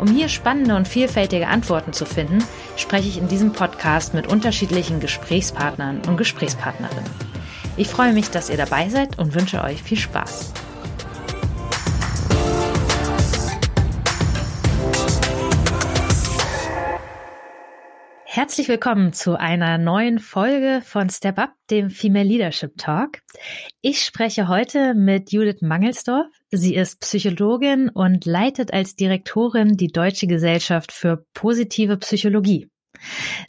Um 0.00 0.08
hier 0.08 0.30
spannende 0.30 0.76
und 0.76 0.88
vielfältige 0.88 1.48
Antworten 1.48 1.92
zu 1.92 2.06
finden, 2.06 2.42
spreche 2.76 3.08
ich 3.08 3.18
in 3.18 3.28
diesem 3.28 3.52
Podcast 3.52 4.14
mit 4.14 4.26
unterschiedlichen 4.26 4.98
Gesprächspartnern 4.98 6.00
und 6.08 6.16
Gesprächspartnerinnen. 6.16 7.10
Ich 7.76 7.88
freue 7.88 8.14
mich, 8.14 8.30
dass 8.30 8.48
ihr 8.48 8.56
dabei 8.56 8.88
seid 8.88 9.18
und 9.18 9.34
wünsche 9.34 9.62
euch 9.62 9.82
viel 9.82 9.98
Spaß. 9.98 10.54
Herzlich 18.32 18.68
willkommen 18.68 19.12
zu 19.12 19.36
einer 19.36 19.76
neuen 19.76 20.20
Folge 20.20 20.82
von 20.84 21.10
Step 21.10 21.36
Up, 21.36 21.50
dem 21.68 21.90
Female 21.90 22.28
Leadership 22.28 22.76
Talk. 22.76 23.22
Ich 23.80 24.04
spreche 24.04 24.46
heute 24.46 24.94
mit 24.94 25.32
Judith 25.32 25.62
Mangelsdorf. 25.62 26.28
Sie 26.52 26.76
ist 26.76 27.00
Psychologin 27.00 27.88
und 27.88 28.26
leitet 28.26 28.72
als 28.72 28.94
Direktorin 28.94 29.76
die 29.76 29.88
Deutsche 29.88 30.28
Gesellschaft 30.28 30.92
für 30.92 31.24
positive 31.34 31.96
Psychologie. 31.96 32.70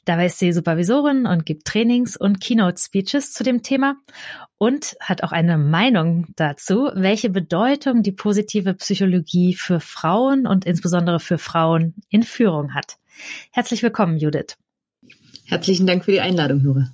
Dabei 0.06 0.26
ist 0.26 0.40
sie 0.40 0.52
Supervisorin 0.52 1.28
und 1.28 1.46
gibt 1.46 1.68
Trainings 1.68 2.18
und 2.18 2.42
Keynote-Speeches 2.42 3.34
zu 3.34 3.44
dem 3.44 3.62
Thema 3.62 3.98
und 4.58 4.96
hat 5.00 5.22
auch 5.22 5.32
eine 5.32 5.60
Meinung 5.60 6.26
dazu, 6.38 6.90
welche 6.96 7.30
Bedeutung 7.30 8.02
die 8.02 8.14
positive 8.14 8.74
Psychologie 8.74 9.54
für 9.54 9.80
Frauen 9.80 10.48
und 10.48 10.66
insbesondere 10.66 11.20
für 11.20 11.38
Frauen 11.38 11.94
in 12.10 12.24
Führung 12.24 12.74
hat. 12.74 12.98
Herzlich 13.52 13.84
willkommen, 13.84 14.18
Judith. 14.18 14.58
Herzlichen 15.52 15.86
Dank 15.86 16.06
für 16.06 16.14
die 16.14 16.22
Einladung, 16.22 16.64
Nora. 16.64 16.94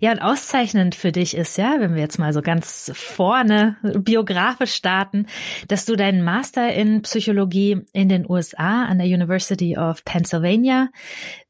Ja, 0.00 0.12
und 0.12 0.20
auszeichnend 0.20 0.94
für 0.94 1.12
dich 1.12 1.36
ist 1.36 1.58
ja, 1.58 1.76
wenn 1.80 1.94
wir 1.94 2.00
jetzt 2.00 2.18
mal 2.18 2.32
so 2.32 2.40
ganz 2.40 2.90
vorne 2.94 3.76
biografisch 3.82 4.72
starten, 4.72 5.26
dass 5.66 5.84
du 5.84 5.94
deinen 5.94 6.24
Master 6.24 6.72
in 6.72 7.02
Psychologie 7.02 7.82
in 7.92 8.08
den 8.08 8.24
USA 8.26 8.86
an 8.86 8.96
der 8.96 9.06
University 9.06 9.76
of 9.76 10.02
Pennsylvania, 10.06 10.88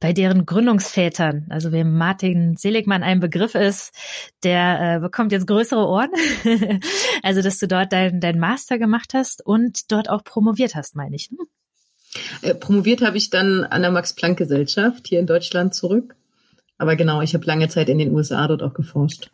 bei 0.00 0.12
deren 0.12 0.44
Gründungsvätern, 0.44 1.46
also 1.50 1.70
wem 1.70 1.96
Martin 1.96 2.56
Seligmann 2.56 3.05
ein 3.05 3.20
Begriff 3.20 3.55
ist, 3.55 3.94
der 4.42 4.96
äh, 4.96 4.98
bekommt 4.98 5.30
jetzt 5.30 5.46
größere 5.46 5.86
Ohren. 5.86 6.11
also, 7.22 7.42
dass 7.42 7.61
du 7.61 7.69
dort 7.69 7.92
deinen 7.92 8.20
dein 8.20 8.41
Master 8.41 8.78
gemacht 8.78 9.14
hast 9.14 9.46
und 9.46 9.92
dort 9.92 10.11
auch 10.11 10.24
promoviert 10.24 10.74
hast, 10.74 10.96
meine 10.96 11.14
ich. 11.14 11.30
Ne? 11.30 11.39
Äh, 12.42 12.55
promoviert 12.55 13.02
habe 13.02 13.16
ich 13.16 13.30
dann 13.30 13.64
an 13.64 13.83
der 13.83 13.91
Max-Planck-Gesellschaft 13.91 15.06
hier 15.06 15.20
in 15.20 15.27
Deutschland 15.27 15.74
zurück 15.74 16.14
aber 16.78 16.94
genau, 16.94 17.20
ich 17.20 17.34
habe 17.34 17.44
lange 17.44 17.69
Zeit 17.69 17.88
in 17.88 17.98
den 17.98 18.12
USA 18.12 18.47
dort 18.47 18.62
auch 18.62 18.72
geforscht. 18.72 19.30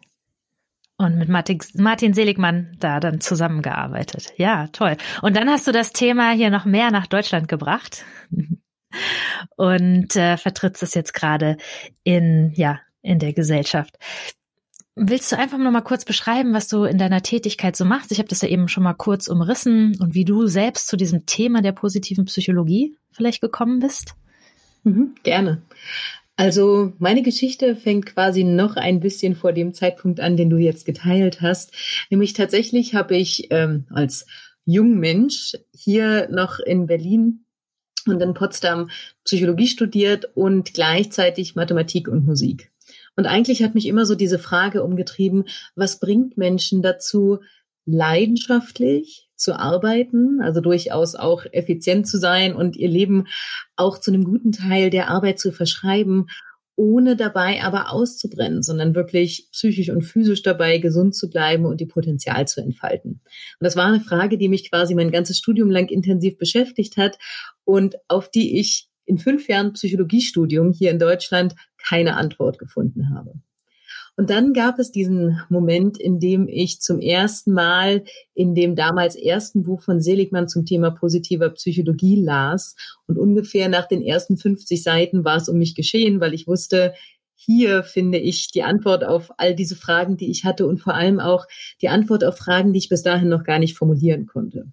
Und 0.96 1.18
mit 1.18 1.28
Martin 1.28 2.14
Seligmann 2.14 2.76
da 2.78 3.00
dann 3.00 3.20
zusammengearbeitet. 3.20 4.32
Ja, 4.36 4.68
toll. 4.68 4.96
Und 5.22 5.36
dann 5.36 5.50
hast 5.50 5.66
du 5.66 5.72
das 5.72 5.92
Thema 5.92 6.30
hier 6.30 6.50
noch 6.50 6.64
mehr 6.64 6.90
nach 6.90 7.06
Deutschland 7.06 7.48
gebracht 7.48 8.04
und 9.56 10.16
äh, 10.16 10.36
vertrittst 10.36 10.82
es 10.82 10.94
jetzt 10.94 11.12
gerade 11.12 11.56
in, 12.04 12.52
ja, 12.54 12.80
in 13.02 13.18
der 13.18 13.32
Gesellschaft. 13.32 13.98
Willst 14.96 15.32
du 15.32 15.38
einfach 15.38 15.58
noch 15.58 15.72
mal 15.72 15.80
kurz 15.80 16.04
beschreiben, 16.04 16.54
was 16.54 16.68
du 16.68 16.84
in 16.84 16.98
deiner 16.98 17.20
Tätigkeit 17.20 17.74
so 17.74 17.84
machst? 17.84 18.12
Ich 18.12 18.18
habe 18.18 18.28
das 18.28 18.42
ja 18.42 18.48
eben 18.48 18.68
schon 18.68 18.84
mal 18.84 18.94
kurz 18.94 19.26
umrissen 19.26 19.96
und 20.00 20.14
wie 20.14 20.24
du 20.24 20.46
selbst 20.46 20.86
zu 20.86 20.96
diesem 20.96 21.26
Thema 21.26 21.62
der 21.62 21.72
positiven 21.72 22.26
Psychologie 22.26 22.96
vielleicht 23.10 23.40
gekommen 23.40 23.80
bist? 23.80 24.14
Mhm, 24.84 25.16
gerne. 25.24 25.62
Also 26.36 26.92
meine 26.98 27.22
Geschichte 27.22 27.74
fängt 27.74 28.06
quasi 28.06 28.44
noch 28.44 28.76
ein 28.76 29.00
bisschen 29.00 29.34
vor 29.34 29.52
dem 29.52 29.74
Zeitpunkt 29.74 30.20
an, 30.20 30.36
den 30.36 30.50
du 30.50 30.58
jetzt 30.58 30.84
geteilt 30.84 31.40
hast. 31.40 31.72
Nämlich 32.10 32.32
tatsächlich 32.32 32.94
habe 32.94 33.16
ich 33.16 33.48
ähm, 33.50 33.86
als 33.90 34.26
Jungmensch 34.64 35.56
hier 35.72 36.28
noch 36.30 36.60
in 36.60 36.86
Berlin 36.86 37.44
und 38.06 38.20
in 38.20 38.34
Potsdam 38.34 38.90
Psychologie 39.24 39.68
studiert 39.68 40.26
und 40.34 40.74
gleichzeitig 40.74 41.54
Mathematik 41.56 42.08
und 42.08 42.26
Musik. 42.26 42.70
Und 43.16 43.26
eigentlich 43.26 43.62
hat 43.62 43.74
mich 43.74 43.86
immer 43.86 44.06
so 44.06 44.14
diese 44.14 44.38
Frage 44.38 44.82
umgetrieben, 44.82 45.44
was 45.76 46.00
bringt 46.00 46.36
Menschen 46.36 46.82
dazu, 46.82 47.40
leidenschaftlich 47.86 49.28
zu 49.36 49.58
arbeiten, 49.58 50.40
also 50.40 50.60
durchaus 50.60 51.14
auch 51.14 51.44
effizient 51.52 52.08
zu 52.08 52.18
sein 52.18 52.54
und 52.54 52.76
ihr 52.76 52.88
Leben 52.88 53.26
auch 53.76 53.98
zu 53.98 54.10
einem 54.10 54.24
guten 54.24 54.52
Teil 54.52 54.90
der 54.90 55.10
Arbeit 55.10 55.38
zu 55.38 55.52
verschreiben, 55.52 56.26
ohne 56.76 57.14
dabei 57.14 57.62
aber 57.62 57.92
auszubrennen, 57.92 58.62
sondern 58.62 58.94
wirklich 58.94 59.48
psychisch 59.52 59.90
und 59.90 60.02
physisch 60.02 60.42
dabei 60.42 60.78
gesund 60.78 61.14
zu 61.14 61.30
bleiben 61.30 61.66
und 61.66 61.80
die 61.80 61.86
Potenzial 61.86 62.48
zu 62.48 62.60
entfalten. 62.60 63.20
Und 63.60 63.64
das 63.64 63.76
war 63.76 63.86
eine 63.86 64.00
Frage, 64.00 64.38
die 64.38 64.48
mich 64.48 64.70
quasi 64.70 64.94
mein 64.94 65.12
ganzes 65.12 65.38
Studium 65.38 65.70
lang 65.70 65.88
intensiv 65.88 66.36
beschäftigt 66.36 66.96
hat 66.96 67.18
und 67.64 67.96
auf 68.08 68.30
die 68.30 68.58
ich 68.58 68.88
in 69.06 69.18
fünf 69.18 69.48
Jahren 69.48 69.74
Psychologiestudium 69.74 70.72
hier 70.72 70.90
in 70.90 70.98
Deutschland 70.98 71.54
keine 71.86 72.16
Antwort 72.16 72.58
gefunden 72.58 73.14
habe. 73.14 73.34
Und 74.16 74.30
dann 74.30 74.52
gab 74.52 74.78
es 74.78 74.92
diesen 74.92 75.40
Moment, 75.48 75.98
in 75.98 76.20
dem 76.20 76.46
ich 76.46 76.80
zum 76.80 77.00
ersten 77.00 77.52
Mal 77.52 78.04
in 78.32 78.54
dem 78.54 78.76
damals 78.76 79.16
ersten 79.16 79.64
Buch 79.64 79.82
von 79.82 80.00
Seligmann 80.00 80.48
zum 80.48 80.64
Thema 80.64 80.92
positiver 80.92 81.50
Psychologie 81.50 82.22
las. 82.22 82.76
Und 83.08 83.18
ungefähr 83.18 83.68
nach 83.68 83.88
den 83.88 84.02
ersten 84.02 84.36
50 84.36 84.82
Seiten 84.82 85.24
war 85.24 85.36
es 85.36 85.48
um 85.48 85.58
mich 85.58 85.74
geschehen, 85.74 86.20
weil 86.20 86.32
ich 86.32 86.46
wusste, 86.46 86.94
hier 87.34 87.82
finde 87.82 88.18
ich 88.18 88.52
die 88.52 88.62
Antwort 88.62 89.04
auf 89.04 89.32
all 89.36 89.54
diese 89.56 89.74
Fragen, 89.74 90.16
die 90.16 90.30
ich 90.30 90.44
hatte 90.44 90.66
und 90.66 90.78
vor 90.78 90.94
allem 90.94 91.18
auch 91.18 91.46
die 91.82 91.88
Antwort 91.88 92.22
auf 92.22 92.38
Fragen, 92.38 92.72
die 92.72 92.78
ich 92.78 92.88
bis 92.88 93.02
dahin 93.02 93.28
noch 93.28 93.42
gar 93.42 93.58
nicht 93.58 93.76
formulieren 93.76 94.26
konnte. 94.26 94.66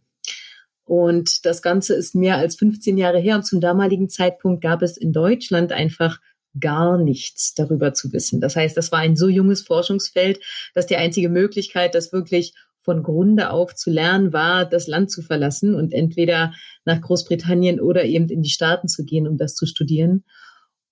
Und 0.85 1.45
das 1.45 1.61
Ganze 1.61 1.95
ist 1.95 2.15
mehr 2.15 2.37
als 2.37 2.55
15 2.57 2.97
Jahre 2.97 3.19
her 3.19 3.35
und 3.35 3.45
zum 3.45 3.59
damaligen 3.59 4.09
Zeitpunkt 4.09 4.61
gab 4.61 4.81
es 4.83 4.97
in 4.97 5.13
Deutschland 5.13 5.71
einfach 5.71 6.19
gar 6.59 6.97
nichts 6.97 7.53
darüber 7.53 7.93
zu 7.93 8.11
wissen. 8.13 8.41
Das 8.41 8.55
heißt, 8.55 8.75
das 8.75 8.91
war 8.91 8.99
ein 8.99 9.15
so 9.15 9.29
junges 9.29 9.61
Forschungsfeld, 9.61 10.39
dass 10.73 10.85
die 10.85 10.97
einzige 10.97 11.29
Möglichkeit, 11.29 11.95
das 11.95 12.11
wirklich 12.11 12.53
von 12.83 13.03
Grunde 13.03 13.51
auf 13.51 13.75
zu 13.75 13.91
lernen, 13.91 14.33
war, 14.33 14.65
das 14.65 14.87
Land 14.87 15.11
zu 15.11 15.21
verlassen 15.21 15.75
und 15.75 15.93
entweder 15.93 16.53
nach 16.83 16.99
Großbritannien 16.99 17.79
oder 17.79 18.05
eben 18.05 18.27
in 18.29 18.41
die 18.41 18.49
Staaten 18.49 18.87
zu 18.87 19.05
gehen, 19.05 19.27
um 19.27 19.37
das 19.37 19.55
zu 19.55 19.65
studieren. 19.65 20.23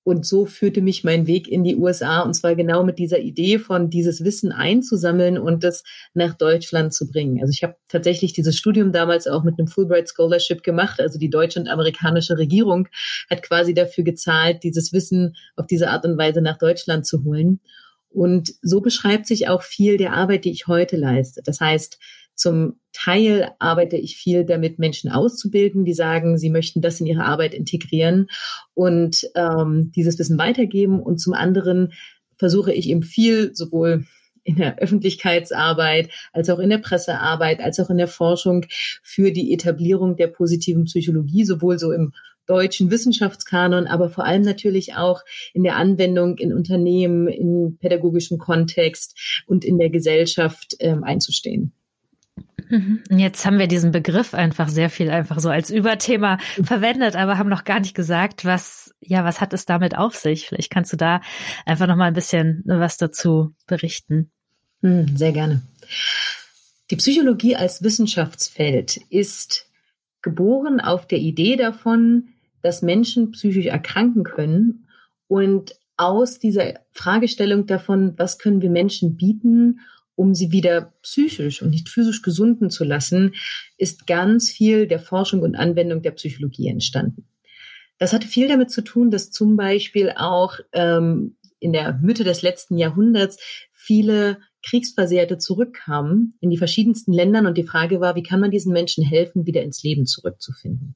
Und 0.09 0.25
so 0.25 0.47
führte 0.47 0.81
mich 0.81 1.03
mein 1.03 1.27
Weg 1.27 1.47
in 1.47 1.63
die 1.63 1.75
USA 1.75 2.21
und 2.21 2.33
zwar 2.33 2.55
genau 2.55 2.83
mit 2.83 2.97
dieser 2.97 3.19
Idee 3.19 3.59
von 3.59 3.91
dieses 3.91 4.23
Wissen 4.23 4.51
einzusammeln 4.51 5.37
und 5.37 5.63
das 5.63 5.83
nach 6.15 6.33
Deutschland 6.33 6.95
zu 6.95 7.07
bringen. 7.07 7.39
Also 7.41 7.51
ich 7.51 7.61
habe 7.61 7.75
tatsächlich 7.87 8.33
dieses 8.33 8.57
Studium 8.57 8.91
damals 8.91 9.27
auch 9.27 9.43
mit 9.43 9.59
einem 9.59 9.67
Fulbright 9.67 10.09
Scholarship 10.09 10.63
gemacht. 10.63 10.99
Also 10.99 11.19
die 11.19 11.29
deutsche 11.29 11.59
und 11.59 11.67
amerikanische 11.67 12.39
Regierung 12.39 12.87
hat 13.29 13.43
quasi 13.43 13.75
dafür 13.75 14.03
gezahlt, 14.03 14.63
dieses 14.63 14.93
Wissen 14.93 15.35
auf 15.55 15.67
diese 15.67 15.91
Art 15.91 16.03
und 16.05 16.17
Weise 16.17 16.41
nach 16.41 16.57
Deutschland 16.57 17.05
zu 17.05 17.23
holen. 17.23 17.59
Und 18.09 18.55
so 18.63 18.81
beschreibt 18.81 19.27
sich 19.27 19.47
auch 19.47 19.61
viel 19.61 19.97
der 19.97 20.13
Arbeit, 20.13 20.43
die 20.43 20.51
ich 20.51 20.65
heute 20.65 20.97
leiste. 20.97 21.43
Das 21.45 21.61
heißt, 21.61 21.99
zum 22.39 22.79
Teil 22.93 23.51
arbeite 23.59 23.97
ich 23.97 24.15
viel 24.15 24.45
damit, 24.45 24.79
Menschen 24.79 25.11
auszubilden, 25.11 25.83
die 25.83 25.93
sagen, 25.93 26.37
sie 26.37 26.49
möchten 26.49 26.81
das 26.81 26.99
in 27.01 27.05
ihre 27.05 27.25
Arbeit 27.25 27.53
integrieren 27.53 28.27
und 28.73 29.29
ähm, 29.35 29.91
dieses 29.93 30.17
Wissen 30.17 30.37
weitergeben. 30.37 31.01
Und 31.01 31.19
zum 31.19 31.33
anderen 31.33 31.91
versuche 32.37 32.73
ich 32.73 32.87
eben 32.87 33.03
viel, 33.03 33.53
sowohl 33.53 34.05
in 34.43 34.55
der 34.55 34.79
Öffentlichkeitsarbeit, 34.79 36.09
als 36.31 36.49
auch 36.49 36.59
in 36.59 36.69
der 36.69 36.77
Pressearbeit, 36.77 37.59
als 37.59 37.77
auch 37.81 37.89
in 37.89 37.97
der 37.97 38.07
Forschung 38.07 38.65
für 39.03 39.31
die 39.31 39.53
Etablierung 39.53 40.15
der 40.15 40.27
positiven 40.27 40.85
Psychologie, 40.85 41.43
sowohl 41.43 41.77
so 41.77 41.91
im 41.91 42.13
deutschen 42.45 42.89
Wissenschaftskanon, 42.89 43.85
aber 43.85 44.09
vor 44.09 44.23
allem 44.23 44.43
natürlich 44.43 44.95
auch 44.95 45.23
in 45.53 45.63
der 45.63 45.75
Anwendung 45.75 46.37
in 46.37 46.53
Unternehmen, 46.53 47.27
in 47.27 47.77
pädagogischem 47.79 48.37
Kontext 48.37 49.43
und 49.45 49.65
in 49.65 49.77
der 49.77 49.89
Gesellschaft 49.89 50.77
ähm, 50.79 51.03
einzustehen. 51.03 51.73
Mhm. 52.69 53.03
Jetzt 53.09 53.45
haben 53.45 53.57
wir 53.57 53.67
diesen 53.67 53.91
Begriff 53.91 54.33
einfach 54.33 54.69
sehr 54.69 54.89
viel 54.89 55.09
einfach 55.09 55.39
so 55.39 55.49
als 55.49 55.71
Überthema 55.71 56.37
verwendet, 56.63 57.15
aber 57.15 57.37
haben 57.37 57.49
noch 57.49 57.63
gar 57.63 57.79
nicht 57.79 57.95
gesagt, 57.95 58.45
was, 58.45 58.93
ja, 59.01 59.25
was 59.25 59.41
hat 59.41 59.53
es 59.53 59.65
damit 59.65 59.97
auf 59.97 60.15
sich? 60.15 60.47
Vielleicht 60.47 60.69
kannst 60.69 60.93
du 60.93 60.97
da 60.97 61.21
einfach 61.65 61.87
noch 61.87 61.95
mal 61.95 62.05
ein 62.05 62.13
bisschen 62.13 62.63
was 62.65 62.97
dazu 62.97 63.55
berichten. 63.67 64.31
Hm, 64.81 65.17
sehr 65.17 65.31
gerne. 65.31 65.61
Die 66.91 66.95
Psychologie 66.95 67.55
als 67.55 67.83
Wissenschaftsfeld 67.83 68.97
ist 69.09 69.67
geboren 70.21 70.79
auf 70.79 71.07
der 71.07 71.19
Idee 71.19 71.55
davon, 71.55 72.29
dass 72.61 72.81
Menschen 72.81 73.31
psychisch 73.31 73.67
erkranken 73.67 74.23
können 74.23 74.87
und 75.27 75.75
aus 75.97 76.39
dieser 76.39 76.75
Fragestellung 76.91 77.65
davon, 77.65 78.13
was 78.17 78.39
können 78.39 78.61
wir 78.61 78.69
Menschen 78.69 79.17
bieten, 79.17 79.81
um 80.19 80.35
sie 80.35 80.51
wieder 80.51 80.93
psychisch 81.01 81.61
und 81.61 81.69
nicht 81.69 81.87
physisch 81.87 82.21
gesunden 82.21 82.69
zu 82.69 82.83
lassen, 82.83 83.35
ist 83.77 84.05
ganz 84.05 84.49
viel 84.49 84.85
der 84.85 84.99
Forschung 84.99 85.39
und 85.43 85.55
Anwendung 85.55 86.01
der 86.01 86.11
Psychologie 86.11 86.67
entstanden. 86.67 87.25
Das 87.99 88.11
hatte 88.11 88.27
viel 88.27 88.49
damit 88.49 88.69
zu 88.69 88.81
tun, 88.81 89.11
dass 89.11 89.31
zum 89.31 89.55
Beispiel 89.55 90.11
auch 90.17 90.59
ähm, 90.73 91.37
in 91.61 91.71
der 91.71 91.93
Mitte 92.01 92.25
des 92.25 92.41
letzten 92.41 92.77
Jahrhunderts 92.77 93.37
viele 93.71 94.39
Kriegsversehrte 94.61 95.37
zurückkamen 95.37 96.37
in 96.41 96.49
die 96.49 96.57
verschiedensten 96.57 97.13
Ländern 97.13 97.45
und 97.45 97.57
die 97.57 97.63
Frage 97.63 98.01
war, 98.01 98.17
wie 98.17 98.23
kann 98.23 98.41
man 98.41 98.51
diesen 98.51 98.73
Menschen 98.73 99.05
helfen, 99.05 99.45
wieder 99.45 99.63
ins 99.63 99.83
Leben 99.83 100.05
zurückzufinden? 100.05 100.95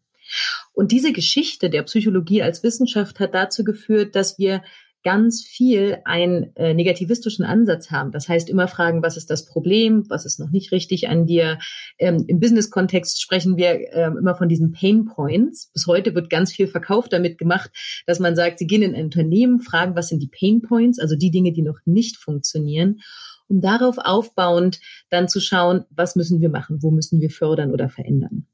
Und 0.74 0.92
diese 0.92 1.14
Geschichte 1.14 1.70
der 1.70 1.84
Psychologie 1.84 2.42
als 2.42 2.62
Wissenschaft 2.62 3.22
hat 3.22 3.34
dazu 3.34 3.64
geführt, 3.64 4.18
dass 4.18 4.38
wir 4.38 4.64
ganz 5.04 5.44
viel 5.44 5.98
einen 6.06 6.56
äh, 6.56 6.74
negativistischen 6.74 7.46
Ansatz 7.46 7.92
haben. 7.92 8.12
Das 8.12 8.30
heißt, 8.30 8.50
immer 8.50 8.68
fragen, 8.68 9.04
was 9.04 9.18
ist 9.18 9.30
das 9.30 9.46
Problem, 9.46 10.06
was 10.10 10.26
ist 10.26 10.40
noch 10.40 10.52
nicht 10.52 10.72
richtig 10.72 11.10
an 11.10 11.26
dir. 11.26 11.60
Ähm, 12.00 12.26
Im 12.28 12.40
Business-Kontext 12.40 13.22
sprechen 13.22 13.58
wir 13.58 13.94
ähm, 13.94 14.18
immer 14.18 14.36
von 14.36 14.50
diesen 14.50 14.72
Pain 14.72 15.06
Points. 15.06 15.72
Bis 15.74 15.88
heute 15.88 16.16
wird 16.16 16.30
ganz 16.30 16.52
viel 16.52 16.68
Verkauf 16.68 17.10
damit 17.10 17.38
gemacht, 17.38 17.72
dass 18.08 18.20
man 18.20 18.36
sagt, 18.36 18.60
sie 18.60 18.68
gehen 18.68 18.82
in 18.82 18.96
ein 18.96 19.06
Unternehmen, 19.06 19.60
fragen, 19.60 19.96
was 19.96 20.08
sind 20.08 20.22
die 20.22 20.30
Pain 20.30 20.62
Points, 20.62 21.00
also 21.00 21.16
die 21.16 21.32
Dinge, 21.32 21.52
die 21.52 21.62
noch 21.62 21.80
nicht 21.86 22.18
funktionieren 22.18 23.00
um 23.50 23.62
darauf 23.62 23.98
aufbauend 23.98 24.80
dann 25.10 25.28
zu 25.28 25.40
schauen, 25.40 25.84
was 25.92 26.16
müssen 26.16 26.42
wir 26.42 26.50
machen, 26.50 26.82
wo 26.82 26.92
müssen 26.92 27.22
wir 27.22 27.30
fördern 27.30 27.72
oder 27.72 27.90
verändern. 27.90 28.48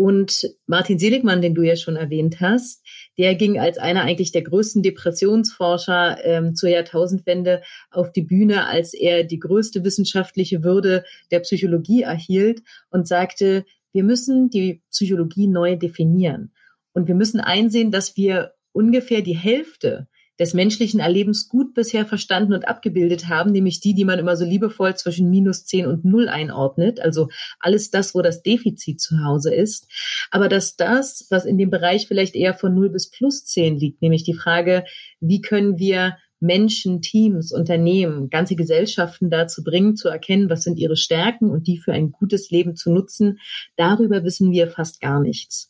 Und 0.00 0.50
Martin 0.66 0.98
Seligmann, 0.98 1.42
den 1.42 1.54
du 1.54 1.60
ja 1.60 1.76
schon 1.76 1.96
erwähnt 1.96 2.40
hast, 2.40 2.82
der 3.18 3.34
ging 3.34 3.60
als 3.60 3.76
einer 3.76 4.00
eigentlich 4.00 4.32
der 4.32 4.40
größten 4.40 4.82
Depressionsforscher 4.82 6.24
ähm, 6.24 6.54
zur 6.54 6.70
Jahrtausendwende 6.70 7.60
auf 7.90 8.10
die 8.10 8.22
Bühne, 8.22 8.66
als 8.66 8.94
er 8.94 9.24
die 9.24 9.38
größte 9.38 9.84
wissenschaftliche 9.84 10.64
Würde 10.64 11.04
der 11.30 11.40
Psychologie 11.40 12.00
erhielt 12.00 12.62
und 12.88 13.06
sagte, 13.06 13.66
wir 13.92 14.02
müssen 14.02 14.48
die 14.48 14.80
Psychologie 14.90 15.48
neu 15.48 15.76
definieren. 15.76 16.54
Und 16.94 17.06
wir 17.06 17.14
müssen 17.14 17.38
einsehen, 17.38 17.90
dass 17.90 18.16
wir 18.16 18.54
ungefähr 18.72 19.20
die 19.20 19.36
Hälfte 19.36 20.08
des 20.40 20.54
menschlichen 20.54 21.00
Erlebens 21.00 21.48
gut 21.48 21.74
bisher 21.74 22.06
verstanden 22.06 22.54
und 22.54 22.66
abgebildet 22.66 23.28
haben, 23.28 23.52
nämlich 23.52 23.80
die, 23.80 23.94
die 23.94 24.06
man 24.06 24.18
immer 24.18 24.36
so 24.36 24.46
liebevoll 24.46 24.96
zwischen 24.96 25.28
minus 25.28 25.66
zehn 25.66 25.86
und 25.86 26.04
null 26.04 26.28
einordnet, 26.28 26.98
also 26.98 27.28
alles 27.60 27.90
das, 27.90 28.14
wo 28.14 28.22
das 28.22 28.42
Defizit 28.42 29.00
zu 29.00 29.22
Hause 29.22 29.54
ist. 29.54 29.86
Aber 30.30 30.48
dass 30.48 30.76
das, 30.76 31.26
was 31.28 31.44
in 31.44 31.58
dem 31.58 31.68
Bereich 31.68 32.08
vielleicht 32.08 32.34
eher 32.34 32.54
von 32.54 32.74
null 32.74 32.88
bis 32.88 33.10
plus 33.10 33.44
zehn 33.44 33.76
liegt, 33.76 34.00
nämlich 34.00 34.24
die 34.24 34.34
Frage, 34.34 34.84
wie 35.20 35.42
können 35.42 35.78
wir 35.78 36.16
Menschen, 36.40 37.02
Teams, 37.02 37.52
Unternehmen, 37.52 38.30
ganze 38.30 38.56
Gesellschaften 38.56 39.28
dazu 39.28 39.62
bringen, 39.62 39.94
zu 39.94 40.08
erkennen, 40.08 40.48
was 40.48 40.62
sind 40.62 40.78
ihre 40.78 40.96
Stärken 40.96 41.50
und 41.50 41.66
die 41.66 41.76
für 41.76 41.92
ein 41.92 42.12
gutes 42.12 42.50
Leben 42.50 42.76
zu 42.76 42.90
nutzen, 42.90 43.38
darüber 43.76 44.24
wissen 44.24 44.50
wir 44.50 44.68
fast 44.68 45.02
gar 45.02 45.20
nichts. 45.20 45.69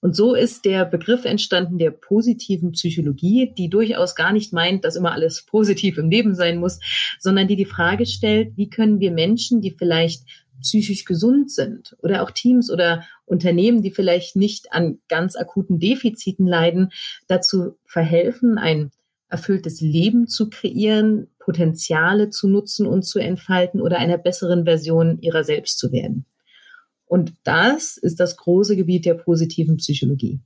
Und 0.00 0.16
so 0.16 0.34
ist 0.34 0.64
der 0.64 0.86
Begriff 0.86 1.24
entstanden 1.24 1.78
der 1.78 1.90
positiven 1.90 2.72
Psychologie, 2.72 3.52
die 3.56 3.68
durchaus 3.68 4.14
gar 4.14 4.32
nicht 4.32 4.52
meint, 4.52 4.84
dass 4.84 4.96
immer 4.96 5.12
alles 5.12 5.44
positiv 5.44 5.98
im 5.98 6.10
Leben 6.10 6.34
sein 6.34 6.58
muss, 6.58 6.80
sondern 7.18 7.48
die 7.48 7.56
die 7.56 7.66
Frage 7.66 8.06
stellt, 8.06 8.56
wie 8.56 8.70
können 8.70 9.00
wir 9.00 9.10
Menschen, 9.10 9.60
die 9.60 9.72
vielleicht 9.72 10.24
psychisch 10.62 11.04
gesund 11.04 11.50
sind 11.50 11.96
oder 12.02 12.22
auch 12.22 12.30
Teams 12.30 12.70
oder 12.70 13.04
Unternehmen, 13.24 13.82
die 13.82 13.90
vielleicht 13.90 14.36
nicht 14.36 14.72
an 14.72 14.98
ganz 15.08 15.36
akuten 15.36 15.78
Defiziten 15.78 16.46
leiden, 16.46 16.92
dazu 17.28 17.78
verhelfen, 17.84 18.58
ein 18.58 18.90
erfülltes 19.28 19.80
Leben 19.80 20.26
zu 20.26 20.50
kreieren, 20.50 21.28
Potenziale 21.38 22.30
zu 22.30 22.48
nutzen 22.48 22.86
und 22.86 23.04
zu 23.04 23.18
entfalten 23.18 23.80
oder 23.80 23.98
einer 23.98 24.18
besseren 24.18 24.64
Version 24.64 25.20
ihrer 25.20 25.44
selbst 25.44 25.78
zu 25.78 25.92
werden. 25.92 26.26
Und 27.10 27.32
das 27.42 27.96
ist 27.96 28.20
das 28.20 28.36
große 28.36 28.76
Gebiet 28.76 29.04
der 29.04 29.14
positiven 29.14 29.78
Psychologie. 29.78 30.38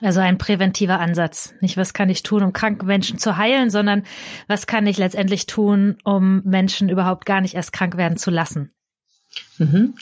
Also 0.00 0.20
ein 0.20 0.38
präventiver 0.38 0.98
Ansatz. 0.98 1.52
Nicht, 1.60 1.76
was 1.76 1.92
kann 1.92 2.08
ich 2.08 2.22
tun, 2.22 2.42
um 2.42 2.54
kranke 2.54 2.86
Menschen 2.86 3.18
zu 3.18 3.36
heilen, 3.36 3.68
sondern 3.68 4.04
was 4.48 4.66
kann 4.66 4.86
ich 4.86 4.96
letztendlich 4.96 5.44
tun, 5.44 5.98
um 6.02 6.40
Menschen 6.46 6.88
überhaupt 6.88 7.26
gar 7.26 7.42
nicht 7.42 7.56
erst 7.56 7.74
krank 7.74 7.98
werden 7.98 8.16
zu 8.16 8.30
lassen. 8.30 8.72
Mhm. 9.58 9.96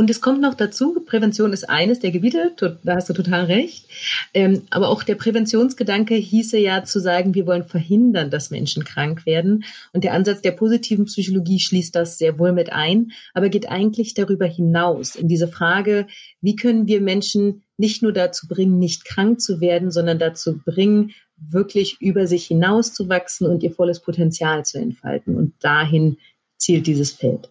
Und 0.00 0.08
es 0.08 0.22
kommt 0.22 0.40
noch 0.40 0.54
dazu, 0.54 0.94
Prävention 1.04 1.52
ist 1.52 1.68
eines 1.68 1.98
der 1.98 2.10
Gebiete, 2.10 2.54
da 2.82 2.94
hast 2.94 3.10
du 3.10 3.12
total 3.12 3.44
recht. 3.44 3.84
Ähm, 4.32 4.62
aber 4.70 4.88
auch 4.88 5.02
der 5.02 5.14
Präventionsgedanke 5.14 6.14
hieße 6.14 6.56
ja 6.56 6.84
zu 6.84 7.00
sagen, 7.00 7.34
wir 7.34 7.46
wollen 7.46 7.66
verhindern, 7.66 8.30
dass 8.30 8.50
Menschen 8.50 8.82
krank 8.82 9.26
werden. 9.26 9.62
Und 9.92 10.04
der 10.04 10.14
Ansatz 10.14 10.40
der 10.40 10.52
positiven 10.52 11.04
Psychologie 11.04 11.60
schließt 11.60 11.94
das 11.94 12.16
sehr 12.16 12.38
wohl 12.38 12.52
mit 12.52 12.72
ein, 12.72 13.12
aber 13.34 13.50
geht 13.50 13.68
eigentlich 13.68 14.14
darüber 14.14 14.46
hinaus 14.46 15.16
in 15.16 15.28
diese 15.28 15.48
Frage, 15.48 16.06
wie 16.40 16.56
können 16.56 16.86
wir 16.86 17.02
Menschen 17.02 17.64
nicht 17.76 18.02
nur 18.02 18.14
dazu 18.14 18.48
bringen, 18.48 18.78
nicht 18.78 19.04
krank 19.04 19.38
zu 19.42 19.60
werden, 19.60 19.90
sondern 19.90 20.18
dazu 20.18 20.62
bringen, 20.64 21.10
wirklich 21.36 21.98
über 22.00 22.26
sich 22.26 22.46
hinauszuwachsen 22.46 23.46
und 23.46 23.62
ihr 23.62 23.72
volles 23.72 24.00
Potenzial 24.00 24.64
zu 24.64 24.78
entfalten. 24.78 25.36
Und 25.36 25.52
dahin 25.60 26.16
zielt 26.56 26.86
dieses 26.86 27.12
Feld. 27.12 27.50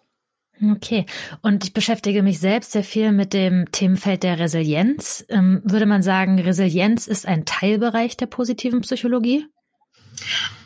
Okay. 0.62 1.06
Und 1.42 1.64
ich 1.64 1.74
beschäftige 1.74 2.22
mich 2.22 2.40
selbst 2.40 2.74
sehr 2.74 2.84
viel 2.84 3.12
mit 3.12 3.34
dem 3.34 3.72
Themenfeld 3.72 4.24
der 4.24 4.40
Resilienz. 4.40 5.26
Ähm, 5.30 5.62
würde 5.64 5.86
man 5.86 6.04
sagen, 6.04 6.40
Resilienz 6.40 7.08
ist 7.08 7.26
ein 7.26 7.46
Teilbereich 7.46 8.18
der 8.18 8.26
positiven 8.26 8.82
Psychologie? 8.82 9.46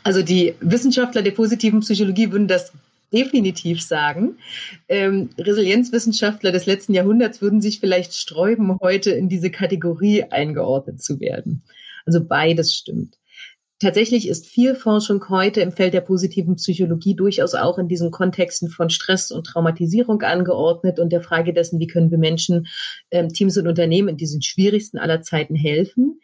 Also 0.02 0.22
die 0.22 0.54
Wissenschaftler 0.60 1.22
der 1.22 1.30
positiven 1.30 1.80
Psychologie 1.80 2.32
würden 2.32 2.48
das 2.48 2.72
definitiv 3.12 3.80
sagen. 3.80 4.38
Ähm, 4.88 5.30
Resilienzwissenschaftler 5.38 6.50
des 6.50 6.66
letzten 6.66 6.94
Jahrhunderts 6.94 7.40
würden 7.40 7.60
sich 7.60 7.78
vielleicht 7.78 8.14
sträuben, 8.14 8.76
heute 8.80 9.12
in 9.12 9.28
diese 9.28 9.50
Kategorie 9.50 10.24
eingeordnet 10.24 11.00
zu 11.00 11.20
werden. 11.20 11.62
Also 12.04 12.24
beides 12.24 12.74
stimmt. 12.74 13.16
Tatsächlich 13.84 14.28
ist 14.28 14.46
viel 14.46 14.74
Forschung 14.74 15.28
heute 15.28 15.60
im 15.60 15.70
Feld 15.70 15.92
der 15.92 16.00
positiven 16.00 16.56
Psychologie 16.56 17.14
durchaus 17.14 17.54
auch 17.54 17.76
in 17.76 17.86
diesen 17.86 18.10
Kontexten 18.10 18.70
von 18.70 18.88
Stress 18.88 19.30
und 19.30 19.44
Traumatisierung 19.44 20.22
angeordnet 20.22 20.98
und 20.98 21.12
der 21.12 21.20
Frage 21.20 21.52
dessen, 21.52 21.78
wie 21.80 21.86
können 21.86 22.10
wir 22.10 22.16
Menschen, 22.16 22.66
ähm, 23.10 23.28
Teams 23.28 23.58
und 23.58 23.66
Unternehmen 23.66 24.08
in 24.08 24.16
diesen 24.16 24.40
schwierigsten 24.40 24.96
aller 24.96 25.20
Zeiten 25.20 25.54
helfen. 25.54 26.18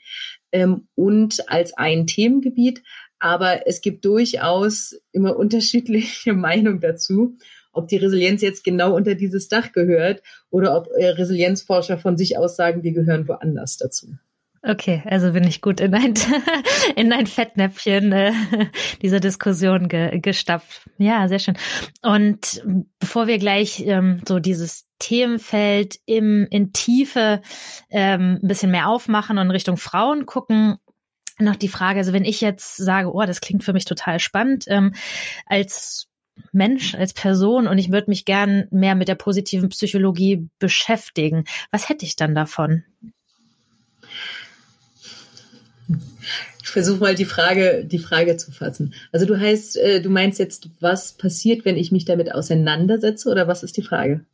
Ähm, 0.52 0.88
und 0.94 1.50
als 1.50 1.76
ein 1.76 2.06
Themengebiet. 2.06 2.82
Aber 3.18 3.66
es 3.66 3.82
gibt 3.82 4.06
durchaus 4.06 4.98
immer 5.12 5.36
unterschiedliche 5.36 6.32
Meinungen 6.32 6.80
dazu 6.80 7.36
ob 7.72 7.86
die 7.86 7.98
Resilienz 7.98 8.42
jetzt 8.42 8.64
genau 8.64 8.96
unter 8.96 9.14
dieses 9.14 9.46
Dach 9.46 9.70
gehört 9.70 10.22
oder 10.48 10.76
ob 10.76 10.88
äh, 10.96 11.06
Resilienzforscher 11.10 11.98
von 11.98 12.16
sich 12.16 12.36
aus 12.36 12.56
sagen, 12.56 12.82
wir 12.82 12.90
gehören 12.90 13.28
woanders 13.28 13.76
dazu. 13.76 14.16
Okay, 14.62 15.02
also 15.06 15.32
bin 15.32 15.44
ich 15.44 15.62
gut 15.62 15.80
in 15.80 15.94
ein, 15.94 16.14
in 16.96 17.12
ein 17.14 17.26
Fettnäpfchen 17.26 18.12
äh, 18.12 18.32
dieser 19.02 19.18
Diskussion 19.18 19.88
ge, 19.88 20.18
gestapft. 20.20 20.90
Ja, 20.98 21.28
sehr 21.28 21.38
schön. 21.38 21.56
Und 22.02 22.62
bevor 22.98 23.26
wir 23.26 23.38
gleich 23.38 23.80
ähm, 23.86 24.20
so 24.28 24.38
dieses 24.38 24.86
Themenfeld 24.98 25.98
im, 26.04 26.46
in 26.50 26.74
Tiefe 26.74 27.40
ähm, 27.88 28.38
ein 28.42 28.48
bisschen 28.48 28.70
mehr 28.70 28.88
aufmachen 28.88 29.38
und 29.38 29.50
Richtung 29.50 29.78
Frauen 29.78 30.26
gucken, 30.26 30.76
noch 31.38 31.56
die 31.56 31.68
Frage, 31.68 32.00
also 32.00 32.12
wenn 32.12 32.26
ich 32.26 32.42
jetzt 32.42 32.76
sage, 32.76 33.14
oh, 33.14 33.24
das 33.24 33.40
klingt 33.40 33.64
für 33.64 33.72
mich 33.72 33.86
total 33.86 34.20
spannend, 34.20 34.64
ähm, 34.68 34.92
als 35.46 36.08
Mensch, 36.52 36.94
als 36.94 37.14
Person 37.14 37.66
und 37.66 37.78
ich 37.78 37.90
würde 37.90 38.10
mich 38.10 38.26
gern 38.26 38.66
mehr 38.70 38.94
mit 38.94 39.08
der 39.08 39.14
positiven 39.14 39.70
Psychologie 39.70 40.48
beschäftigen, 40.58 41.44
was 41.70 41.88
hätte 41.88 42.04
ich 42.04 42.16
dann 42.16 42.34
davon? 42.34 42.84
Ich 46.62 46.68
versuche 46.68 47.00
mal 47.00 47.14
die 47.14 47.24
Frage, 47.24 47.84
die 47.84 47.98
Frage 47.98 48.36
zu 48.36 48.52
fassen. 48.52 48.94
Also 49.12 49.26
du 49.26 49.38
heißt, 49.38 49.76
äh, 49.76 50.00
du 50.00 50.10
meinst 50.10 50.38
jetzt, 50.38 50.68
was 50.80 51.12
passiert, 51.14 51.64
wenn 51.64 51.76
ich 51.76 51.90
mich 51.90 52.04
damit 52.04 52.32
auseinandersetze 52.32 53.28
oder 53.30 53.48
was 53.48 53.62
ist 53.62 53.76
die 53.76 53.82
Frage? 53.82 54.24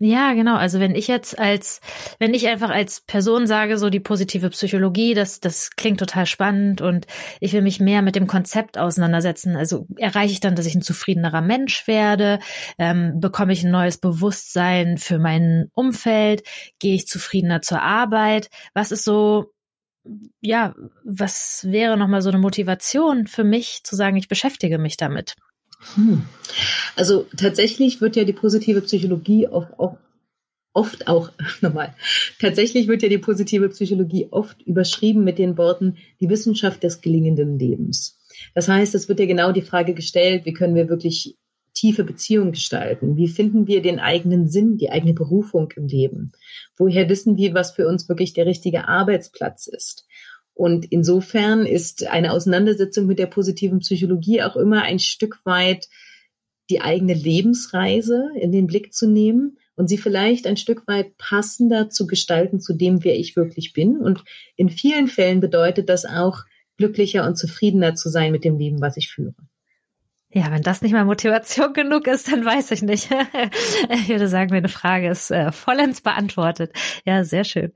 Ja, 0.00 0.32
genau. 0.34 0.54
Also 0.54 0.78
wenn 0.78 0.94
ich 0.94 1.08
jetzt 1.08 1.40
als, 1.40 1.80
wenn 2.20 2.32
ich 2.32 2.46
einfach 2.46 2.70
als 2.70 3.00
Person 3.00 3.48
sage, 3.48 3.78
so 3.78 3.90
die 3.90 3.98
positive 3.98 4.48
Psychologie, 4.50 5.14
das, 5.14 5.40
das 5.40 5.70
klingt 5.70 5.98
total 5.98 6.24
spannend 6.24 6.80
und 6.80 7.08
ich 7.40 7.52
will 7.52 7.62
mich 7.62 7.80
mehr 7.80 8.00
mit 8.02 8.14
dem 8.14 8.28
Konzept 8.28 8.78
auseinandersetzen. 8.78 9.56
Also 9.56 9.88
erreiche 9.96 10.32
ich 10.32 10.38
dann, 10.38 10.54
dass 10.54 10.66
ich 10.66 10.76
ein 10.76 10.82
zufriedenerer 10.82 11.40
Mensch 11.40 11.88
werde? 11.88 12.38
Ähm, 12.78 13.18
bekomme 13.18 13.52
ich 13.52 13.64
ein 13.64 13.72
neues 13.72 13.98
Bewusstsein 13.98 14.98
für 14.98 15.18
mein 15.18 15.68
Umfeld? 15.74 16.44
Gehe 16.78 16.94
ich 16.94 17.08
zufriedener 17.08 17.60
zur 17.60 17.82
Arbeit? 17.82 18.50
Was 18.74 18.92
ist 18.92 19.02
so 19.02 19.52
ja, 20.40 20.74
was 21.04 21.66
wäre 21.68 21.96
nochmal 21.96 22.22
so 22.22 22.28
eine 22.28 22.38
Motivation 22.38 23.26
für 23.26 23.44
mich 23.44 23.80
zu 23.84 23.96
sagen, 23.96 24.16
ich 24.16 24.28
beschäftige 24.28 24.78
mich 24.78 24.96
damit? 24.96 25.36
Hm. 25.94 26.22
Also 26.96 27.26
tatsächlich 27.36 28.00
wird 28.00 28.16
ja 28.16 28.24
die 28.24 28.32
positive 28.32 28.80
Psychologie 28.82 29.48
auch, 29.48 29.78
auch 29.78 29.96
oft 30.72 31.08
auch, 31.08 31.30
nochmal, 31.60 31.94
tatsächlich 32.40 32.88
wird 32.88 33.02
ja 33.02 33.08
die 33.08 33.18
positive 33.18 33.68
Psychologie 33.68 34.28
oft 34.30 34.62
überschrieben 34.62 35.24
mit 35.24 35.38
den 35.38 35.56
Worten 35.56 35.96
die 36.20 36.28
Wissenschaft 36.28 36.82
des 36.82 37.00
gelingenden 37.00 37.58
Lebens. 37.58 38.18
Das 38.54 38.68
heißt, 38.68 38.94
es 38.94 39.08
wird 39.08 39.20
ja 39.20 39.26
genau 39.26 39.52
die 39.52 39.62
Frage 39.62 39.94
gestellt, 39.94 40.44
wie 40.44 40.52
können 40.52 40.74
wir 40.74 40.88
wirklich 40.88 41.36
tiefe 41.78 42.04
Beziehungen 42.04 42.52
gestalten? 42.52 43.16
Wie 43.16 43.28
finden 43.28 43.66
wir 43.66 43.82
den 43.82 43.98
eigenen 43.98 44.48
Sinn, 44.48 44.76
die 44.76 44.90
eigene 44.90 45.14
Berufung 45.14 45.70
im 45.76 45.86
Leben? 45.86 46.32
Woher 46.76 47.08
wissen 47.08 47.36
wir, 47.36 47.54
was 47.54 47.72
für 47.72 47.86
uns 47.86 48.08
wirklich 48.08 48.32
der 48.32 48.46
richtige 48.46 48.88
Arbeitsplatz 48.88 49.66
ist? 49.66 50.06
Und 50.54 50.86
insofern 50.86 51.66
ist 51.66 52.06
eine 52.08 52.32
Auseinandersetzung 52.32 53.06
mit 53.06 53.20
der 53.20 53.26
positiven 53.26 53.78
Psychologie 53.78 54.42
auch 54.42 54.56
immer 54.56 54.82
ein 54.82 54.98
Stück 54.98 55.38
weit 55.44 55.88
die 56.68 56.80
eigene 56.80 57.14
Lebensreise 57.14 58.30
in 58.40 58.50
den 58.50 58.66
Blick 58.66 58.92
zu 58.92 59.08
nehmen 59.08 59.58
und 59.76 59.88
sie 59.88 59.98
vielleicht 59.98 60.46
ein 60.46 60.56
Stück 60.56 60.86
weit 60.88 61.16
passender 61.16 61.90
zu 61.90 62.06
gestalten 62.06 62.60
zu 62.60 62.74
dem, 62.74 63.04
wer 63.04 63.16
ich 63.16 63.36
wirklich 63.36 63.72
bin. 63.72 63.98
Und 63.98 64.24
in 64.56 64.68
vielen 64.68 65.06
Fällen 65.06 65.40
bedeutet 65.40 65.88
das 65.88 66.04
auch, 66.04 66.42
glücklicher 66.76 67.26
und 67.26 67.36
zufriedener 67.36 67.94
zu 67.94 68.08
sein 68.08 68.32
mit 68.32 68.44
dem 68.44 68.58
Leben, 68.58 68.80
was 68.80 68.96
ich 68.96 69.08
führe. 69.08 69.34
Ja, 70.30 70.50
wenn 70.50 70.62
das 70.62 70.82
nicht 70.82 70.92
mal 70.92 71.06
Motivation 71.06 71.72
genug 71.72 72.06
ist, 72.06 72.30
dann 72.30 72.44
weiß 72.44 72.70
ich 72.72 72.82
nicht. 72.82 73.10
ich 73.90 74.08
würde 74.08 74.28
sagen, 74.28 74.50
meine 74.50 74.68
Frage 74.68 75.08
ist 75.08 75.30
äh, 75.30 75.52
vollends 75.52 76.02
beantwortet. 76.02 76.72
Ja, 77.06 77.24
sehr 77.24 77.44
schön. 77.44 77.72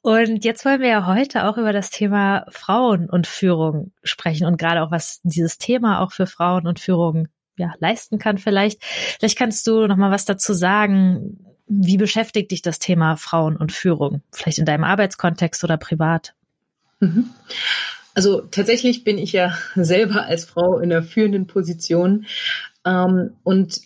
Und 0.00 0.44
jetzt 0.44 0.64
wollen 0.64 0.80
wir 0.80 0.88
ja 0.88 1.06
heute 1.06 1.48
auch 1.48 1.58
über 1.58 1.72
das 1.72 1.90
Thema 1.90 2.46
Frauen 2.50 3.10
und 3.10 3.26
Führung 3.26 3.92
sprechen 4.04 4.46
und 4.46 4.58
gerade 4.58 4.82
auch, 4.82 4.92
was 4.92 5.20
dieses 5.24 5.58
Thema 5.58 6.00
auch 6.00 6.12
für 6.12 6.28
Frauen 6.28 6.68
und 6.68 6.78
Führung 6.78 7.26
ja, 7.56 7.72
leisten 7.80 8.18
kann 8.20 8.38
vielleicht. 8.38 8.80
Vielleicht 8.84 9.36
kannst 9.36 9.66
du 9.66 9.88
noch 9.88 9.96
mal 9.96 10.12
was 10.12 10.24
dazu 10.24 10.52
sagen. 10.52 11.44
Wie 11.66 11.96
beschäftigt 11.96 12.52
dich 12.52 12.62
das 12.62 12.78
Thema 12.78 13.16
Frauen 13.16 13.56
und 13.56 13.72
Führung? 13.72 14.22
Vielleicht 14.32 14.58
in 14.58 14.64
deinem 14.64 14.84
Arbeitskontext 14.84 15.64
oder 15.64 15.76
privat? 15.76 16.34
Mhm. 17.00 17.30
Also 18.18 18.40
tatsächlich 18.40 19.04
bin 19.04 19.16
ich 19.16 19.30
ja 19.30 19.56
selber 19.76 20.24
als 20.24 20.44
Frau 20.44 20.80
in 20.80 20.90
einer 20.90 21.04
führenden 21.04 21.46
Position. 21.46 22.26
Ähm, 22.84 23.36
und 23.44 23.80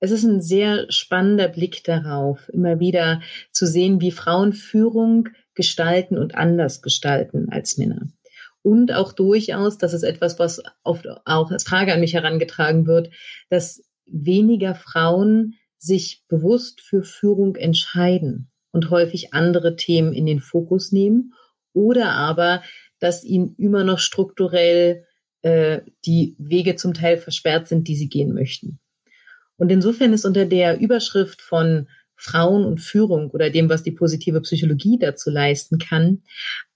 es 0.00 0.10
ist 0.10 0.24
ein 0.24 0.42
sehr 0.42 0.90
spannender 0.90 1.46
Blick 1.46 1.84
darauf, 1.84 2.48
immer 2.48 2.80
wieder 2.80 3.22
zu 3.52 3.68
sehen, 3.68 4.00
wie 4.00 4.10
Frauen 4.10 4.54
Führung 4.54 5.28
gestalten 5.54 6.18
und 6.18 6.34
anders 6.34 6.82
gestalten 6.82 7.48
als 7.52 7.78
Männer. 7.78 8.08
Und 8.62 8.92
auch 8.92 9.12
durchaus, 9.12 9.78
das 9.78 9.94
ist 9.94 10.02
etwas, 10.02 10.40
was 10.40 10.60
oft 10.82 11.06
auch 11.24 11.52
als 11.52 11.62
Frage 11.62 11.94
an 11.94 12.00
mich 12.00 12.14
herangetragen 12.14 12.88
wird, 12.88 13.10
dass 13.50 13.84
weniger 14.04 14.74
Frauen 14.74 15.54
sich 15.78 16.24
bewusst 16.26 16.80
für 16.80 17.04
Führung 17.04 17.54
entscheiden 17.54 18.50
und 18.72 18.90
häufig 18.90 19.32
andere 19.32 19.76
Themen 19.76 20.12
in 20.12 20.26
den 20.26 20.40
Fokus 20.40 20.90
nehmen 20.90 21.34
oder 21.72 22.10
aber, 22.10 22.62
dass 23.00 23.24
ihnen 23.24 23.54
immer 23.58 23.84
noch 23.84 23.98
strukturell 23.98 25.04
äh, 25.42 25.80
die 26.04 26.36
Wege 26.38 26.76
zum 26.76 26.94
Teil 26.94 27.18
versperrt 27.18 27.68
sind, 27.68 27.88
die 27.88 27.96
sie 27.96 28.08
gehen 28.08 28.34
möchten. 28.34 28.78
Und 29.56 29.70
insofern 29.70 30.12
ist 30.12 30.24
unter 30.24 30.46
der 30.46 30.80
Überschrift 30.80 31.42
von 31.42 31.88
Frauen 32.16 32.64
und 32.64 32.80
Führung 32.80 33.30
oder 33.30 33.50
dem, 33.50 33.68
was 33.68 33.82
die 33.82 33.92
positive 33.92 34.40
Psychologie 34.42 34.98
dazu 34.98 35.30
leisten 35.30 35.78
kann, 35.78 36.22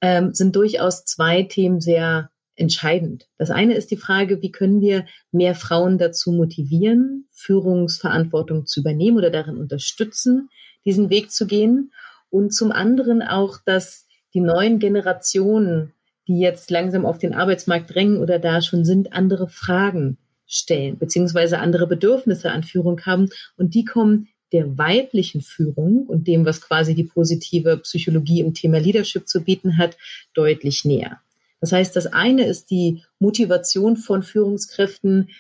ähm, 0.00 0.32
sind 0.32 0.56
durchaus 0.56 1.04
zwei 1.04 1.42
Themen 1.42 1.80
sehr 1.80 2.30
entscheidend. 2.56 3.26
Das 3.36 3.50
eine 3.50 3.74
ist 3.74 3.90
die 3.90 3.96
Frage, 3.96 4.42
wie 4.42 4.52
können 4.52 4.80
wir 4.80 5.06
mehr 5.32 5.54
Frauen 5.54 5.98
dazu 5.98 6.32
motivieren, 6.32 7.26
Führungsverantwortung 7.32 8.66
zu 8.66 8.80
übernehmen 8.80 9.16
oder 9.16 9.30
darin 9.30 9.56
unterstützen, 9.56 10.48
diesen 10.84 11.10
Weg 11.10 11.30
zu 11.30 11.46
gehen. 11.46 11.92
Und 12.30 12.54
zum 12.54 12.70
anderen 12.70 13.22
auch, 13.22 13.58
dass 13.64 14.06
die 14.34 14.40
neuen 14.40 14.78
Generationen, 14.78 15.93
die 16.28 16.38
jetzt 16.38 16.70
langsam 16.70 17.06
auf 17.06 17.18
den 17.18 17.34
Arbeitsmarkt 17.34 17.94
drängen 17.94 18.18
oder 18.18 18.38
da 18.38 18.62
schon 18.62 18.84
sind, 18.84 19.12
andere 19.12 19.48
Fragen 19.48 20.18
stellen, 20.46 20.98
beziehungsweise 20.98 21.58
andere 21.58 21.86
Bedürfnisse 21.86 22.50
an 22.50 22.62
Führung 22.62 23.00
haben. 23.02 23.28
Und 23.56 23.74
die 23.74 23.84
kommen 23.84 24.28
der 24.52 24.78
weiblichen 24.78 25.40
Führung 25.40 26.06
und 26.06 26.28
dem, 26.28 26.44
was 26.44 26.60
quasi 26.60 26.94
die 26.94 27.04
positive 27.04 27.78
Psychologie 27.78 28.40
im 28.40 28.54
Thema 28.54 28.78
Leadership 28.78 29.28
zu 29.28 29.42
bieten 29.42 29.78
hat, 29.78 29.96
deutlich 30.34 30.84
näher. 30.84 31.20
Das 31.60 31.72
heißt, 31.72 31.96
das 31.96 32.06
eine 32.06 32.46
ist 32.46 32.70
die 32.70 33.02
Motivation 33.18 33.96
von 33.96 34.22
Führungskräften, 34.22 35.30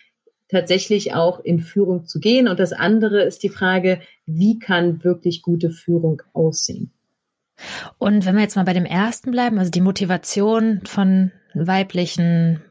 tatsächlich 0.48 1.14
auch 1.14 1.40
in 1.40 1.60
Führung 1.60 2.06
zu 2.06 2.18
gehen. 2.18 2.48
Und 2.48 2.60
das 2.60 2.72
andere 2.72 3.22
ist 3.22 3.42
die 3.42 3.48
Frage, 3.48 4.00
wie 4.24 4.58
kann 4.58 5.04
wirklich 5.04 5.42
gute 5.42 5.70
Führung 5.70 6.22
aussehen? 6.32 6.93
Und 7.98 8.26
wenn 8.26 8.34
wir 8.34 8.42
jetzt 8.42 8.56
mal 8.56 8.64
bei 8.64 8.72
dem 8.72 8.84
ersten 8.84 9.30
bleiben, 9.30 9.58
also 9.58 9.70
die 9.70 9.80
Motivation 9.80 10.82
von 10.84 11.32
weiblichen 11.54 12.62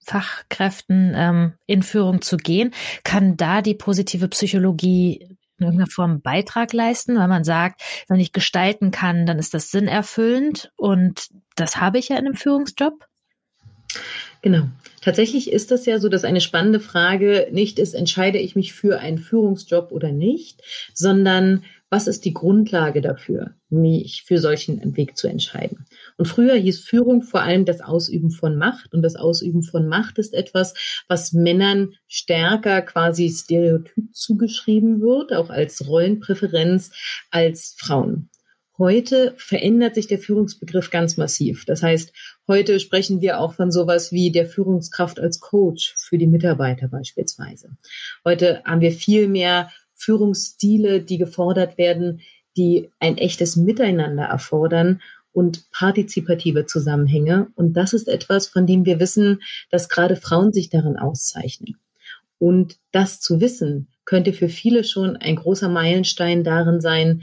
Fachkräften 0.00 1.12
ähm, 1.14 1.52
in 1.66 1.82
Führung 1.82 2.22
zu 2.22 2.36
gehen, 2.36 2.72
kann 3.04 3.36
da 3.36 3.62
die 3.62 3.74
positive 3.74 4.28
Psychologie 4.28 5.36
in 5.58 5.66
irgendeiner 5.66 5.90
Form 5.90 6.20
Beitrag 6.22 6.72
leisten, 6.72 7.18
weil 7.18 7.28
man 7.28 7.44
sagt, 7.44 7.82
wenn 8.08 8.20
ich 8.20 8.32
gestalten 8.32 8.90
kann, 8.90 9.26
dann 9.26 9.38
ist 9.38 9.54
das 9.54 9.70
sinnerfüllend 9.70 10.72
und 10.76 11.28
das 11.56 11.78
habe 11.78 11.98
ich 11.98 12.08
ja 12.08 12.16
in 12.16 12.26
einem 12.26 12.36
Führungsjob. 12.36 13.06
Genau. 14.42 14.68
Tatsächlich 15.00 15.50
ist 15.50 15.70
das 15.70 15.86
ja 15.86 15.98
so, 15.98 16.08
dass 16.08 16.24
eine 16.24 16.40
spannende 16.40 16.80
Frage 16.80 17.48
nicht 17.50 17.78
ist, 17.78 17.94
entscheide 17.94 18.38
ich 18.38 18.54
mich 18.54 18.72
für 18.72 19.00
einen 19.00 19.18
Führungsjob 19.18 19.90
oder 19.90 20.12
nicht, 20.12 20.62
sondern 20.94 21.64
was 21.90 22.06
ist 22.06 22.24
die 22.24 22.34
Grundlage 22.34 23.00
dafür, 23.00 23.54
mich 23.70 24.24
für 24.26 24.38
solchen 24.38 24.96
Weg 24.96 25.16
zu 25.16 25.26
entscheiden? 25.26 25.86
Und 26.16 26.26
früher 26.26 26.54
hieß 26.54 26.80
Führung 26.80 27.22
vor 27.22 27.40
allem 27.40 27.64
das 27.64 27.80
Ausüben 27.80 28.30
von 28.30 28.56
Macht. 28.56 28.92
Und 28.92 29.02
das 29.02 29.16
Ausüben 29.16 29.62
von 29.62 29.88
Macht 29.88 30.18
ist 30.18 30.34
etwas, 30.34 30.74
was 31.08 31.32
Männern 31.32 31.94
stärker 32.06 32.82
quasi 32.82 33.30
stereotyp 33.30 34.14
zugeschrieben 34.14 35.00
wird, 35.00 35.32
auch 35.32 35.48
als 35.48 35.86
Rollenpräferenz 35.86 36.90
als 37.30 37.74
Frauen. 37.78 38.28
Heute 38.76 39.34
verändert 39.38 39.96
sich 39.96 40.06
der 40.06 40.20
Führungsbegriff 40.20 40.90
ganz 40.90 41.16
massiv. 41.16 41.64
Das 41.64 41.82
heißt, 41.82 42.12
heute 42.46 42.78
sprechen 42.78 43.20
wir 43.20 43.40
auch 43.40 43.54
von 43.54 43.72
sowas 43.72 44.12
wie 44.12 44.30
der 44.30 44.46
Führungskraft 44.46 45.18
als 45.18 45.40
Coach 45.40 45.94
für 45.96 46.16
die 46.16 46.28
Mitarbeiter 46.28 46.86
beispielsweise. 46.86 47.70
Heute 48.24 48.62
haben 48.64 48.80
wir 48.80 48.92
viel 48.92 49.26
mehr 49.26 49.70
Führungsstile, 49.98 51.02
die 51.02 51.18
gefordert 51.18 51.76
werden, 51.76 52.20
die 52.56 52.90
ein 52.98 53.18
echtes 53.18 53.56
Miteinander 53.56 54.24
erfordern 54.24 55.00
und 55.32 55.70
partizipative 55.70 56.66
Zusammenhänge. 56.66 57.48
Und 57.54 57.74
das 57.74 57.92
ist 57.92 58.08
etwas, 58.08 58.48
von 58.48 58.66
dem 58.66 58.84
wir 58.84 58.98
wissen, 59.00 59.42
dass 59.70 59.88
gerade 59.88 60.16
Frauen 60.16 60.52
sich 60.52 60.70
darin 60.70 60.96
auszeichnen. 60.96 61.76
Und 62.38 62.76
das 62.92 63.20
zu 63.20 63.40
wissen, 63.40 63.88
könnte 64.04 64.32
für 64.32 64.48
viele 64.48 64.84
schon 64.84 65.16
ein 65.16 65.36
großer 65.36 65.68
Meilenstein 65.68 66.44
darin 66.44 66.80
sein, 66.80 67.22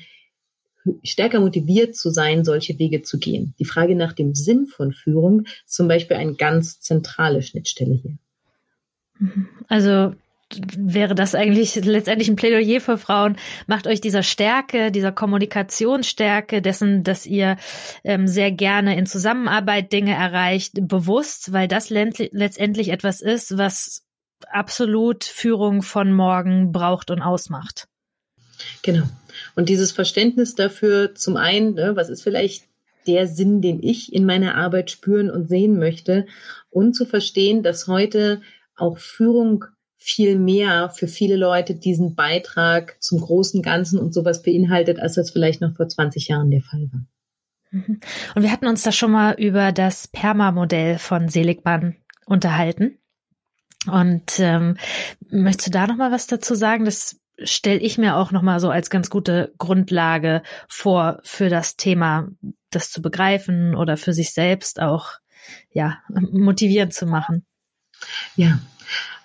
stärker 1.04 1.40
motiviert 1.40 1.96
zu 1.96 2.12
sein, 2.12 2.46
solche 2.46 2.78
Wege 2.78 3.02
zu 3.02 3.18
gehen. 3.18 3.56
Die 3.60 3.66
Frage 3.66 3.96
nach 3.96 4.14
dem 4.14 4.36
Sinn 4.36 4.68
von 4.68 4.92
Führung 4.92 5.46
ist 5.66 5.76
zum 5.76 5.88
Beispiel 5.88 6.18
eine 6.18 6.36
ganz 6.36 6.80
zentrale 6.80 7.42
Schnittstelle 7.42 7.96
hier. 7.96 8.18
Also 9.68 10.14
wäre 10.78 11.16
das 11.16 11.34
eigentlich 11.36 11.76
letztendlich 11.76 12.30
ein 12.30 12.36
Plädoyer 12.36 12.80
für 12.80 12.98
Frauen. 12.98 13.38
Macht 13.68 13.88
euch 13.88 14.00
dieser 14.00 14.24
Stärke, 14.24 14.92
dieser 14.92 15.12
Kommunikationsstärke, 15.12 16.62
dessen, 16.62 17.04
dass 17.04 17.26
ihr 17.26 17.58
ähm, 18.04 18.28
sehr 18.28 18.52
gerne 18.52 18.98
in 18.98 19.06
Zusammenarbeit 19.06 19.92
Dinge 19.92 20.14
erreicht, 20.14 20.74
bewusst, 20.82 21.52
weil 21.52 21.68
das 21.68 21.90
letztendlich 21.90 22.90
etwas 22.90 23.22
ist, 23.22 23.58
was 23.58 24.04
absolut 24.52 25.24
Führung 25.24 25.82
von 25.82 26.14
morgen 26.14 26.72
braucht 26.72 27.10
und 27.10 27.22
ausmacht. 27.22 27.88
Genau. 28.84 29.06
Und 29.56 29.70
dieses 29.70 29.92
Verständnis 29.92 30.56
dafür, 30.56 31.16
zum 31.16 31.38
einen, 31.38 31.74
ne, 31.74 31.96
was 31.96 32.10
ist 32.10 32.24
vielleicht 32.24 32.66
der 33.08 33.28
Sinn, 33.28 33.62
den 33.62 33.82
ich 33.84 34.14
in 34.14 34.26
meiner 34.26 34.56
Arbeit 34.56 34.92
spüren 34.92 35.30
und 35.30 35.48
sehen 35.48 35.78
möchte, 35.78 36.26
und 36.70 36.94
zu 36.94 37.06
verstehen, 37.06 37.64
dass 37.64 37.88
heute 37.88 38.42
auch 38.76 38.98
Führung 38.98 39.66
viel 40.06 40.38
mehr 40.38 40.92
für 40.92 41.08
viele 41.08 41.36
Leute 41.36 41.74
diesen 41.74 42.14
Beitrag 42.14 42.96
zum 43.02 43.20
großen 43.20 43.64
Ganzen 43.64 43.98
und 43.98 44.14
sowas 44.14 44.44
beinhaltet, 44.44 45.00
als 45.00 45.16
das 45.16 45.32
vielleicht 45.32 45.62
noch 45.62 45.76
vor 45.76 45.88
20 45.88 46.28
Jahren 46.28 46.52
der 46.52 46.62
Fall 46.62 46.88
war. 46.92 47.06
Mhm. 47.72 48.00
Und 48.36 48.44
wir 48.44 48.52
hatten 48.52 48.68
uns 48.68 48.84
da 48.84 48.92
schon 48.92 49.12
mal 49.12 49.34
über 49.34 49.72
das 49.72 50.08
Perma-Modell 50.08 51.00
von 51.00 51.28
Seligmann 51.28 51.96
unterhalten. 52.28 53.00
Und 53.88 54.38
ähm, 54.38 54.78
möchtest 55.32 55.70
du 55.70 55.72
da 55.72 55.88
noch 55.88 55.98
mal 55.98 56.12
was 56.12 56.28
dazu 56.28 56.54
sagen? 56.54 56.86
Das 56.86 57.20
stelle 57.44 57.80
ich 57.80 57.98
mir 57.98 58.16
auch 58.16 58.32
noch 58.32 58.44
mal 58.44 58.60
so 58.60 58.70
als 58.70 58.92
ganz 58.92 59.10
gute 59.10 59.56
Grundlage 59.58 60.44
vor 60.70 61.20
für 61.24 61.50
das 61.50 61.78
Thema, 61.78 62.28
das 62.70 62.92
zu 62.92 63.02
begreifen 63.02 63.76
oder 63.76 63.98
für 63.98 64.14
sich 64.14 64.34
selbst 64.34 64.80
auch 64.80 65.14
ja 65.72 65.98
motivierend 66.10 66.94
zu 66.94 67.08
machen. 67.08 67.44
Ja, 68.36 68.60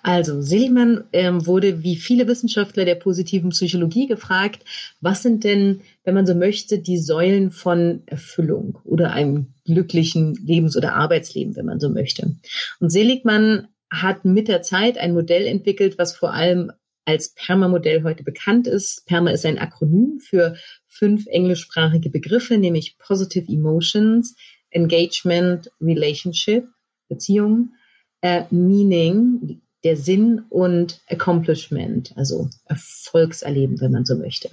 Also 0.03 0.41
Seligman 0.41 1.03
ähm, 1.13 1.45
wurde 1.45 1.83
wie 1.83 1.95
viele 1.95 2.27
Wissenschaftler 2.27 2.85
der 2.85 2.95
positiven 2.95 3.51
Psychologie 3.51 4.07
gefragt, 4.07 4.63
was 4.99 5.21
sind 5.21 5.43
denn, 5.43 5.81
wenn 6.03 6.15
man 6.15 6.25
so 6.25 6.33
möchte, 6.33 6.79
die 6.79 6.97
Säulen 6.97 7.51
von 7.51 8.01
Erfüllung 8.07 8.79
oder 8.83 9.11
einem 9.11 9.53
glücklichen 9.65 10.33
Lebens- 10.35 10.75
oder 10.75 10.95
Arbeitsleben, 10.95 11.55
wenn 11.55 11.65
man 11.65 11.79
so 11.79 11.89
möchte. 11.89 12.35
Und 12.79 12.89
Seligman 12.89 13.67
hat 13.91 14.25
mit 14.25 14.47
der 14.47 14.61
Zeit 14.61 14.97
ein 14.97 15.13
Modell 15.13 15.45
entwickelt, 15.45 15.97
was 15.97 16.15
vor 16.15 16.33
allem 16.33 16.71
als 17.05 17.33
PERMA-Modell 17.33 18.03
heute 18.03 18.23
bekannt 18.23 18.67
ist. 18.67 19.05
PERMA 19.05 19.31
ist 19.31 19.45
ein 19.45 19.57
Akronym 19.57 20.19
für 20.19 20.55
fünf 20.87 21.25
englischsprachige 21.27 22.09
Begriffe, 22.09 22.57
nämlich 22.57 22.97
Positive 22.97 23.51
Emotions, 23.51 24.35
Engagement, 24.69 25.69
Relationship, 25.81 26.67
Beziehung, 27.09 27.73
äh, 28.21 28.43
Meaning, 28.51 29.61
der 29.83 29.97
Sinn 29.97 30.43
und 30.49 31.01
Accomplishment, 31.07 32.13
also 32.15 32.49
Erfolgserleben, 32.65 33.81
wenn 33.81 33.91
man 33.91 34.05
so 34.05 34.15
möchte. 34.15 34.49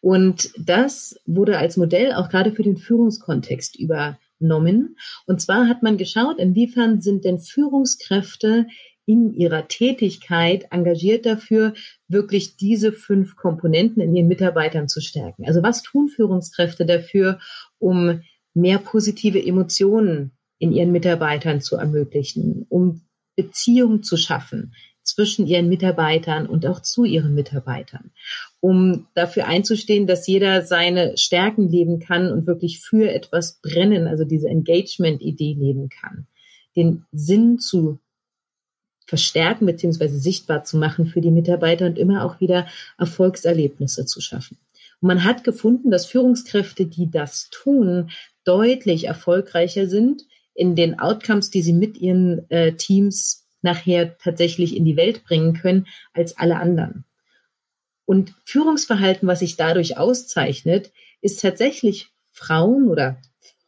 Und 0.00 0.50
das 0.58 1.18
wurde 1.26 1.58
als 1.58 1.76
Modell 1.76 2.12
auch 2.12 2.28
gerade 2.28 2.52
für 2.52 2.62
den 2.62 2.76
Führungskontext 2.76 3.76
übernommen. 3.78 4.96
Und 5.26 5.40
zwar 5.40 5.68
hat 5.68 5.82
man 5.82 5.96
geschaut, 5.96 6.38
inwiefern 6.38 7.00
sind 7.00 7.24
denn 7.24 7.38
Führungskräfte 7.38 8.66
in 9.06 9.32
ihrer 9.32 9.68
Tätigkeit 9.68 10.66
engagiert 10.70 11.26
dafür, 11.26 11.74
wirklich 12.08 12.56
diese 12.56 12.92
fünf 12.92 13.36
Komponenten 13.36 14.02
in 14.02 14.14
ihren 14.14 14.26
Mitarbeitern 14.26 14.88
zu 14.88 15.00
stärken. 15.00 15.44
Also 15.46 15.62
was 15.62 15.82
tun 15.82 16.08
Führungskräfte 16.08 16.84
dafür, 16.84 17.38
um 17.78 18.22
mehr 18.52 18.78
positive 18.78 19.44
Emotionen 19.44 20.32
in 20.58 20.72
ihren 20.72 20.90
Mitarbeitern 20.90 21.60
zu 21.60 21.76
ermöglichen, 21.76 22.66
um 22.68 23.02
Beziehungen 23.36 24.02
zu 24.02 24.16
schaffen 24.16 24.74
zwischen 25.02 25.46
ihren 25.46 25.68
Mitarbeitern 25.68 26.46
und 26.46 26.66
auch 26.66 26.80
zu 26.80 27.04
ihren 27.04 27.34
Mitarbeitern, 27.34 28.10
um 28.60 29.06
dafür 29.14 29.46
einzustehen, 29.46 30.06
dass 30.06 30.26
jeder 30.26 30.62
seine 30.62 31.16
Stärken 31.16 31.68
leben 31.68 32.00
kann 32.00 32.32
und 32.32 32.46
wirklich 32.46 32.80
für 32.80 33.08
etwas 33.10 33.60
brennen, 33.60 34.08
also 34.08 34.24
diese 34.24 34.48
Engagement-Idee 34.48 35.54
leben 35.54 35.88
kann, 35.88 36.26
den 36.74 37.04
Sinn 37.12 37.58
zu 37.60 38.00
verstärken 39.06 39.66
beziehungsweise 39.66 40.18
sichtbar 40.18 40.64
zu 40.64 40.76
machen 40.76 41.06
für 41.06 41.20
die 41.20 41.30
Mitarbeiter 41.30 41.86
und 41.86 41.96
immer 41.96 42.24
auch 42.24 42.40
wieder 42.40 42.66
Erfolgserlebnisse 42.98 44.04
zu 44.04 44.20
schaffen. 44.20 44.58
Und 45.00 45.06
man 45.06 45.24
hat 45.24 45.44
gefunden, 45.44 45.92
dass 45.92 46.06
Führungskräfte, 46.06 46.86
die 46.86 47.08
das 47.10 47.48
tun, 47.50 48.10
deutlich 48.44 49.04
erfolgreicher 49.04 49.88
sind 49.88 50.24
in 50.56 50.74
den 50.74 50.98
Outcomes, 50.98 51.50
die 51.50 51.62
sie 51.62 51.72
mit 51.72 51.98
ihren 51.98 52.50
äh, 52.50 52.72
Teams 52.72 53.46
nachher 53.62 54.16
tatsächlich 54.18 54.76
in 54.76 54.84
die 54.84 54.96
Welt 54.96 55.24
bringen 55.24 55.54
können, 55.54 55.86
als 56.12 56.36
alle 56.38 56.56
anderen. 56.56 57.04
Und 58.04 58.34
Führungsverhalten, 58.44 59.26
was 59.26 59.40
sich 59.40 59.56
dadurch 59.56 59.98
auszeichnet, 59.98 60.92
ist 61.20 61.40
tatsächlich 61.40 62.12
Frauen 62.30 62.88
oder 62.88 63.20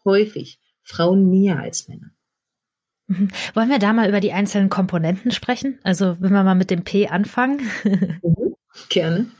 häufig 0.04 0.60
Frauen 0.82 1.28
näher 1.28 1.58
als 1.58 1.88
Männer. 1.88 2.10
Mhm. 3.08 3.28
Wollen 3.54 3.70
wir 3.70 3.78
da 3.78 3.92
mal 3.92 4.08
über 4.08 4.20
die 4.20 4.32
einzelnen 4.32 4.68
Komponenten 4.68 5.32
sprechen? 5.32 5.78
Also 5.82 6.16
wenn 6.20 6.32
wir 6.32 6.44
mal 6.44 6.54
mit 6.54 6.70
dem 6.70 6.84
P 6.84 7.08
anfangen. 7.08 7.60
Mhm, 7.84 8.54
gerne. 8.88 9.26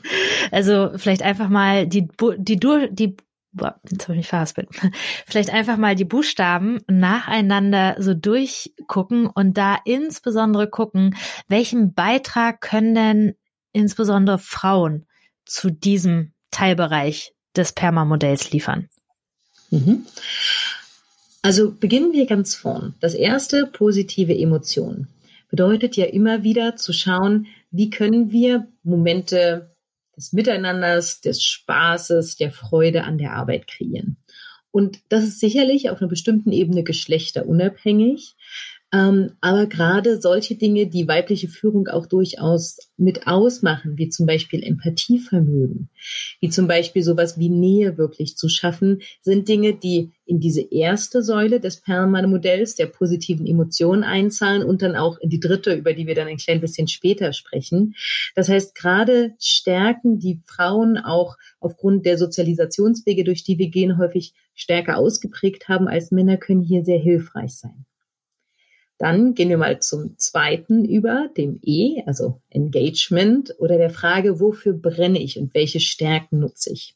Also 0.51 0.91
vielleicht 0.95 1.21
einfach 1.21 1.47
mal 1.47 1.85
die, 1.85 2.07
die, 2.37 2.59
die 2.59 3.17
boah, 3.51 3.79
jetzt 3.89 4.03
habe 4.03 4.13
ich 4.13 4.19
mich 4.19 4.27
verhaspelt. 4.27 4.69
Vielleicht 5.25 5.49
einfach 5.51 5.77
mal 5.77 5.95
die 5.95 6.05
Buchstaben 6.05 6.81
nacheinander 6.87 7.95
so 7.99 8.13
durchgucken 8.13 9.27
und 9.27 9.57
da 9.57 9.77
insbesondere 9.85 10.69
gucken, 10.69 11.15
welchen 11.47 11.93
Beitrag 11.93 12.61
können 12.61 12.95
denn 12.95 13.35
insbesondere 13.71 14.39
Frauen 14.39 15.05
zu 15.45 15.71
diesem 15.71 16.33
Teilbereich 16.51 17.33
des 17.55 17.73
Perma-Modells 17.73 18.51
liefern? 18.51 18.89
Mhm. 19.71 20.05
Also 21.41 21.71
beginnen 21.71 22.11
wir 22.11 22.25
ganz 22.25 22.55
vorn. 22.55 22.95
Das 22.99 23.13
erste, 23.13 23.65
positive 23.65 24.37
Emotionen, 24.37 25.07
bedeutet 25.49 25.95
ja 25.95 26.05
immer 26.05 26.43
wieder 26.43 26.75
zu 26.75 26.93
schauen, 26.93 27.47
wie 27.71 27.89
können 27.89 28.31
wir 28.31 28.67
Momente 28.83 29.71
des 30.19 30.33
Miteinanders, 30.33 31.21
des 31.21 31.41
Spaßes, 31.41 32.35
der 32.35 32.51
Freude 32.51 33.03
an 33.05 33.17
der 33.17 33.33
Arbeit 33.33 33.67
kreieren. 33.67 34.17
Und 34.71 34.99
das 35.09 35.23
ist 35.23 35.39
sicherlich 35.39 35.89
auf 35.89 35.99
einer 35.99 36.09
bestimmten 36.09 36.51
Ebene 36.51 36.83
geschlechterunabhängig. 36.83 38.35
Ähm, 38.91 39.33
aber 39.39 39.67
gerade 39.67 40.19
solche 40.19 40.55
Dinge, 40.55 40.87
die 40.87 41.07
weibliche 41.07 41.47
Führung 41.47 41.87
auch 41.87 42.07
durchaus 42.07 42.79
mit 42.97 43.27
ausmachen, 43.27 43.97
wie 43.97 44.09
zum 44.09 44.25
Beispiel 44.25 44.63
Empathievermögen, 44.63 45.89
wie 46.39 46.49
zum 46.49 46.67
Beispiel 46.67 47.03
sowas 47.03 47.37
wie 47.37 47.49
Nähe 47.49 47.99
wirklich 47.99 48.35
zu 48.35 48.49
schaffen, 48.49 49.01
sind 49.21 49.47
Dinge, 49.47 49.73
die 49.75 50.11
in 50.25 50.39
diese 50.39 50.61
erste 50.61 51.21
Säule 51.21 51.59
des 51.59 51.81
Perlmann-Modells 51.81 52.75
der 52.75 52.87
positiven 52.87 53.45
Emotionen 53.45 54.03
einzahlen 54.03 54.63
und 54.63 54.81
dann 54.81 54.95
auch 54.95 55.19
in 55.19 55.29
die 55.29 55.39
dritte, 55.39 55.75
über 55.75 55.93
die 55.93 56.07
wir 56.07 56.15
dann 56.15 56.27
ein 56.27 56.37
klein 56.37 56.59
bisschen 56.59 56.87
später 56.87 57.31
sprechen. 57.31 57.93
Das 58.33 58.49
heißt, 58.49 58.73
gerade 58.73 59.35
Stärken, 59.39 60.17
die 60.17 60.41
Frauen 60.47 60.97
auch 60.97 61.37
aufgrund 61.59 62.07
der 62.07 62.17
Sozialisationswege, 62.17 63.23
durch 63.23 63.43
die 63.43 63.59
wir 63.59 63.69
gehen, 63.69 63.99
häufig 63.99 64.33
stärker 64.55 64.97
ausgeprägt 64.97 65.67
haben 65.67 65.87
als 65.87 66.09
Männer, 66.09 66.37
können 66.37 66.63
hier 66.63 66.83
sehr 66.83 66.99
hilfreich 66.99 67.55
sein. 67.55 67.85
Dann 68.99 69.33
gehen 69.33 69.47
wir 69.47 69.57
mal 69.57 69.79
zum 69.79 70.17
zweiten 70.17 70.83
über, 70.83 71.29
dem 71.35 71.59
E, 71.63 72.03
also 72.05 72.41
Engagement 72.49 73.55
oder 73.57 73.77
der 73.77 73.89
Frage, 73.89 74.41
wofür 74.41 74.73
brenne 74.73 75.23
ich 75.23 75.39
und 75.39 75.53
welche 75.53 75.79
Stärken 75.79 76.39
nutze 76.39 76.73
ich. 76.73 76.95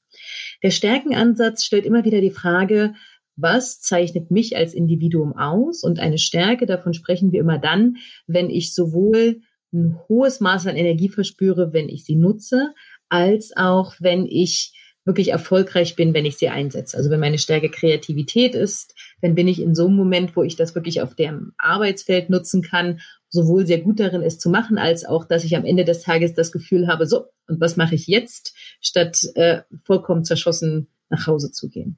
Der 0.62 0.70
Stärkenansatz 0.70 1.64
stellt 1.64 1.86
immer 1.86 2.04
wieder 2.04 2.20
die 2.20 2.30
Frage, 2.30 2.94
was 3.38 3.80
zeichnet 3.80 4.32
mich 4.32 4.58
als 4.58 4.74
Individuum 4.74 5.36
aus? 5.38 5.84
Und 5.84 6.00
eine 6.00 6.18
Stärke, 6.18 6.66
davon 6.66 6.94
sprechen 6.94 7.32
wir 7.32 7.40
immer 7.40 7.58
dann, 7.58 7.96
wenn 8.28 8.50
ich 8.50 8.76
sowohl 8.76 9.42
ein 9.72 9.98
hohes 10.08 10.42
Maß 10.42 10.68
an 10.68 10.76
Energie 10.76 11.10
verspüre, 11.10 11.72
wenn 11.72 11.88
ich 11.88 12.04
sie 12.04 12.16
nutze, 12.16 12.74
als 13.08 13.56
auch 13.56 13.94
wenn 14.00 14.26
ich 14.26 14.74
wirklich 15.06 15.30
erfolgreich 15.30 15.96
bin, 15.96 16.14
wenn 16.14 16.26
ich 16.26 16.38
sie 16.38 16.50
einsetze. 16.50 16.96
Also 16.98 17.10
wenn 17.10 17.20
meine 17.20 17.38
Stärke 17.38 17.70
Kreativität 17.70 18.56
ist, 18.56 18.96
dann 19.22 19.36
bin 19.36 19.48
ich 19.48 19.62
in 19.62 19.76
so 19.76 19.88
einem 19.88 19.96
Moment, 19.96 20.36
wo 20.36 20.44
ich 20.44 20.56
das 20.56 20.76
wirklich 20.76 21.02
auf 21.02 21.16
dem 21.16 21.54
Arbeitsfeld 21.58 22.30
nutzen 22.30 22.62
kann, 22.62 23.02
sowohl 23.30 23.66
sehr 23.66 23.82
gut 23.82 24.00
darin, 24.00 24.22
es 24.22 24.40
zu 24.40 24.50
machen, 24.50 24.78
als 24.78 25.06
auch, 25.06 25.26
dass 25.26 25.44
ich 25.44 25.56
am 25.56 25.66
Ende 25.66 25.84
des 25.84 26.02
Tages 26.02 26.34
das 26.34 26.52
Gefühl 26.52 26.88
habe, 26.88 27.06
so, 27.06 27.26
und 27.48 27.60
was 27.60 27.76
mache 27.76 27.96
ich 27.96 28.08
jetzt, 28.08 28.56
statt 28.80 29.20
äh, 29.36 29.62
vollkommen 29.84 30.24
zerschossen 30.24 30.88
nach 31.10 31.28
Hause 31.28 31.52
zu 31.52 31.70
gehen. 31.70 31.98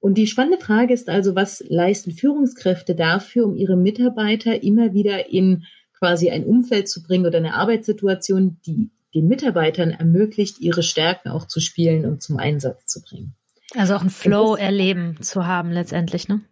Und 0.00 0.14
die 0.14 0.26
spannende 0.26 0.58
Frage 0.58 0.94
ist 0.94 1.08
also, 1.08 1.36
was 1.36 1.62
leisten 1.68 2.10
Führungskräfte 2.10 2.94
dafür, 2.94 3.46
um 3.46 3.54
ihre 3.54 3.76
Mitarbeiter 3.76 4.62
immer 4.62 4.94
wieder 4.94 5.30
in 5.30 5.64
quasi 5.96 6.30
ein 6.30 6.44
Umfeld 6.44 6.88
zu 6.88 7.02
bringen 7.04 7.26
oder 7.26 7.38
eine 7.38 7.54
Arbeitssituation, 7.54 8.58
die 8.66 8.90
den 9.14 9.28
Mitarbeitern 9.28 9.90
ermöglicht, 9.90 10.60
ihre 10.60 10.82
Stärken 10.82 11.28
auch 11.28 11.46
zu 11.46 11.60
spielen 11.60 12.04
und 12.04 12.22
zum 12.22 12.38
Einsatz 12.38 12.86
zu 12.86 13.02
bringen. 13.02 13.34
Also 13.74 13.94
auch 13.94 14.02
ein 14.02 14.10
Flow-Erleben 14.10 15.20
zu 15.20 15.46
haben 15.46 15.70
letztendlich, 15.70 16.28
ne? 16.28 16.42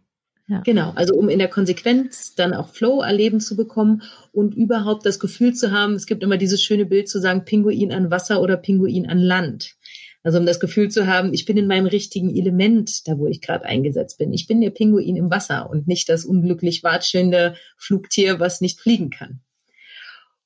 Ja. 0.48 0.62
Genau, 0.62 0.90
also 0.96 1.14
um 1.14 1.28
in 1.28 1.38
der 1.38 1.48
Konsequenz 1.48 2.34
dann 2.34 2.54
auch 2.54 2.70
Flow 2.70 3.02
erleben 3.02 3.38
zu 3.38 3.54
bekommen 3.54 4.02
und 4.32 4.56
überhaupt 4.56 5.06
das 5.06 5.20
Gefühl 5.20 5.54
zu 5.54 5.70
haben, 5.70 5.94
es 5.94 6.06
gibt 6.06 6.24
immer 6.24 6.38
dieses 6.38 6.60
schöne 6.60 6.86
Bild 6.86 7.08
zu 7.08 7.20
sagen, 7.20 7.44
Pinguin 7.44 7.92
an 7.92 8.10
Wasser 8.10 8.42
oder 8.42 8.56
Pinguin 8.56 9.08
an 9.08 9.18
Land. 9.18 9.76
Also 10.24 10.38
um 10.38 10.46
das 10.46 10.58
Gefühl 10.58 10.90
zu 10.90 11.06
haben, 11.06 11.32
ich 11.32 11.44
bin 11.44 11.56
in 11.56 11.68
meinem 11.68 11.86
richtigen 11.86 12.34
Element, 12.34 13.06
da 13.06 13.16
wo 13.16 13.28
ich 13.28 13.40
gerade 13.40 13.64
eingesetzt 13.64 14.18
bin. 14.18 14.32
Ich 14.32 14.48
bin 14.48 14.60
der 14.60 14.70
Pinguin 14.70 15.16
im 15.16 15.30
Wasser 15.30 15.70
und 15.70 15.86
nicht 15.86 16.08
das 16.08 16.24
unglücklich 16.24 16.82
watschelnde 16.82 17.54
Flugtier, 17.76 18.40
was 18.40 18.60
nicht 18.60 18.80
fliegen 18.80 19.10
kann. 19.10 19.40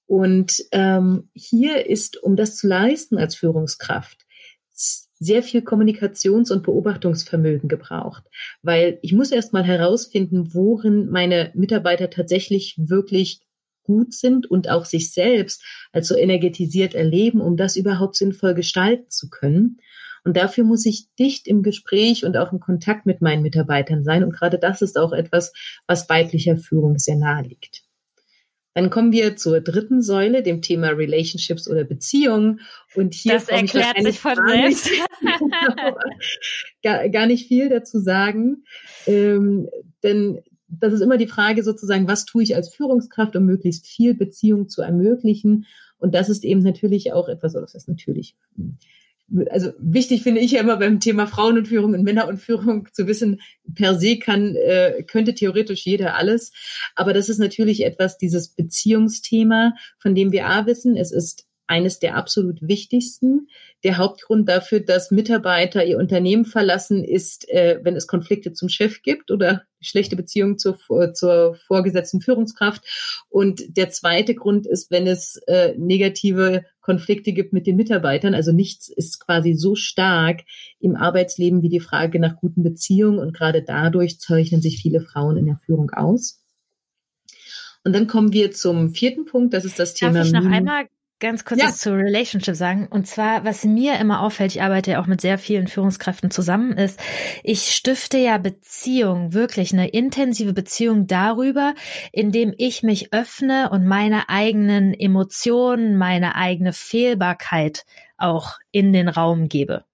Und 0.07 0.63
ähm, 0.73 1.31
hier 1.35 1.87
ist, 1.87 2.23
um 2.23 2.37
das 2.37 2.57
zu 2.57 2.67
leisten 2.67 3.17
als 3.19 3.35
Führungskraft, 3.35 4.25
sehr 5.19 5.43
viel 5.43 5.63
Kommunikations- 5.63 6.53
und 6.53 6.63
Beobachtungsvermögen 6.63 7.69
gebraucht, 7.69 8.25
weil 8.63 8.99
ich 9.03 9.13
muss 9.13 9.31
erst 9.31 9.53
mal 9.53 9.65
herausfinden, 9.65 10.53
worin 10.53 11.09
meine 11.09 11.51
Mitarbeiter 11.55 12.11
tatsächlich 12.11 12.75
wirklich 12.77 13.41
gut 13.85 14.15
sind 14.15 14.51
und 14.51 14.69
auch 14.69 14.85
sich 14.85 15.13
selbst 15.13 15.63
als 15.93 16.09
so 16.09 16.17
energetisiert 16.17 16.95
erleben, 16.95 17.41
um 17.41 17.57
das 17.57 17.77
überhaupt 17.77 18.17
sinnvoll 18.17 18.55
gestalten 18.55 19.11
zu 19.11 19.29
können. 19.29 19.79
Und 20.25 20.39
dafür 20.39 20.65
muss 20.65 20.87
ich 20.87 21.07
dicht 21.19 21.47
im 21.47 21.63
Gespräch 21.63 22.25
und 22.25 22.37
auch 22.37 22.51
im 22.51 22.59
Kontakt 22.59 23.05
mit 23.05 23.21
meinen 23.21 23.43
Mitarbeitern 23.43 24.05
sein. 24.05 24.25
Und 24.25 24.33
gerade 24.33 24.59
das 24.59 24.81
ist 24.81 24.99
auch 24.99 25.13
etwas, 25.13 25.53
was 25.87 26.09
weiblicher 26.09 26.57
Führung 26.57 26.99
sehr 26.99 27.17
nahe 27.17 27.43
liegt. 27.43 27.84
Dann 28.75 28.91
kommen 28.91 29.13
wir 29.13 29.37
zur 29.37 29.61
dritten 29.61 30.03
Säule, 30.03 30.43
dem 30.43 30.61
Thema 30.61 30.89
Relationships 30.89 31.69
oder 31.69 31.85
Beziehungen. 31.85 32.61
Und 32.95 33.15
hier 33.15 33.35
das 33.35 33.49
erklärt 33.49 34.03
sich 34.03 34.19
von 34.19 34.37
selbst. 34.47 34.91
gar, 36.83 37.09
gar 37.09 37.27
nicht 37.27 37.47
viel 37.47 37.69
dazu 37.69 38.01
sagen. 38.01 38.65
Ähm, 39.07 39.69
denn 40.03 40.41
das 40.69 40.93
ist 40.93 41.01
immer 41.01 41.17
die 41.17 41.29
Frage 41.29 41.63
sozusagen, 41.63 42.09
was 42.09 42.25
tue 42.25 42.43
ich 42.43 42.57
als 42.57 42.75
Führungskraft, 42.75 43.37
um 43.37 43.45
möglichst 43.45 43.87
viel 43.87 44.15
Beziehung 44.15 44.69
zu 44.69 44.83
ermöglichen? 44.83 45.67
Und 45.99 46.15
das 46.15 46.29
ist 46.29 46.45
eben 46.45 46.63
natürlich 46.63 47.13
auch 47.13 47.29
etwas, 47.29 47.55
oder 47.55 47.63
das 47.63 47.75
ist 47.75 47.89
natürlich, 47.89 48.35
also 49.51 49.73
wichtig 49.79 50.23
finde 50.23 50.41
ich 50.41 50.53
ja 50.53 50.61
immer 50.61 50.77
beim 50.77 51.01
Thema 51.01 51.27
Frauen 51.27 51.59
und 51.59 51.69
Führung 51.69 51.95
und 51.95 52.03
Männer 52.03 52.29
und 52.29 52.39
Führung 52.39 52.89
zu 52.93 53.07
wissen, 53.07 53.41
per 53.75 53.99
se 53.99 54.19
kann, 54.19 54.55
äh, 54.57 55.03
könnte 55.07 55.35
theoretisch 55.35 55.85
jeder 55.85 56.17
alles. 56.17 56.53
Aber 56.95 57.13
das 57.13 57.29
ist 57.29 57.39
natürlich 57.39 57.85
etwas, 57.85 58.19
dieses 58.19 58.49
Beziehungsthema, 58.49 59.75
von 59.99 60.15
dem 60.15 60.33
wir 60.33 60.47
A 60.47 60.67
wissen, 60.67 60.97
es 60.97 61.13
ist 61.13 61.47
eines 61.67 61.99
der 61.99 62.17
absolut 62.17 62.61
wichtigsten. 62.61 63.49
Der 63.85 63.97
Hauptgrund 63.97 64.49
dafür, 64.49 64.81
dass 64.81 65.11
Mitarbeiter 65.11 65.85
ihr 65.85 65.99
Unternehmen 65.99 66.45
verlassen, 66.45 67.05
ist, 67.05 67.49
äh, 67.49 67.81
wenn 67.83 67.97
es 67.97 68.07
Konflikte 68.07 68.53
zum 68.53 68.69
Chef 68.69 69.03
gibt 69.03 69.31
oder 69.31 69.63
schlechte 69.81 70.17
Beziehungen 70.17 70.59
zur, 70.59 70.79
zur 71.15 71.57
vorgesetzten 71.67 72.21
Führungskraft. 72.21 72.83
Und 73.29 73.77
der 73.77 73.91
zweite 73.91 74.35
Grund 74.35 74.67
ist, 74.67 74.91
wenn 74.91 75.07
es 75.07 75.37
äh, 75.47 75.75
negative 75.77 76.65
Konflikte 76.81 77.33
gibt 77.33 77.53
mit 77.53 77.67
den 77.67 77.77
Mitarbeitern. 77.77 78.35
Also 78.35 78.53
nichts 78.53 78.89
ist 78.89 79.21
quasi 79.21 79.55
so 79.55 79.75
stark 79.75 80.43
im 80.81 80.97
Arbeitsleben 80.97 81.63
wie 81.63 81.71
die 81.71 81.81
Frage 81.81 82.21
nach 82.21 82.37
guten 82.37 82.63
Beziehungen. 82.63 83.19
Und 83.19 83.35
gerade 83.35 83.63
dadurch 83.63 84.19
zeichnen 84.21 84.61
sich 84.61 84.81
viele 84.81 85.01
Frauen 85.01 85.37
in 85.37 85.47
der 85.47 85.61
Führung 85.65 85.91
aus. 85.91 86.41
Und 87.85 87.95
dann 87.95 88.07
kommen 88.07 88.33
wir 88.33 88.51
zum 88.51 88.95
vierten 88.95 89.27
Punkt, 89.27 89.53
das 89.53 89.67
ist 89.67 89.79
das 89.79 89.93
Thema. 89.93 90.15
Darf 90.15 90.27
ich 90.27 90.33
noch 90.33 90.47
einmal 90.47 90.87
ganz 91.21 91.45
kurz 91.45 91.61
ja. 91.61 91.69
was 91.69 91.79
zur 91.79 91.97
Relationship 91.97 92.55
sagen. 92.55 92.87
Und 92.89 93.07
zwar, 93.07 93.45
was 93.45 93.65
mir 93.65 93.99
immer 93.99 94.21
auffällt, 94.21 94.55
ich 94.55 94.63
arbeite 94.63 94.93
ja 94.93 95.03
auch 95.03 95.07
mit 95.07 95.21
sehr 95.21 95.39
vielen 95.39 95.69
Führungskräften 95.69 96.31
zusammen, 96.31 96.73
ist, 96.73 97.01
ich 97.43 97.75
stifte 97.75 98.19
ja 98.19 98.39
Beziehung, 98.39 99.33
wirklich 99.33 99.73
eine 99.73 99.89
intensive 99.89 100.53
Beziehung 100.53 101.07
darüber, 101.07 101.75
indem 102.13 102.55
ich 102.57 102.83
mich 102.83 103.13
öffne 103.13 103.71
und 103.71 103.87
meine 103.87 104.29
eigenen 104.29 104.93
Emotionen, 104.93 105.97
meine 105.97 106.35
eigene 106.35 106.73
Fehlbarkeit 106.73 107.85
auch 108.17 108.59
in 108.71 108.93
den 108.93 109.09
Raum 109.09 109.49
gebe. 109.49 109.85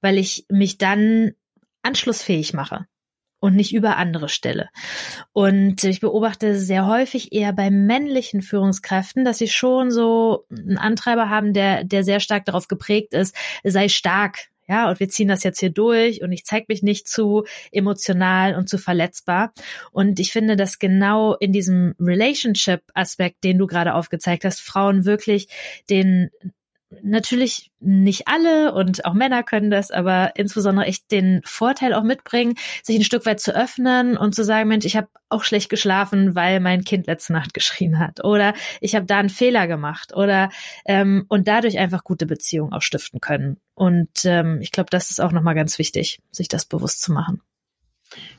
Weil 0.00 0.18
ich 0.18 0.46
mich 0.48 0.78
dann 0.78 1.32
anschlussfähig 1.82 2.54
mache 2.54 2.86
und 3.42 3.56
nicht 3.56 3.74
über 3.74 3.96
andere 3.96 4.28
stelle. 4.28 4.68
Und 5.32 5.82
ich 5.82 5.98
beobachte 5.98 6.56
sehr 6.56 6.86
häufig 6.86 7.32
eher 7.32 7.52
bei 7.52 7.70
männlichen 7.70 8.40
Führungskräften, 8.40 9.24
dass 9.24 9.38
sie 9.38 9.48
schon 9.48 9.90
so 9.90 10.46
einen 10.48 10.78
Antreiber 10.78 11.28
haben, 11.28 11.52
der, 11.52 11.82
der 11.82 12.04
sehr 12.04 12.20
stark 12.20 12.44
darauf 12.44 12.68
geprägt 12.68 13.14
ist, 13.14 13.34
sei 13.64 13.88
stark, 13.88 14.38
ja, 14.68 14.88
und 14.88 15.00
wir 15.00 15.08
ziehen 15.08 15.26
das 15.26 15.42
jetzt 15.42 15.58
hier 15.58 15.70
durch 15.70 16.22
und 16.22 16.30
ich 16.30 16.44
zeige 16.44 16.66
mich 16.68 16.84
nicht 16.84 17.08
zu 17.08 17.42
emotional 17.72 18.54
und 18.54 18.68
zu 18.68 18.78
verletzbar. 18.78 19.52
Und 19.90 20.20
ich 20.20 20.30
finde, 20.30 20.54
dass 20.54 20.78
genau 20.78 21.34
in 21.34 21.52
diesem 21.52 21.96
Relationship-Aspekt, 21.98 23.42
den 23.42 23.58
du 23.58 23.66
gerade 23.66 23.94
aufgezeigt 23.94 24.44
hast, 24.44 24.60
Frauen 24.60 25.04
wirklich 25.04 25.48
den 25.90 26.30
natürlich 27.02 27.70
nicht 27.80 28.28
alle 28.28 28.72
und 28.74 29.04
auch 29.04 29.14
Männer 29.14 29.42
können 29.42 29.70
das, 29.70 29.90
aber 29.90 30.32
insbesondere 30.36 30.86
echt 30.86 31.10
den 31.10 31.40
Vorteil 31.44 31.94
auch 31.94 32.02
mitbringen, 32.02 32.54
sich 32.82 32.96
ein 32.96 33.04
Stück 33.04 33.26
weit 33.26 33.40
zu 33.40 33.54
öffnen 33.54 34.16
und 34.16 34.34
zu 34.34 34.44
sagen, 34.44 34.68
Mensch, 34.68 34.84
ich 34.84 34.96
habe 34.96 35.08
auch 35.28 35.44
schlecht 35.44 35.68
geschlafen, 35.68 36.34
weil 36.34 36.60
mein 36.60 36.84
Kind 36.84 37.06
letzte 37.06 37.32
Nacht 37.32 37.54
geschrien 37.54 37.98
hat 37.98 38.24
oder 38.24 38.54
ich 38.80 38.94
habe 38.94 39.06
da 39.06 39.18
einen 39.18 39.30
Fehler 39.30 39.66
gemacht 39.66 40.14
oder 40.14 40.50
ähm, 40.84 41.24
und 41.28 41.48
dadurch 41.48 41.78
einfach 41.78 42.04
gute 42.04 42.26
Beziehungen 42.26 42.72
auch 42.72 42.82
stiften 42.82 43.20
können. 43.20 43.58
Und 43.74 44.24
ähm, 44.24 44.58
ich 44.60 44.70
glaube, 44.70 44.90
das 44.90 45.10
ist 45.10 45.20
auch 45.20 45.32
nochmal 45.32 45.54
ganz 45.54 45.78
wichtig, 45.78 46.20
sich 46.30 46.48
das 46.48 46.66
bewusst 46.66 47.00
zu 47.00 47.12
machen. 47.12 47.40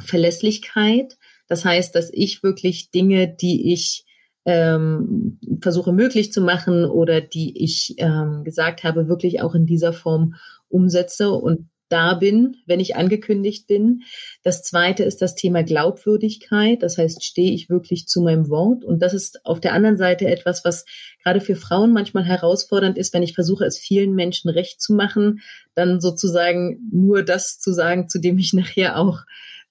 Verlässlichkeit. 0.00 1.16
Das 1.48 1.64
heißt, 1.64 1.94
dass 1.94 2.10
ich 2.12 2.42
wirklich 2.42 2.90
Dinge, 2.90 3.28
die 3.28 3.72
ich 3.72 4.04
ähm, 4.44 5.38
versuche 5.60 5.92
möglich 5.92 6.32
zu 6.32 6.40
machen 6.40 6.84
oder 6.84 7.20
die 7.20 7.62
ich 7.62 7.94
ähm, 7.98 8.44
gesagt 8.44 8.84
habe, 8.84 9.08
wirklich 9.08 9.42
auch 9.42 9.54
in 9.54 9.66
dieser 9.66 9.92
Form 9.92 10.34
umsetze 10.68 11.30
und 11.30 11.68
da 11.88 12.14
bin, 12.14 12.56
wenn 12.66 12.80
ich 12.80 12.96
angekündigt 12.96 13.66
bin. 13.66 14.02
Das 14.42 14.62
zweite 14.62 15.04
ist 15.04 15.22
das 15.22 15.34
Thema 15.34 15.62
Glaubwürdigkeit. 15.62 16.82
Das 16.82 16.98
heißt, 16.98 17.24
stehe 17.24 17.52
ich 17.52 17.70
wirklich 17.70 18.08
zu 18.08 18.22
meinem 18.22 18.48
Wort? 18.48 18.84
Und 18.84 19.02
das 19.02 19.14
ist 19.14 19.44
auf 19.44 19.60
der 19.60 19.72
anderen 19.72 19.96
Seite 19.96 20.26
etwas, 20.26 20.64
was 20.64 20.84
gerade 21.22 21.40
für 21.40 21.56
Frauen 21.56 21.92
manchmal 21.92 22.24
herausfordernd 22.24 22.98
ist, 22.98 23.14
wenn 23.14 23.22
ich 23.22 23.34
versuche, 23.34 23.64
es 23.64 23.78
vielen 23.78 24.14
Menschen 24.14 24.50
recht 24.50 24.80
zu 24.80 24.94
machen, 24.94 25.40
dann 25.74 26.00
sozusagen 26.00 26.80
nur 26.90 27.22
das 27.22 27.60
zu 27.60 27.72
sagen, 27.72 28.08
zu 28.08 28.18
dem 28.18 28.38
ich 28.38 28.52
nachher 28.52 28.98
auch 28.98 29.20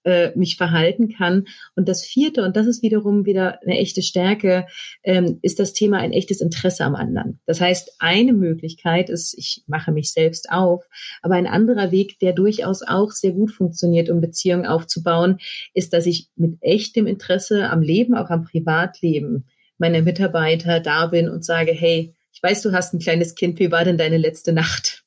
äh, 0.05 0.31
mich 0.35 0.55
verhalten 0.55 1.09
kann. 1.09 1.45
Und 1.75 1.89
das 1.89 2.03
vierte, 2.05 2.43
und 2.43 2.55
das 2.55 2.67
ist 2.67 2.83
wiederum 2.83 3.25
wieder 3.25 3.59
eine 3.63 3.77
echte 3.77 4.01
Stärke, 4.01 4.67
ähm, 5.03 5.39
ist 5.41 5.59
das 5.59 5.73
Thema 5.73 5.97
ein 5.97 6.13
echtes 6.13 6.41
Interesse 6.41 6.85
am 6.85 6.95
anderen. 6.95 7.39
Das 7.45 7.59
heißt, 7.59 7.95
eine 7.99 8.33
Möglichkeit 8.33 9.09
ist, 9.09 9.37
ich 9.37 9.63
mache 9.67 9.91
mich 9.91 10.11
selbst 10.11 10.49
auf, 10.51 10.85
aber 11.21 11.35
ein 11.35 11.47
anderer 11.47 11.91
Weg, 11.91 12.19
der 12.19 12.33
durchaus 12.33 12.81
auch 12.83 13.11
sehr 13.11 13.31
gut 13.31 13.51
funktioniert, 13.51 14.09
um 14.09 14.21
Beziehungen 14.21 14.65
aufzubauen, 14.65 15.39
ist, 15.73 15.93
dass 15.93 16.05
ich 16.05 16.29
mit 16.35 16.57
echtem 16.61 17.07
Interesse 17.07 17.69
am 17.69 17.81
Leben, 17.81 18.15
auch 18.15 18.29
am 18.29 18.43
Privatleben 18.43 19.45
meiner 19.77 20.01
Mitarbeiter 20.01 20.79
da 20.79 21.07
bin 21.07 21.29
und 21.29 21.43
sage, 21.43 21.71
hey, 21.71 22.13
ich 22.31 22.43
weiß, 22.43 22.61
du 22.61 22.73
hast 22.73 22.93
ein 22.93 22.99
kleines 22.99 23.35
Kind, 23.35 23.59
wie 23.59 23.71
war 23.71 23.83
denn 23.83 23.97
deine 23.97 24.17
letzte 24.17 24.53
Nacht? 24.53 25.04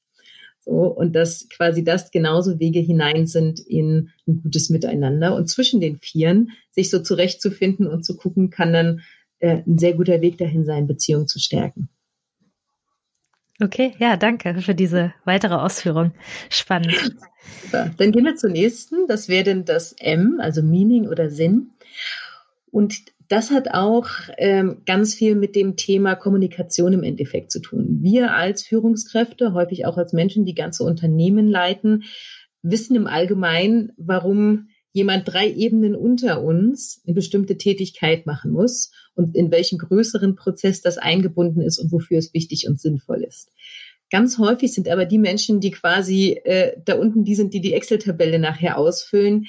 So, 0.69 0.83
und 0.83 1.15
dass 1.15 1.49
quasi 1.49 1.83
das 1.83 2.11
genauso 2.11 2.61
Wege 2.61 2.81
hinein 2.81 3.27
sind 3.27 3.59
in 3.59 4.11
ein 4.27 4.43
gutes 4.43 4.69
Miteinander. 4.69 5.35
Und 5.35 5.49
zwischen 5.49 5.81
den 5.81 5.99
Vieren 5.99 6.51
sich 6.73 6.91
so 6.91 6.99
zurechtzufinden 6.99 7.87
und 7.87 8.05
zu 8.05 8.19
gucken, 8.19 8.51
kann 8.51 8.75
dann 8.75 9.01
äh, 9.39 9.63
ein 9.67 9.79
sehr 9.79 9.95
guter 9.95 10.21
Weg 10.21 10.37
dahin 10.37 10.67
sein, 10.67 10.87
Beziehungen 10.87 11.27
zu 11.27 11.39
stärken. 11.39 11.89
Okay, 13.63 13.95
ja, 13.99 14.19
danke 14.19 14.61
für 14.61 14.75
diese 14.75 15.15
weitere 15.25 15.55
Ausführung. 15.55 16.13
Spannend. 16.51 17.17
Super. 17.63 17.91
Dann 17.97 18.13
gehen 18.13 18.27
wir 18.27 18.37
zur 18.37 18.51
nächsten. 18.51 19.07
Das 19.09 19.31
wäre 19.31 19.45
denn 19.45 19.65
das 19.65 19.95
M, 19.99 20.39
also 20.39 20.63
Meaning 20.63 21.09
oder 21.09 21.31
Sinn. 21.31 21.71
Und 22.71 23.05
das 23.29 23.51
hat 23.51 23.69
auch 23.73 24.09
ähm, 24.39 24.83
ganz 24.87 25.15
viel 25.15 25.35
mit 25.35 25.55
dem 25.55 25.77
Thema 25.77 26.15
Kommunikation 26.15 26.95
im 26.95 27.03
Endeffekt 27.03 27.51
zu 27.51 27.61
tun. 27.61 27.99
Wir 28.01 28.35
als 28.35 28.63
Führungskräfte, 28.63 29.53
häufig 29.53 29.85
auch 29.87 29.99
als 29.99 30.13
Menschen, 30.13 30.47
die 30.47 30.55
ganze 30.55 30.85
Unternehmen 30.85 31.47
leiten, 31.47 32.05
wissen 32.63 32.97
im 32.97 33.07
Allgemeinen, 33.07 33.93
warum 33.97 34.69
jemand 34.93 35.29
drei 35.29 35.53
Ebenen 35.53 35.95
unter 35.95 36.43
uns 36.43 37.03
eine 37.07 37.15
bestimmte 37.15 37.59
Tätigkeit 37.59 38.25
machen 38.27 38.51
muss 38.51 38.91
und 39.15 39.37
in 39.37 39.51
welchen 39.51 39.79
größeren 39.79 40.35
Prozess 40.35 40.81
das 40.81 40.97
eingebunden 40.97 41.61
ist 41.61 41.79
und 41.79 41.93
wofür 41.93 42.19
es 42.19 42.33
wichtig 42.33 42.67
und 42.67 42.81
sinnvoll 42.81 43.23
ist. 43.23 43.51
Ganz 44.11 44.39
häufig 44.39 44.73
sind 44.73 44.89
aber 44.89 45.05
die 45.05 45.19
Menschen, 45.19 45.61
die 45.61 45.71
quasi 45.71 46.41
äh, 46.45 46.73
da 46.83 46.95
unten 46.95 47.25
die 47.25 47.35
sind, 47.35 47.53
die 47.53 47.61
die 47.61 47.75
Excel-Tabelle 47.75 48.39
nachher 48.39 48.79
ausfüllen, 48.79 49.47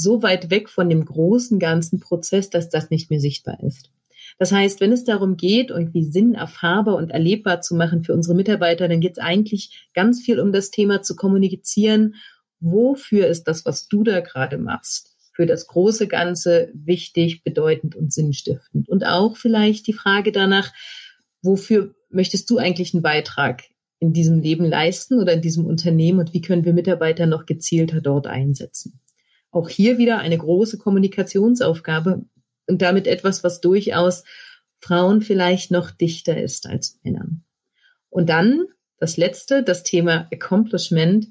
so 0.00 0.22
weit 0.22 0.50
weg 0.50 0.68
von 0.68 0.88
dem 0.88 1.04
großen 1.04 1.58
ganzen 1.58 2.00
Prozess, 2.00 2.50
dass 2.50 2.68
das 2.68 2.90
nicht 2.90 3.10
mehr 3.10 3.20
sichtbar 3.20 3.62
ist. 3.62 3.90
Das 4.38 4.52
heißt, 4.52 4.80
wenn 4.80 4.92
es 4.92 5.04
darum 5.04 5.36
geht, 5.36 5.70
irgendwie 5.70 6.04
Sinn 6.04 6.34
erfahrbar 6.34 6.96
und 6.96 7.10
erlebbar 7.10 7.60
zu 7.60 7.74
machen 7.74 8.04
für 8.04 8.14
unsere 8.14 8.34
Mitarbeiter, 8.34 8.88
dann 8.88 9.00
geht 9.00 9.12
es 9.12 9.18
eigentlich 9.18 9.90
ganz 9.94 10.22
viel 10.22 10.40
um 10.40 10.52
das 10.52 10.70
Thema 10.70 11.02
zu 11.02 11.14
kommunizieren. 11.16 12.14
Wofür 12.60 13.26
ist 13.26 13.44
das, 13.44 13.64
was 13.64 13.88
du 13.88 14.02
da 14.02 14.20
gerade 14.20 14.56
machst, 14.56 15.16
für 15.34 15.46
das 15.46 15.66
große 15.66 16.08
Ganze 16.08 16.70
wichtig, 16.72 17.44
bedeutend 17.44 17.96
und 17.96 18.12
sinnstiftend? 18.12 18.88
Und 18.88 19.04
auch 19.04 19.36
vielleicht 19.36 19.86
die 19.86 19.92
Frage 19.92 20.32
danach, 20.32 20.72
wofür 21.42 21.94
möchtest 22.08 22.48
du 22.50 22.58
eigentlich 22.58 22.94
einen 22.94 23.02
Beitrag 23.02 23.64
in 23.98 24.14
diesem 24.14 24.40
Leben 24.40 24.64
leisten 24.64 25.20
oder 25.20 25.34
in 25.34 25.42
diesem 25.42 25.66
Unternehmen 25.66 26.18
und 26.18 26.32
wie 26.32 26.40
können 26.40 26.64
wir 26.64 26.72
Mitarbeiter 26.72 27.26
noch 27.26 27.44
gezielter 27.44 28.00
dort 28.00 28.26
einsetzen. 28.26 29.00
Auch 29.50 29.68
hier 29.68 29.98
wieder 29.98 30.18
eine 30.18 30.38
große 30.38 30.78
Kommunikationsaufgabe 30.78 32.24
und 32.66 32.82
damit 32.82 33.06
etwas, 33.06 33.42
was 33.42 33.60
durchaus 33.60 34.24
Frauen 34.80 35.20
vielleicht 35.20 35.70
noch 35.70 35.90
dichter 35.90 36.40
ist 36.40 36.66
als 36.66 36.98
Männern. 37.02 37.44
Und 38.08 38.28
dann 38.28 38.66
das 38.98 39.16
letzte, 39.16 39.62
das 39.62 39.82
Thema 39.82 40.28
Accomplishment, 40.32 41.28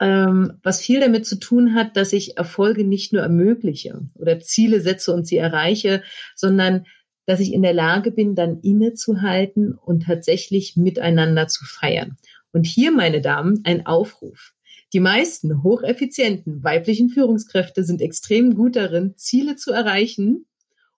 ähm, 0.00 0.58
was 0.62 0.80
viel 0.80 1.00
damit 1.00 1.26
zu 1.26 1.38
tun 1.38 1.74
hat, 1.74 1.96
dass 1.96 2.12
ich 2.12 2.36
Erfolge 2.36 2.84
nicht 2.84 3.12
nur 3.12 3.22
ermögliche 3.22 4.02
oder 4.14 4.40
Ziele 4.40 4.80
setze 4.80 5.14
und 5.14 5.26
sie 5.26 5.36
erreiche, 5.36 6.02
sondern 6.34 6.86
dass 7.26 7.40
ich 7.40 7.52
in 7.52 7.62
der 7.62 7.72
Lage 7.72 8.10
bin, 8.10 8.34
dann 8.34 8.60
innezuhalten 8.60 9.74
und 9.74 10.04
tatsächlich 10.04 10.76
miteinander 10.76 11.46
zu 11.48 11.64
feiern. 11.64 12.16
Und 12.52 12.66
hier, 12.66 12.92
meine 12.92 13.20
Damen, 13.20 13.60
ein 13.64 13.86
Aufruf. 13.86 14.53
Die 14.94 15.00
meisten 15.00 15.64
hocheffizienten 15.64 16.62
weiblichen 16.62 17.08
Führungskräfte 17.08 17.82
sind 17.82 18.00
extrem 18.00 18.54
gut 18.54 18.76
darin, 18.76 19.14
Ziele 19.16 19.56
zu 19.56 19.72
erreichen, 19.72 20.46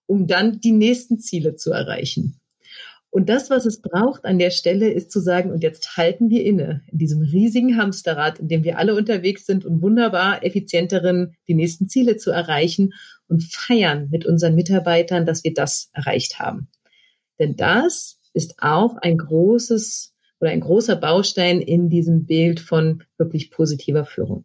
um 0.04 0.26
dann 0.26 0.61
die 0.61 0.72
nächsten 0.72 1.18
Ziele 1.18 1.56
zu 1.56 1.72
erreichen. 1.72 2.38
Und 3.09 3.30
das, 3.30 3.48
was 3.48 3.64
es 3.64 3.80
braucht 3.80 4.26
an 4.26 4.38
der 4.38 4.50
Stelle, 4.50 4.90
ist 4.90 5.11
zu 5.11 5.20
sagen, 5.20 5.50
und 5.50 5.62
jetzt 5.62 5.96
halten 5.96 6.28
wir 6.28 6.44
inne 6.44 6.82
in 6.92 6.98
diesem 6.98 7.22
riesigen 7.22 7.78
Hamsterrad, 7.78 8.38
in 8.38 8.48
dem 8.48 8.64
wir 8.64 8.76
alle 8.76 8.94
unterwegs 8.94 9.46
sind 9.46 9.64
und 9.64 9.80
wunderbar 9.80 10.44
effizienteren 10.44 11.35
die 11.48 11.54
nächsten 11.54 11.88
Ziele 11.88 12.18
zu 12.18 12.30
erreichen 12.30 12.92
und 13.28 13.44
feiern 13.44 14.11
mit 14.11 14.26
unseren 14.26 14.54
Mitarbeitern, 14.54 15.24
dass 15.24 15.42
wir 15.42 15.54
das 15.54 15.88
erreicht 15.94 16.38
haben. 16.38 16.68
Denn 17.38 17.56
das 17.56 18.20
ist 18.35 18.56
auch 18.59 18.98
ein 18.98 19.16
großes 19.16 20.12
oder 20.40 20.51
ein 20.51 20.61
großer 20.61 20.96
Baustein 20.96 21.61
in 21.61 21.88
diesem 21.88 22.27
Bild 22.27 22.61
von 22.61 23.03
wirklich 23.18 23.51
positiver 23.51 24.05
Führung. 24.05 24.44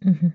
Mhm. 0.00 0.34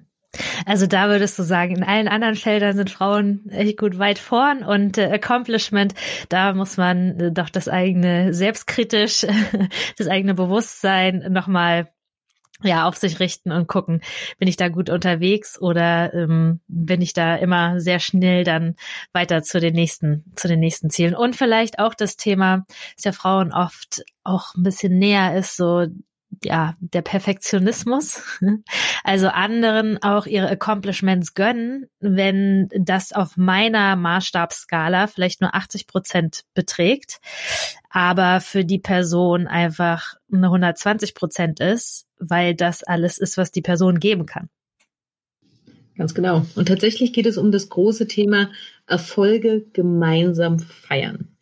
Also 0.65 0.87
da 0.87 1.07
würdest 1.09 1.39
du 1.39 1.43
sagen, 1.43 1.75
in 1.75 1.83
allen 1.83 2.07
anderen 2.07 2.35
Feldern 2.35 2.75
sind 2.75 2.89
Frauen 2.89 3.49
echt 3.49 3.77
gut 3.77 3.97
weit 3.97 4.19
vorn 4.19 4.63
und 4.63 4.97
äh, 4.97 5.05
Accomplishment, 5.05 5.93
da 6.29 6.53
muss 6.53 6.77
man 6.77 7.19
äh, 7.19 7.31
doch 7.31 7.49
das 7.49 7.69
eigene 7.69 8.33
selbstkritisch, 8.33 9.25
das 9.97 10.07
eigene 10.07 10.33
Bewusstsein 10.33 11.31
nochmal 11.31 11.87
ja, 12.63 12.87
auf 12.87 12.95
sich 12.95 13.19
richten 13.19 13.51
und 13.51 13.67
gucken, 13.67 14.01
bin 14.39 14.47
ich 14.47 14.57
da 14.57 14.69
gut 14.69 14.89
unterwegs 14.89 15.59
oder 15.59 16.13
ähm, 16.13 16.59
bin 16.67 17.01
ich 17.01 17.13
da 17.13 17.35
immer 17.35 17.79
sehr 17.79 17.99
schnell 17.99 18.43
dann 18.43 18.75
weiter 19.13 19.43
zu 19.43 19.59
den 19.59 19.73
nächsten, 19.73 20.25
zu 20.35 20.47
den 20.47 20.59
nächsten 20.59 20.89
Zielen. 20.89 21.15
Und 21.15 21.35
vielleicht 21.35 21.79
auch 21.79 21.93
das 21.93 22.17
Thema, 22.17 22.65
dass 22.95 23.05
ja 23.05 23.11
Frauen 23.11 23.53
oft 23.53 24.03
auch 24.23 24.55
ein 24.55 24.63
bisschen 24.63 24.97
näher 24.97 25.35
ist, 25.37 25.55
so 25.55 25.85
ja, 26.43 26.75
der 26.79 27.01
Perfektionismus, 27.01 28.21
also 29.03 29.27
anderen 29.27 30.01
auch 30.01 30.25
ihre 30.25 30.49
Accomplishments 30.49 31.33
gönnen, 31.33 31.87
wenn 31.99 32.69
das 32.77 33.13
auf 33.13 33.37
meiner 33.37 33.95
Maßstabsskala 33.95 35.07
vielleicht 35.07 35.41
nur 35.41 35.55
80 35.55 35.87
Prozent 35.87 36.43
beträgt, 36.53 37.19
aber 37.89 38.41
für 38.41 38.65
die 38.65 38.79
Person 38.79 39.47
einfach 39.47 40.15
eine 40.31 40.47
120 40.47 41.15
Prozent 41.15 41.59
ist, 41.59 42.05
weil 42.19 42.55
das 42.55 42.83
alles 42.83 43.17
ist, 43.17 43.37
was 43.37 43.51
die 43.51 43.61
Person 43.61 43.99
geben 43.99 44.25
kann. 44.25 44.49
Ganz 45.97 46.13
genau. 46.13 46.45
Und 46.55 46.67
tatsächlich 46.67 47.11
geht 47.11 47.25
es 47.25 47.37
um 47.37 47.51
das 47.51 47.69
große 47.69 48.07
Thema 48.07 48.51
Erfolge 48.85 49.65
gemeinsam 49.73 50.59
feiern. 50.59 51.36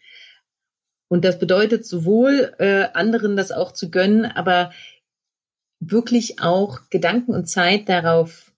Und 1.07 1.23
das 1.23 1.39
bedeutet 1.39 1.85
sowohl 1.85 2.53
äh, 2.59 2.87
anderen 2.93 3.35
das 3.35 3.51
auch 3.51 3.71
zu 3.71 3.89
gönnen, 3.91 4.25
aber 4.25 4.71
wirklich 5.79 6.41
auch 6.41 6.89
Gedanken 6.89 7.33
und 7.33 7.47
Zeit 7.47 7.89
darauf 7.89 8.51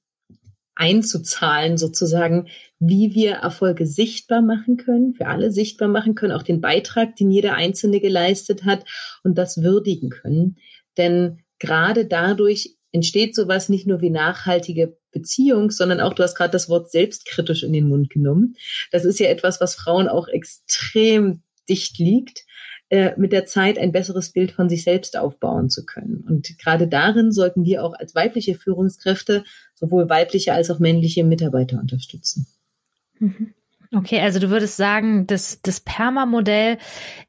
einzuzahlen, 0.76 1.78
sozusagen, 1.78 2.48
wie 2.80 3.16
wir 3.16 3.34
Erfolge 3.34 3.88
sichtbar 3.88 4.42
machen 4.42 4.78
können, 4.78 5.14
für 5.16 5.28
alle 5.28 5.52
sichtbar 5.52 5.88
machen 5.88 6.16
können, 6.16 6.34
auch 6.34 6.44
den 6.44 6.62
Beitrag, 6.62 7.16
den 7.16 7.32
jeder 7.32 7.56
Einzelne 7.56 8.00
geleistet 8.00 8.64
hat 8.64 8.86
und 9.24 9.38
das 9.38 9.64
würdigen 9.64 10.10
können. 10.10 10.58
Denn 10.98 11.40
gerade 11.60 12.06
dadurch 12.06 12.76
entsteht 12.92 13.36
sowas 13.36 13.70
nicht 13.70 13.88
nur 13.88 14.02
wie 14.02 14.12
nachhaltige 14.12 14.98
Beziehung, 15.12 15.72
sondern 15.72 16.00
auch, 16.00 16.14
du 16.14 16.24
hast 16.24 16.36
gerade 16.36 16.52
das 16.52 16.70
Wort 16.70 16.92
selbstkritisch 16.92 17.64
in 17.64 17.74
den 17.74 17.88
Mund 17.88 18.10
genommen. 18.10 18.56
Das 18.92 19.04
ist 19.04 19.20
ja 19.20 19.28
etwas, 19.28 19.60
was 19.60 19.76
Frauen 19.76 20.08
auch 20.08 20.28
extrem 20.28 21.42
dicht 21.69 21.97
liegt, 21.99 22.45
äh, 22.89 23.12
mit 23.17 23.34
der 23.34 23.45
Zeit 23.45 23.77
ein 23.77 23.91
besseres 23.91 24.32
Bild 24.32 24.51
von 24.51 24.69
sich 24.69 24.84
selbst 24.84 25.17
aufbauen 25.17 25.69
zu 25.69 25.86
können. 25.86 26.23
Und 26.27 26.58
gerade 26.58 26.88
darin 26.88 27.32
sollten 27.32 27.65
wir 27.65 27.84
auch 27.84 27.93
als 27.93 28.15
weibliche 28.15 28.56
Führungskräfte 28.56 29.43
sowohl 29.75 30.10
weibliche 30.10 30.53
als 30.53 30.71
auch 30.71 30.80
männliche 30.80 31.23
Mitarbeiter 31.23 31.80
unterstützen. 31.80 32.47
Mhm. 33.19 33.53
Okay, 33.93 34.19
also 34.19 34.39
du 34.39 34.49
würdest 34.49 34.77
sagen, 34.77 35.27
das, 35.27 35.62
das 35.62 35.80
Perma-Modell 35.80 36.77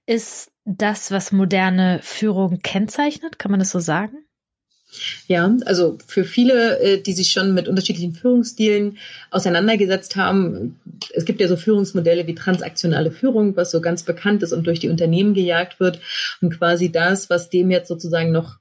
ist 0.06 0.50
das, 0.64 1.10
was 1.10 1.32
moderne 1.32 2.00
Führung 2.02 2.58
kennzeichnet. 2.60 3.38
Kann 3.38 3.50
man 3.50 3.60
das 3.60 3.70
so 3.70 3.78
sagen? 3.78 4.27
Ja, 5.26 5.54
also 5.66 5.98
für 6.06 6.24
viele, 6.24 6.78
äh, 6.80 7.02
die 7.02 7.12
sich 7.12 7.30
schon 7.30 7.52
mit 7.52 7.68
unterschiedlichen 7.68 8.14
Führungsstilen 8.14 8.98
auseinandergesetzt 9.30 10.16
haben, 10.16 10.80
es 11.14 11.24
gibt 11.24 11.40
ja 11.40 11.48
so 11.48 11.56
Führungsmodelle 11.56 12.26
wie 12.26 12.34
transaktionale 12.34 13.10
Führung, 13.10 13.54
was 13.56 13.70
so 13.70 13.80
ganz 13.80 14.02
bekannt 14.02 14.42
ist 14.42 14.52
und 14.52 14.66
durch 14.66 14.80
die 14.80 14.88
Unternehmen 14.88 15.34
gejagt 15.34 15.78
wird. 15.78 16.00
Und 16.40 16.56
quasi 16.56 16.90
das, 16.90 17.28
was 17.28 17.50
dem 17.50 17.70
jetzt 17.70 17.88
sozusagen 17.88 18.32
noch 18.32 18.56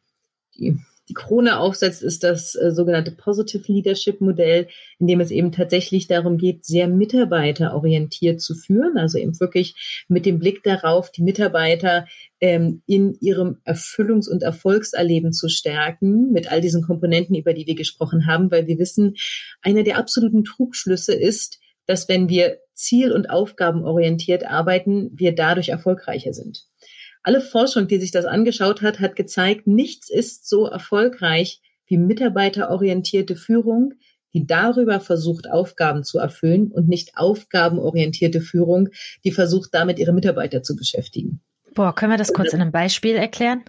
die 0.58 0.78
die 1.10 1.14
Krone 1.14 1.60
aufsetzt, 1.60 2.04
ist 2.04 2.24
das 2.24 2.56
äh, 2.56 2.72
sogenannte 2.72 3.12
Positive 3.12 3.72
Leadership 3.72 4.20
Modell, 4.20 4.68
in 5.00 5.08
dem 5.08 5.22
es 5.22 5.32
eben 5.32 5.52
tatsächlich 5.52 6.08
darum 6.08 6.38
geht, 6.38 6.66
sehr 6.66 6.88
mitarbeiterorientiert 6.88 8.42
zu 8.42 8.56
führen, 8.56 8.98
also 8.98 9.18
eben 9.18 9.40
wirklich 9.40 10.06
mit 10.10 10.26
dem 10.26 10.40
Blick 10.40 10.64
darauf, 10.64 11.12
die 11.12 11.24
Mitarbeiter 11.24 12.06
ähm, 12.42 12.82
in 12.86 13.18
ihrem 13.22 13.58
Erfüllungs- 13.66 14.30
und 14.30 14.44
Erfolgserleben 14.44 15.32
zu 15.32 15.48
stärken, 15.50 16.32
mit 16.32 16.52
all 16.52 16.62
diesen 16.62 16.84
Komponenten, 16.84 17.36
über 17.36 17.54
die 17.54 17.68
wir 17.68 17.76
gesprochen 17.76 18.28
haben, 18.28 18.52
weil 18.52 18.68
wir 18.68 18.78
wissen, 18.78 19.16
einer 19.62 19.84
der 19.84 19.98
absoluten 19.98 20.44
Trugschlüsse 20.44 21.14
ist, 21.14 21.60
dass 21.86 22.10
wenn 22.10 22.28
wir 22.28 22.60
ziel- 22.74 23.14
und 23.14 23.30
aufgabenorientiert 23.30 24.46
arbeiten, 24.46 25.10
wir 25.16 25.34
dadurch 25.34 25.70
erfolgreicher 25.70 26.34
sind. 26.34 26.66
Alle 27.28 27.42
Forschung, 27.42 27.90
die 27.90 28.00
sich 28.00 28.12
das 28.12 28.24
angeschaut 28.24 28.82
hat, 28.82 29.02
hat 29.02 29.18
gezeigt, 29.18 29.68
nichts 29.68 30.10
ist 30.10 30.48
so 30.48 30.66
erfolgreich 30.66 31.60
wie 31.86 31.98
mitarbeiterorientierte 31.98 33.36
Führung, 33.36 33.96
die 34.34 34.48
darüber 34.48 35.02
versucht, 35.02 35.52
Aufgaben 35.52 36.06
zu 36.06 36.20
erfüllen 36.20 36.72
und 36.72 36.88
nicht 36.88 37.18
aufgabenorientierte 37.18 38.40
Führung, 38.40 38.88
die 39.26 39.34
versucht, 39.34 39.72
damit 39.74 40.00
ihre 40.00 40.14
Mitarbeiter 40.14 40.64
zu 40.64 40.78
beschäftigen. 40.78 41.42
Boah, 41.76 41.94
können 41.94 42.14
wir 42.14 42.18
das 42.18 42.32
kurz 42.32 42.54
in 42.54 42.62
einem 42.62 42.72
Beispiel 42.72 43.18
erklären? 43.18 43.66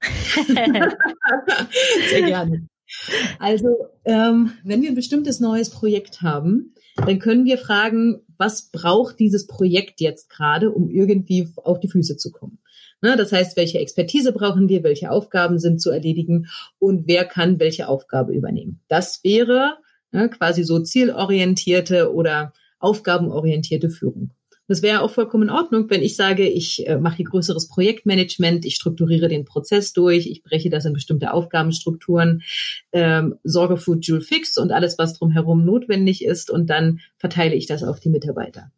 Sehr 0.46 2.22
gerne. 2.22 2.68
Also, 3.40 3.88
ähm, 4.04 4.52
wenn 4.62 4.82
wir 4.82 4.88
ein 4.88 4.94
bestimmtes 4.94 5.40
neues 5.40 5.70
Projekt 5.70 6.22
haben, 6.22 6.76
dann 6.94 7.18
können 7.18 7.44
wir 7.44 7.58
fragen, 7.58 8.20
was 8.38 8.70
braucht 8.70 9.18
dieses 9.18 9.48
Projekt 9.48 10.00
jetzt 10.00 10.30
gerade, 10.30 10.70
um 10.70 10.88
irgendwie 10.88 11.48
auf 11.56 11.80
die 11.80 11.88
Füße 11.88 12.16
zu 12.16 12.30
kommen? 12.30 12.59
Ne, 13.02 13.16
das 13.16 13.32
heißt, 13.32 13.56
welche 13.56 13.78
Expertise 13.78 14.32
brauchen 14.32 14.68
wir, 14.68 14.82
welche 14.82 15.10
Aufgaben 15.10 15.58
sind 15.58 15.80
zu 15.80 15.90
erledigen 15.90 16.48
und 16.78 17.06
wer 17.06 17.24
kann 17.24 17.58
welche 17.58 17.88
Aufgabe 17.88 18.34
übernehmen. 18.34 18.80
Das 18.88 19.24
wäre 19.24 19.78
ne, 20.12 20.28
quasi 20.28 20.64
so 20.64 20.80
zielorientierte 20.80 22.12
oder 22.12 22.52
aufgabenorientierte 22.78 23.88
Führung. 23.88 24.32
Das 24.70 24.82
wäre 24.82 25.00
auch 25.02 25.10
vollkommen 25.10 25.48
in 25.48 25.50
Ordnung, 25.50 25.90
wenn 25.90 26.00
ich 26.00 26.14
sage, 26.14 26.48
ich 26.48 26.86
äh, 26.86 26.96
mache 26.96 27.16
hier 27.16 27.24
größeres 27.24 27.66
Projektmanagement, 27.66 28.64
ich 28.64 28.76
strukturiere 28.76 29.26
den 29.26 29.44
Prozess 29.44 29.92
durch, 29.92 30.28
ich 30.28 30.44
breche 30.44 30.70
das 30.70 30.84
in 30.84 30.92
bestimmte 30.92 31.32
Aufgabenstrukturen, 31.32 32.42
ähm, 32.92 33.34
sorge 33.42 33.78
für 33.78 33.96
Joule 33.96 34.20
Fix 34.20 34.58
und 34.58 34.70
alles, 34.70 34.96
was 34.96 35.18
drumherum 35.18 35.64
notwendig 35.64 36.24
ist 36.24 36.50
und 36.50 36.70
dann 36.70 37.00
verteile 37.16 37.56
ich 37.56 37.66
das 37.66 37.82
auf 37.82 37.98
die 37.98 38.10
Mitarbeiter. 38.10 38.70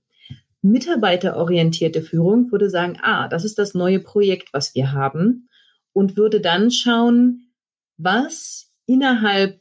Mitarbeiterorientierte 0.62 2.02
Führung 2.02 2.50
würde 2.52 2.70
sagen, 2.70 2.98
ah, 3.02 3.28
das 3.28 3.44
ist 3.44 3.58
das 3.58 3.74
neue 3.74 4.00
Projekt, 4.00 4.52
was 4.52 4.74
wir 4.74 4.92
haben 4.92 5.48
und 5.92 6.16
würde 6.16 6.40
dann 6.40 6.70
schauen, 6.70 7.48
was 7.96 8.70
innerhalb 8.86 9.60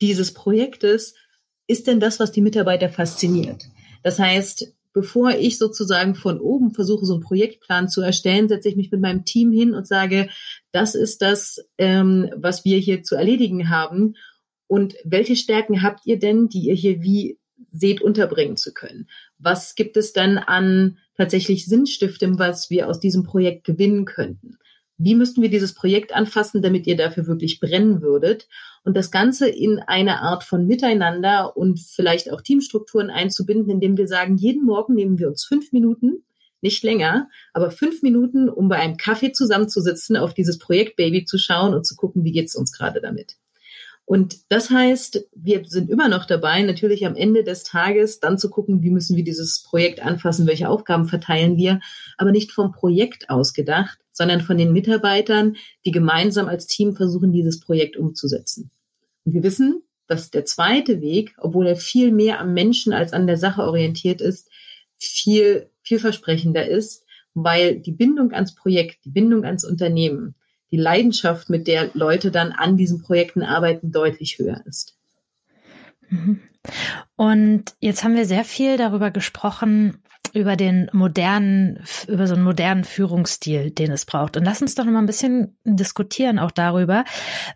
dieses 0.00 0.32
Projektes 0.32 1.14
ist 1.66 1.86
denn 1.86 2.00
das, 2.00 2.20
was 2.20 2.32
die 2.32 2.40
Mitarbeiter 2.40 2.88
fasziniert. 2.88 3.66
Das 4.02 4.18
heißt, 4.18 4.72
bevor 4.92 5.30
ich 5.32 5.58
sozusagen 5.58 6.14
von 6.14 6.40
oben 6.40 6.72
versuche, 6.72 7.04
so 7.04 7.14
einen 7.14 7.22
Projektplan 7.22 7.88
zu 7.88 8.00
erstellen, 8.00 8.48
setze 8.48 8.68
ich 8.68 8.76
mich 8.76 8.90
mit 8.90 9.00
meinem 9.00 9.24
Team 9.24 9.52
hin 9.52 9.74
und 9.74 9.86
sage, 9.86 10.28
das 10.72 10.94
ist 10.94 11.20
das, 11.20 11.64
ähm, 11.78 12.30
was 12.36 12.64
wir 12.64 12.78
hier 12.78 13.02
zu 13.02 13.14
erledigen 13.14 13.68
haben. 13.68 14.14
Und 14.66 14.94
welche 15.04 15.36
Stärken 15.36 15.82
habt 15.82 16.06
ihr 16.06 16.18
denn, 16.18 16.48
die 16.48 16.66
ihr 16.68 16.74
hier 16.74 17.02
wie 17.02 17.38
seht, 17.72 18.00
unterbringen 18.00 18.56
zu 18.56 18.72
können? 18.72 19.08
Was 19.38 19.74
gibt 19.74 19.96
es 19.96 20.12
dann 20.12 20.38
an 20.38 20.98
tatsächlich 21.16 21.66
Sinnstiftem, 21.66 22.38
was 22.38 22.70
wir 22.70 22.88
aus 22.88 23.00
diesem 23.00 23.22
Projekt 23.22 23.64
gewinnen 23.64 24.04
könnten? 24.04 24.58
wie 24.98 25.14
müssten 25.14 25.40
wir 25.42 25.48
dieses 25.48 25.74
Projekt 25.74 26.12
anfassen, 26.12 26.60
damit 26.60 26.86
ihr 26.86 26.96
dafür 26.96 27.26
wirklich 27.26 27.60
brennen 27.60 28.02
würdet? 28.02 28.48
Und 28.84 28.96
das 28.96 29.10
Ganze 29.10 29.48
in 29.48 29.78
eine 29.78 30.20
Art 30.20 30.42
von 30.42 30.66
Miteinander 30.66 31.56
und 31.56 31.78
vielleicht 31.80 32.32
auch 32.32 32.42
Teamstrukturen 32.42 33.08
einzubinden, 33.08 33.70
indem 33.70 33.96
wir 33.96 34.08
sagen, 34.08 34.36
jeden 34.36 34.64
Morgen 34.64 34.94
nehmen 34.94 35.18
wir 35.18 35.28
uns 35.28 35.44
fünf 35.44 35.72
Minuten, 35.72 36.24
nicht 36.60 36.82
länger, 36.82 37.28
aber 37.52 37.70
fünf 37.70 38.02
Minuten, 38.02 38.48
um 38.48 38.68
bei 38.68 38.76
einem 38.76 38.96
Kaffee 38.96 39.30
zusammenzusitzen, 39.30 40.16
auf 40.16 40.34
dieses 40.34 40.58
Projekt 40.58 40.96
Baby 40.96 41.24
zu 41.24 41.38
schauen 41.38 41.72
und 41.72 41.86
zu 41.86 41.94
gucken, 41.94 42.24
wie 42.24 42.32
geht's 42.32 42.56
uns 42.56 42.72
gerade 42.72 43.00
damit. 43.00 43.36
Und 44.08 44.38
das 44.48 44.70
heißt, 44.70 45.28
wir 45.34 45.66
sind 45.66 45.90
immer 45.90 46.08
noch 46.08 46.24
dabei, 46.24 46.62
natürlich 46.62 47.04
am 47.04 47.14
Ende 47.14 47.44
des 47.44 47.62
Tages 47.62 48.20
dann 48.20 48.38
zu 48.38 48.48
gucken, 48.48 48.80
wie 48.80 48.88
müssen 48.88 49.16
wir 49.18 49.22
dieses 49.22 49.62
Projekt 49.62 50.00
anfassen, 50.00 50.46
welche 50.46 50.70
Aufgaben 50.70 51.04
verteilen 51.04 51.58
wir, 51.58 51.80
aber 52.16 52.32
nicht 52.32 52.52
vom 52.52 52.72
Projekt 52.72 53.28
aus 53.28 53.52
gedacht, 53.52 53.98
sondern 54.12 54.40
von 54.40 54.56
den 54.56 54.72
Mitarbeitern, 54.72 55.56
die 55.84 55.90
gemeinsam 55.90 56.48
als 56.48 56.66
Team 56.66 56.96
versuchen, 56.96 57.32
dieses 57.32 57.60
Projekt 57.60 57.98
umzusetzen. 57.98 58.70
Und 59.26 59.34
wir 59.34 59.42
wissen, 59.42 59.82
dass 60.06 60.30
der 60.30 60.46
zweite 60.46 61.02
Weg, 61.02 61.34
obwohl 61.36 61.66
er 61.66 61.76
viel 61.76 62.10
mehr 62.10 62.40
am 62.40 62.54
Menschen 62.54 62.94
als 62.94 63.12
an 63.12 63.26
der 63.26 63.36
Sache 63.36 63.60
orientiert 63.60 64.22
ist, 64.22 64.48
viel 64.96 65.68
vielversprechender 65.82 66.66
ist, 66.66 67.04
weil 67.34 67.78
die 67.78 67.92
Bindung 67.92 68.32
ans 68.32 68.54
Projekt, 68.54 69.04
die 69.04 69.10
Bindung 69.10 69.44
ans 69.44 69.66
Unternehmen, 69.66 70.34
die 70.70 70.76
Leidenschaft, 70.76 71.50
mit 71.50 71.66
der 71.66 71.90
Leute 71.94 72.30
dann 72.30 72.52
an 72.52 72.76
diesen 72.76 73.02
Projekten 73.02 73.42
arbeiten, 73.42 73.92
deutlich 73.92 74.38
höher 74.38 74.62
ist. 74.66 74.96
Mhm. 76.10 76.40
Und 77.16 77.64
jetzt 77.80 78.04
haben 78.04 78.16
wir 78.16 78.26
sehr 78.26 78.44
viel 78.44 78.76
darüber 78.76 79.10
gesprochen, 79.10 80.02
über 80.34 80.56
den 80.56 80.90
modernen, 80.92 81.82
über 82.06 82.26
so 82.26 82.34
einen 82.34 82.44
modernen 82.44 82.84
Führungsstil, 82.84 83.70
den 83.70 83.90
es 83.90 84.04
braucht. 84.04 84.36
Und 84.36 84.44
lass 84.44 84.60
uns 84.60 84.74
doch 84.74 84.84
noch 84.84 84.92
mal 84.92 84.98
ein 84.98 85.06
bisschen 85.06 85.56
diskutieren 85.64 86.38
auch 86.38 86.50
darüber, 86.50 87.04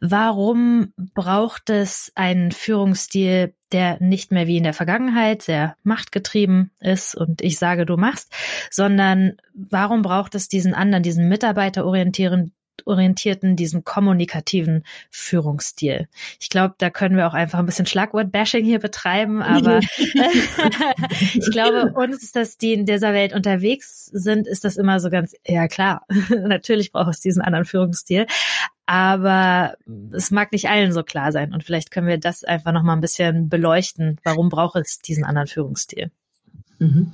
warum 0.01 0.92
braucht 0.96 1.70
es 1.70 2.12
einen 2.14 2.53
Führungsstil, 2.53 3.55
der 3.72 4.03
nicht 4.03 4.33
mehr 4.33 4.46
wie 4.46 4.57
in 4.57 4.64
der 4.64 4.75
Vergangenheit 4.75 5.42
sehr 5.42 5.77
machtgetrieben 5.83 6.70
ist 6.81 7.14
und 7.14 7.40
ich 7.40 7.59
sage, 7.59 7.87
du 7.87 7.96
machst, 7.96 8.33
sondern 8.70 9.37
warum 9.55 10.03
braucht 10.03 10.35
es 10.35 10.48
diesen 10.48 10.75
anderen, 10.75 11.03
diesen 11.03 11.29
mitarbeiterorientierenden 11.29 12.53
orientierten, 12.85 13.56
diesen 13.56 13.85
kommunikativen 13.85 14.85
Führungsstil. 15.11 16.08
Ich 16.40 16.48
glaube, 16.48 16.74
da 16.78 16.90
können 16.90 17.16
wir 17.16 17.26
auch 17.26 17.35
einfach 17.35 17.58
ein 17.58 17.66
bisschen 17.66 17.87
Schlagwort-Bashing 17.87 18.64
hier 18.64 18.78
betreiben, 18.78 19.42
aber 19.42 19.80
ich 21.35 21.50
glaube, 21.50 21.92
uns 21.94 22.22
ist 22.22 22.37
das, 22.37 22.58
die 22.58 22.72
in 22.72 22.87
dieser 22.87 23.12
Welt 23.12 23.32
unterwegs 23.32 24.06
sind, 24.06 24.46
ist 24.46 24.64
das 24.64 24.76
immer 24.76 25.00
so 25.00 25.11
ganz, 25.11 25.35
ja 25.46 25.68
klar, 25.68 26.06
natürlich 26.30 26.92
braucht 26.92 27.11
es 27.11 27.20
diesen 27.20 27.42
anderen 27.42 27.64
Führungsstil, 27.64 28.26
aber 28.87 29.76
es 30.12 30.30
mag 30.30 30.52
nicht 30.52 30.68
allen 30.68 30.92
so 30.92 31.02
klar 31.02 31.32
sein 31.32 31.54
und 31.54 31.64
vielleicht 31.64 31.90
können 31.90 32.08
wir 32.08 32.18
das 32.18 32.44
einfach 32.44 32.72
noch 32.72 32.82
mal 32.82 32.94
ein 32.94 33.00
bisschen 33.00 33.48
beleuchten. 33.48 34.18
Warum 34.24 34.48
braucht 34.48 34.76
es 34.76 34.98
diesen 34.98 35.24
anderen 35.24 35.48
Führungsstil? 35.48 36.11
Mhm. 36.78 37.12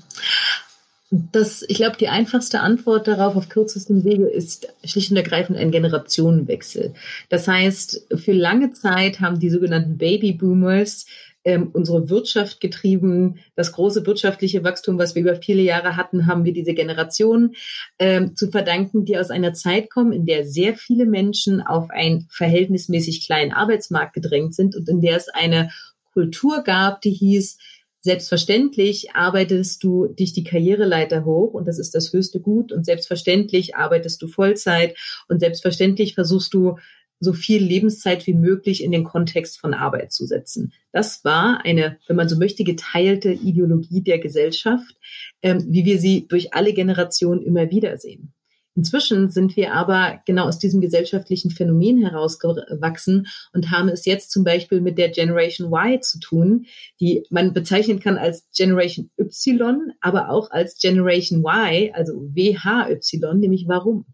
Das, 1.10 1.64
ich 1.66 1.78
glaube, 1.78 1.96
die 1.96 2.08
einfachste 2.08 2.60
Antwort 2.60 3.08
darauf 3.08 3.34
auf 3.34 3.48
kürzestem 3.48 4.04
Wege 4.04 4.26
ist 4.26 4.68
schlicht 4.84 5.10
und 5.10 5.16
ergreifend 5.16 5.58
ein 5.58 5.70
Generationenwechsel. 5.70 6.92
Das 7.30 7.48
heißt, 7.48 8.08
für 8.16 8.32
lange 8.32 8.72
Zeit 8.72 9.20
haben 9.20 9.40
die 9.40 9.48
sogenannten 9.48 9.96
Babyboomers 9.96 11.06
ähm, 11.44 11.70
unsere 11.72 12.10
Wirtschaft 12.10 12.60
getrieben. 12.60 13.38
Das 13.56 13.72
große 13.72 14.04
wirtschaftliche 14.04 14.64
Wachstum, 14.64 14.98
was 14.98 15.14
wir 15.14 15.22
über 15.22 15.36
viele 15.36 15.62
Jahre 15.62 15.96
hatten, 15.96 16.26
haben 16.26 16.44
wir 16.44 16.52
diese 16.52 16.74
Generation 16.74 17.54
ähm, 17.98 18.36
zu 18.36 18.50
verdanken, 18.50 19.06
die 19.06 19.16
aus 19.16 19.30
einer 19.30 19.54
Zeit 19.54 19.88
kommen, 19.88 20.12
in 20.12 20.26
der 20.26 20.44
sehr 20.44 20.76
viele 20.76 21.06
Menschen 21.06 21.62
auf 21.62 21.88
einen 21.88 22.26
verhältnismäßig 22.30 23.24
kleinen 23.24 23.52
Arbeitsmarkt 23.52 24.12
gedrängt 24.12 24.54
sind 24.54 24.76
und 24.76 24.90
in 24.90 25.00
der 25.00 25.16
es 25.16 25.30
eine 25.30 25.70
Kultur 26.12 26.64
gab, 26.64 27.00
die 27.00 27.12
hieß, 27.12 27.58
Selbstverständlich 28.08 29.14
arbeitest 29.14 29.84
du 29.84 30.06
dich 30.06 30.32
die 30.32 30.42
Karriereleiter 30.42 31.26
hoch 31.26 31.52
und 31.52 31.68
das 31.68 31.78
ist 31.78 31.94
das 31.94 32.10
höchste 32.10 32.40
Gut 32.40 32.72
und 32.72 32.86
selbstverständlich 32.86 33.76
arbeitest 33.76 34.22
du 34.22 34.28
Vollzeit 34.28 34.96
und 35.28 35.40
selbstverständlich 35.40 36.14
versuchst 36.14 36.54
du 36.54 36.78
so 37.20 37.34
viel 37.34 37.62
Lebenszeit 37.62 38.26
wie 38.26 38.32
möglich 38.32 38.82
in 38.82 38.92
den 38.92 39.04
Kontext 39.04 39.60
von 39.60 39.74
Arbeit 39.74 40.14
zu 40.14 40.24
setzen. 40.24 40.72
Das 40.90 41.22
war 41.22 41.66
eine, 41.66 41.98
wenn 42.06 42.16
man 42.16 42.30
so 42.30 42.38
möchte, 42.38 42.64
geteilte 42.64 43.30
Ideologie 43.30 44.00
der 44.00 44.18
Gesellschaft, 44.18 44.96
ähm, 45.42 45.66
wie 45.68 45.84
wir 45.84 45.98
sie 45.98 46.26
durch 46.28 46.54
alle 46.54 46.72
Generationen 46.72 47.42
immer 47.42 47.70
wieder 47.70 47.98
sehen. 47.98 48.32
Inzwischen 48.78 49.28
sind 49.28 49.56
wir 49.56 49.74
aber 49.74 50.20
genau 50.24 50.44
aus 50.44 50.60
diesem 50.60 50.80
gesellschaftlichen 50.80 51.50
Phänomen 51.50 51.98
herausgewachsen 51.98 53.26
und 53.52 53.72
haben 53.72 53.88
es 53.88 54.04
jetzt 54.04 54.30
zum 54.30 54.44
Beispiel 54.44 54.80
mit 54.80 54.98
der 54.98 55.08
Generation 55.08 55.72
Y 55.72 56.00
zu 56.00 56.20
tun, 56.20 56.66
die 57.00 57.24
man 57.28 57.52
bezeichnen 57.52 57.98
kann 57.98 58.16
als 58.16 58.46
Generation 58.56 59.10
Y, 59.18 59.90
aber 60.00 60.30
auch 60.30 60.52
als 60.52 60.78
Generation 60.78 61.40
Y, 61.40 61.92
also 61.92 62.12
WHY, 62.32 63.00
nämlich 63.34 63.64
warum. 63.66 64.04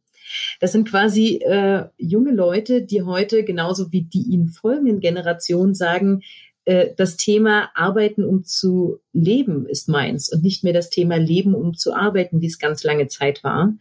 Das 0.61 0.73
sind 0.73 0.89
quasi 0.89 1.43
äh, 1.45 1.85
junge 1.99 2.33
Leute, 2.33 2.81
die 2.81 3.03
heute 3.03 3.45
genauso 3.45 3.93
wie 3.93 4.05
die 4.05 4.23
ihnen 4.23 4.49
folgenden 4.49 5.01
Generationen 5.01 5.75
sagen, 5.75 6.23
äh, 6.65 6.95
das 6.97 7.19
Thema 7.19 7.69
Arbeiten 7.75 8.25
um 8.25 8.45
zu 8.45 9.01
leben 9.13 9.67
ist 9.67 9.91
meins 9.91 10.33
und 10.33 10.43
nicht 10.43 10.65
mehr 10.65 10.73
das 10.73 10.89
Thema 10.89 11.17
Leben 11.17 11.55
um 11.55 11.75
zu 11.75 11.93
arbeiten, 11.93 12.41
wie 12.41 12.47
es 12.47 12.59
ganz 12.59 12.83
lange 12.83 13.09
Zeit 13.09 13.45
war 13.45 13.75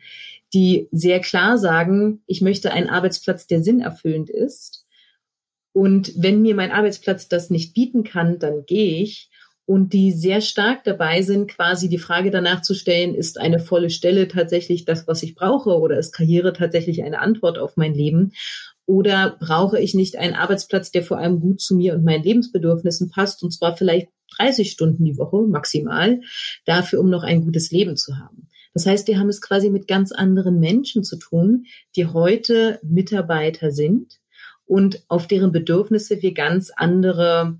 die 0.53 0.87
sehr 0.91 1.19
klar 1.19 1.57
sagen, 1.57 2.21
ich 2.27 2.41
möchte 2.41 2.71
einen 2.71 2.89
Arbeitsplatz, 2.89 3.47
der 3.47 3.63
sinnerfüllend 3.63 4.29
ist. 4.29 4.85
Und 5.73 6.13
wenn 6.15 6.41
mir 6.41 6.55
mein 6.55 6.71
Arbeitsplatz 6.71 7.27
das 7.27 7.49
nicht 7.49 7.73
bieten 7.73 8.03
kann, 8.03 8.39
dann 8.39 8.65
gehe 8.65 9.01
ich. 9.01 9.29
Und 9.65 9.93
die 9.93 10.11
sehr 10.11 10.41
stark 10.41 10.83
dabei 10.83 11.21
sind, 11.21 11.49
quasi 11.49 11.87
die 11.87 11.97
Frage 11.97 12.31
danach 12.31 12.61
zu 12.61 12.73
stellen, 12.73 13.15
ist 13.15 13.39
eine 13.39 13.59
volle 13.59 13.89
Stelle 13.89 14.27
tatsächlich 14.27 14.83
das, 14.85 15.07
was 15.07 15.23
ich 15.23 15.35
brauche? 15.35 15.79
Oder 15.79 15.97
ist 15.97 16.11
Karriere 16.11 16.53
tatsächlich 16.53 17.01
eine 17.03 17.19
Antwort 17.19 17.57
auf 17.57 17.77
mein 17.77 17.93
Leben? 17.93 18.33
Oder 18.85 19.37
brauche 19.39 19.79
ich 19.79 19.93
nicht 19.93 20.17
einen 20.17 20.35
Arbeitsplatz, 20.35 20.91
der 20.91 21.03
vor 21.03 21.17
allem 21.17 21.39
gut 21.39 21.61
zu 21.61 21.75
mir 21.75 21.93
und 21.93 22.03
meinen 22.03 22.23
Lebensbedürfnissen 22.23 23.09
passt? 23.09 23.41
Und 23.41 23.51
zwar 23.51 23.77
vielleicht 23.77 24.09
30 24.37 24.69
Stunden 24.69 25.05
die 25.05 25.17
Woche 25.17 25.47
maximal, 25.47 26.19
dafür, 26.65 26.99
um 26.99 27.09
noch 27.09 27.23
ein 27.23 27.41
gutes 27.41 27.71
Leben 27.71 27.95
zu 27.95 28.17
haben. 28.17 28.49
Das 28.73 28.85
heißt, 28.85 29.07
wir 29.07 29.19
haben 29.19 29.29
es 29.29 29.41
quasi 29.41 29.69
mit 29.69 29.87
ganz 29.87 30.11
anderen 30.11 30.59
Menschen 30.59 31.03
zu 31.03 31.17
tun, 31.17 31.65
die 31.95 32.07
heute 32.07 32.79
Mitarbeiter 32.83 33.71
sind 33.71 34.19
und 34.65 35.03
auf 35.07 35.27
deren 35.27 35.51
Bedürfnisse 35.51 36.21
wir 36.21 36.33
ganz 36.33 36.71
andere 36.75 37.59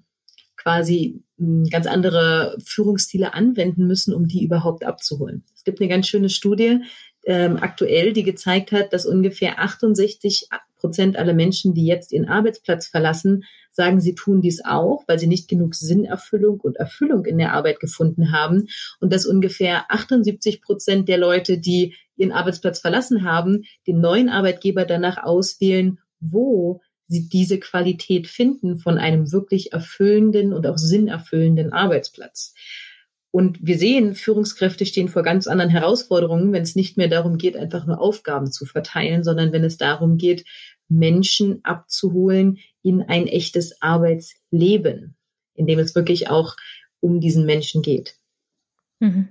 quasi 0.56 1.21
hm, 1.38 1.65
ganz 1.69 1.86
andere 1.88 2.58
Führungsstile 2.63 3.34
anwenden 3.34 3.86
müssen, 3.86 4.13
um 4.13 4.28
die 4.28 4.43
überhaupt 4.43 4.86
abzuholen. 4.86 5.43
Es 5.56 5.63
gibt 5.63 5.82
eine 5.82 5.89
ganz 5.89 6.08
schöne 6.08 6.30
Studie 6.30 6.80
ähm, 7.26 7.58
aktuell, 7.58 8.13
die 8.13 8.23
gezeigt 8.23 8.71
hat, 8.71 8.93
dass 8.93 9.06
ungefähr 9.06 9.60
68 9.60 10.47
Prozent 10.78 11.17
aller 11.17 11.34
Menschen, 11.34 11.73
die 11.73 11.86
jetzt 11.86 12.12
ihren 12.12 12.28
Arbeitsplatz 12.28 12.88
verlassen, 12.88 13.43
sagen, 13.75 13.99
sie 13.99 14.15
tun 14.15 14.41
dies 14.41 14.63
auch, 14.63 15.03
weil 15.07 15.19
sie 15.19 15.27
nicht 15.27 15.49
genug 15.49 15.75
Sinnerfüllung 15.75 16.59
und 16.59 16.77
Erfüllung 16.77 17.25
in 17.25 17.38
der 17.38 17.53
Arbeit 17.53 17.79
gefunden 17.79 18.31
haben. 18.31 18.67
Und 18.99 19.12
dass 19.12 19.25
ungefähr 19.25 19.91
78 19.91 20.62
Prozent 20.62 21.09
der 21.09 21.17
Leute, 21.17 21.57
die 21.57 21.95
ihren 22.15 22.31
Arbeitsplatz 22.31 22.79
verlassen 22.79 23.23
haben, 23.23 23.63
den 23.88 23.99
neuen 23.99 24.29
Arbeitgeber 24.29 24.86
danach 24.86 25.23
auswählen, 25.23 25.99
wo 26.19 26.81
sie 27.07 27.27
diese 27.27 27.59
Qualität 27.59 28.27
finden 28.27 28.77
von 28.77 28.97
einem 28.97 29.31
wirklich 29.31 29.73
erfüllenden 29.73 30.53
und 30.53 30.65
auch 30.67 30.77
sinnerfüllenden 30.77 31.73
Arbeitsplatz. 31.73 32.53
Und 33.36 33.57
wir 33.63 33.79
sehen, 33.79 34.13
Führungskräfte 34.13 34.86
stehen 34.86 35.09
vor 35.09 35.23
ganz 35.23 35.47
anderen 35.47 35.71
Herausforderungen, 35.71 36.53
wenn 36.53 36.62
es 36.62 36.75
nicht 36.75 36.97
mehr 36.97 37.07
darum 37.07 37.39
geht, 37.39 37.57
einfach 37.57 37.88
nur 37.88 37.99
Aufgaben 37.99 38.51
zu 38.51 38.67
verteilen, 38.67 39.23
sondern 39.23 39.51
wenn 39.51 39.63
es 39.63 39.77
darum 39.77 40.17
geht, 40.17 40.45
Menschen 40.89 41.63
abzuholen 41.63 42.59
in 42.81 43.01
ein 43.01 43.27
echtes 43.27 43.81
Arbeitsleben, 43.81 45.15
in 45.55 45.67
dem 45.67 45.79
es 45.79 45.95
wirklich 45.95 46.29
auch 46.29 46.55
um 46.99 47.19
diesen 47.19 47.45
Menschen 47.45 47.81
geht. 47.81 48.15
Mhm. 48.99 49.29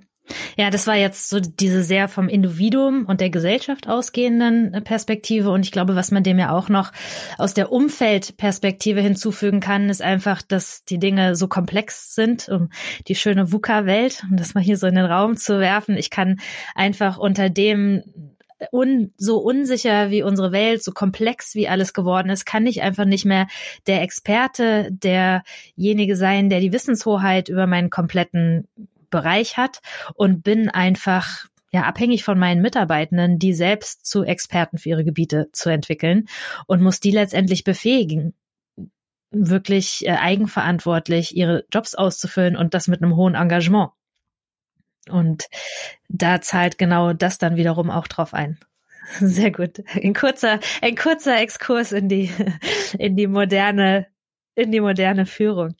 Ja, 0.57 0.69
das 0.69 0.87
war 0.87 0.95
jetzt 0.95 1.29
so 1.29 1.39
diese 1.41 1.83
sehr 1.83 2.07
vom 2.07 2.29
Individuum 2.29 3.05
und 3.05 3.19
der 3.19 3.29
Gesellschaft 3.29 3.89
ausgehenden 3.89 4.71
Perspektive. 4.83 5.49
Und 5.49 5.65
ich 5.65 5.71
glaube, 5.71 5.95
was 5.95 6.11
man 6.11 6.23
dem 6.23 6.39
ja 6.39 6.51
auch 6.51 6.69
noch 6.69 6.93
aus 7.37 7.53
der 7.53 7.71
Umfeldperspektive 7.71 9.01
hinzufügen 9.01 9.59
kann, 9.59 9.89
ist 9.89 10.01
einfach, 10.01 10.41
dass 10.41 10.85
die 10.85 10.97
Dinge 10.97 11.35
so 11.35 11.49
komplex 11.49 12.15
sind, 12.15 12.47
um 12.47 12.69
die 13.07 13.15
schöne 13.15 13.51
VUCA-Welt, 13.51 14.23
um 14.29 14.37
das 14.37 14.53
mal 14.53 14.63
hier 14.63 14.77
so 14.77 14.87
in 14.87 14.95
den 14.95 15.05
Raum 15.05 15.35
zu 15.35 15.59
werfen. 15.59 15.97
Ich 15.97 16.09
kann 16.09 16.39
einfach 16.73 17.17
unter 17.17 17.49
dem 17.49 18.03
un, 18.71 19.13
so 19.17 19.37
unsicher 19.37 20.09
wie 20.09 20.23
unsere 20.23 20.51
Welt, 20.51 20.83
so 20.83 20.91
komplex 20.91 21.55
wie 21.55 21.67
alles 21.67 21.93
geworden 21.93 22.29
ist, 22.29 22.45
kann 22.45 22.65
ich 22.65 22.81
einfach 22.81 23.05
nicht 23.05 23.25
mehr 23.25 23.47
der 23.87 24.01
Experte, 24.01 24.89
derjenige 24.91 26.15
sein, 26.15 26.49
der 26.49 26.59
die 26.59 26.73
Wissenshoheit 26.73 27.49
über 27.49 27.67
meinen 27.67 27.89
kompletten 27.89 28.67
Bereich 29.09 29.57
hat 29.57 29.81
und 30.15 30.43
bin 30.43 30.69
einfach 30.69 31.45
ja 31.71 31.83
abhängig 31.83 32.23
von 32.23 32.37
meinen 32.37 32.61
Mitarbeitenden, 32.61 33.39
die 33.39 33.53
selbst 33.53 34.05
zu 34.05 34.23
Experten 34.23 34.77
für 34.77 34.89
ihre 34.89 35.03
Gebiete 35.03 35.49
zu 35.51 35.69
entwickeln 35.69 36.27
und 36.67 36.81
muss 36.81 36.99
die 36.99 37.11
letztendlich 37.11 37.63
befähigen, 37.63 38.33
wirklich 39.31 40.05
äh, 40.05 40.11
eigenverantwortlich 40.11 41.35
ihre 41.35 41.65
Jobs 41.73 41.95
auszufüllen 41.95 42.55
und 42.55 42.73
das 42.73 42.87
mit 42.87 43.01
einem 43.01 43.15
hohen 43.15 43.35
Engagement. 43.35 43.91
Und 45.09 45.45
da 46.09 46.41
zahlt 46.41 46.77
genau 46.77 47.13
das 47.13 47.37
dann 47.37 47.55
wiederum 47.55 47.89
auch 47.89 48.07
drauf 48.07 48.33
ein. 48.33 48.59
Sehr 49.19 49.51
gut. 49.51 49.83
Ein 49.93 50.13
kurzer, 50.13 50.59
ein 50.81 50.95
kurzer 50.95 51.39
Exkurs 51.39 51.91
in 51.91 52.09
die, 52.09 52.31
in 52.97 53.15
die 53.15 53.27
moderne, 53.27 54.07
in 54.55 54.71
die 54.71 54.81
moderne 54.81 55.25
Führung. 55.25 55.75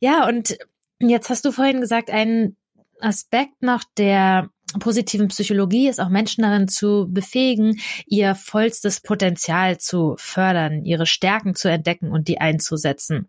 Ja, 0.00 0.26
und 0.28 0.56
jetzt 1.00 1.30
hast 1.30 1.44
du 1.44 1.52
vorhin 1.52 1.80
gesagt, 1.80 2.10
ein 2.10 2.56
Aspekt 3.00 3.62
noch 3.62 3.82
der 3.96 4.50
positiven 4.78 5.28
Psychologie 5.28 5.88
ist 5.88 6.00
auch 6.00 6.10
Menschen 6.10 6.42
darin 6.42 6.68
zu 6.68 7.08
befähigen, 7.10 7.80
ihr 8.06 8.36
vollstes 8.36 9.00
Potenzial 9.00 9.78
zu 9.78 10.14
fördern, 10.18 10.84
ihre 10.84 11.06
Stärken 11.06 11.56
zu 11.56 11.68
entdecken 11.68 12.12
und 12.12 12.28
die 12.28 12.40
einzusetzen. 12.40 13.28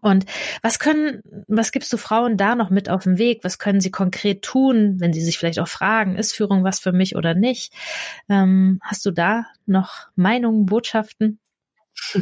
Und 0.00 0.26
was 0.62 0.78
können, 0.78 1.22
was 1.48 1.72
gibst 1.72 1.92
du 1.92 1.96
Frauen 1.96 2.36
da 2.36 2.54
noch 2.54 2.70
mit 2.70 2.88
auf 2.88 3.04
den 3.04 3.18
Weg? 3.18 3.44
Was 3.44 3.58
können 3.58 3.80
sie 3.80 3.90
konkret 3.90 4.42
tun, 4.42 4.96
wenn 4.98 5.12
sie 5.12 5.20
sich 5.20 5.38
vielleicht 5.38 5.58
auch 5.58 5.68
fragen, 5.68 6.16
ist 6.16 6.32
Führung 6.32 6.64
was 6.64 6.80
für 6.80 6.92
mich 6.92 7.16
oder 7.16 7.34
nicht? 7.34 7.72
Ähm, 8.28 8.80
hast 8.82 9.04
du 9.06 9.10
da 9.10 9.46
noch 9.66 10.08
Meinungen, 10.16 10.66
Botschaften? 10.66 11.38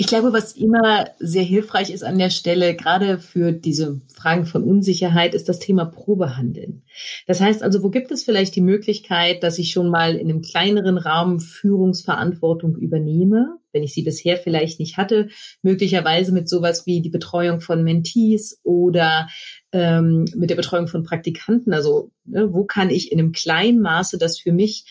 Ich 0.00 0.06
glaube, 0.06 0.32
was 0.32 0.52
immer 0.52 1.10
sehr 1.18 1.42
hilfreich 1.42 1.90
ist 1.90 2.04
an 2.04 2.18
der 2.18 2.30
Stelle, 2.30 2.76
gerade 2.76 3.18
für 3.18 3.50
diese 3.50 4.00
Fragen 4.14 4.46
von 4.46 4.62
Unsicherheit, 4.62 5.34
ist 5.34 5.48
das 5.48 5.58
Thema 5.58 5.86
Probehandeln. 5.86 6.84
Das 7.26 7.40
heißt 7.40 7.64
also, 7.64 7.82
wo 7.82 7.90
gibt 7.90 8.12
es 8.12 8.22
vielleicht 8.22 8.54
die 8.54 8.60
Möglichkeit, 8.60 9.42
dass 9.42 9.58
ich 9.58 9.72
schon 9.72 9.90
mal 9.90 10.14
in 10.14 10.30
einem 10.30 10.40
kleineren 10.40 10.98
Raum 10.98 11.40
Führungsverantwortung 11.40 12.76
übernehme, 12.76 13.58
wenn 13.72 13.82
ich 13.82 13.92
sie 13.92 14.04
bisher 14.04 14.36
vielleicht 14.36 14.78
nicht 14.78 14.98
hatte, 14.98 15.30
möglicherweise 15.62 16.30
mit 16.30 16.48
sowas 16.48 16.86
wie 16.86 17.02
die 17.02 17.10
Betreuung 17.10 17.60
von 17.60 17.82
Mentees 17.82 18.60
oder 18.62 19.28
ähm, 19.72 20.26
mit 20.36 20.48
der 20.48 20.56
Betreuung 20.56 20.86
von 20.86 21.02
Praktikanten. 21.02 21.72
Also 21.72 22.12
ne, 22.24 22.52
wo 22.52 22.64
kann 22.64 22.90
ich 22.90 23.10
in 23.10 23.18
einem 23.18 23.32
kleinen 23.32 23.80
Maße 23.80 24.16
das 24.16 24.38
für 24.38 24.52
mich 24.52 24.84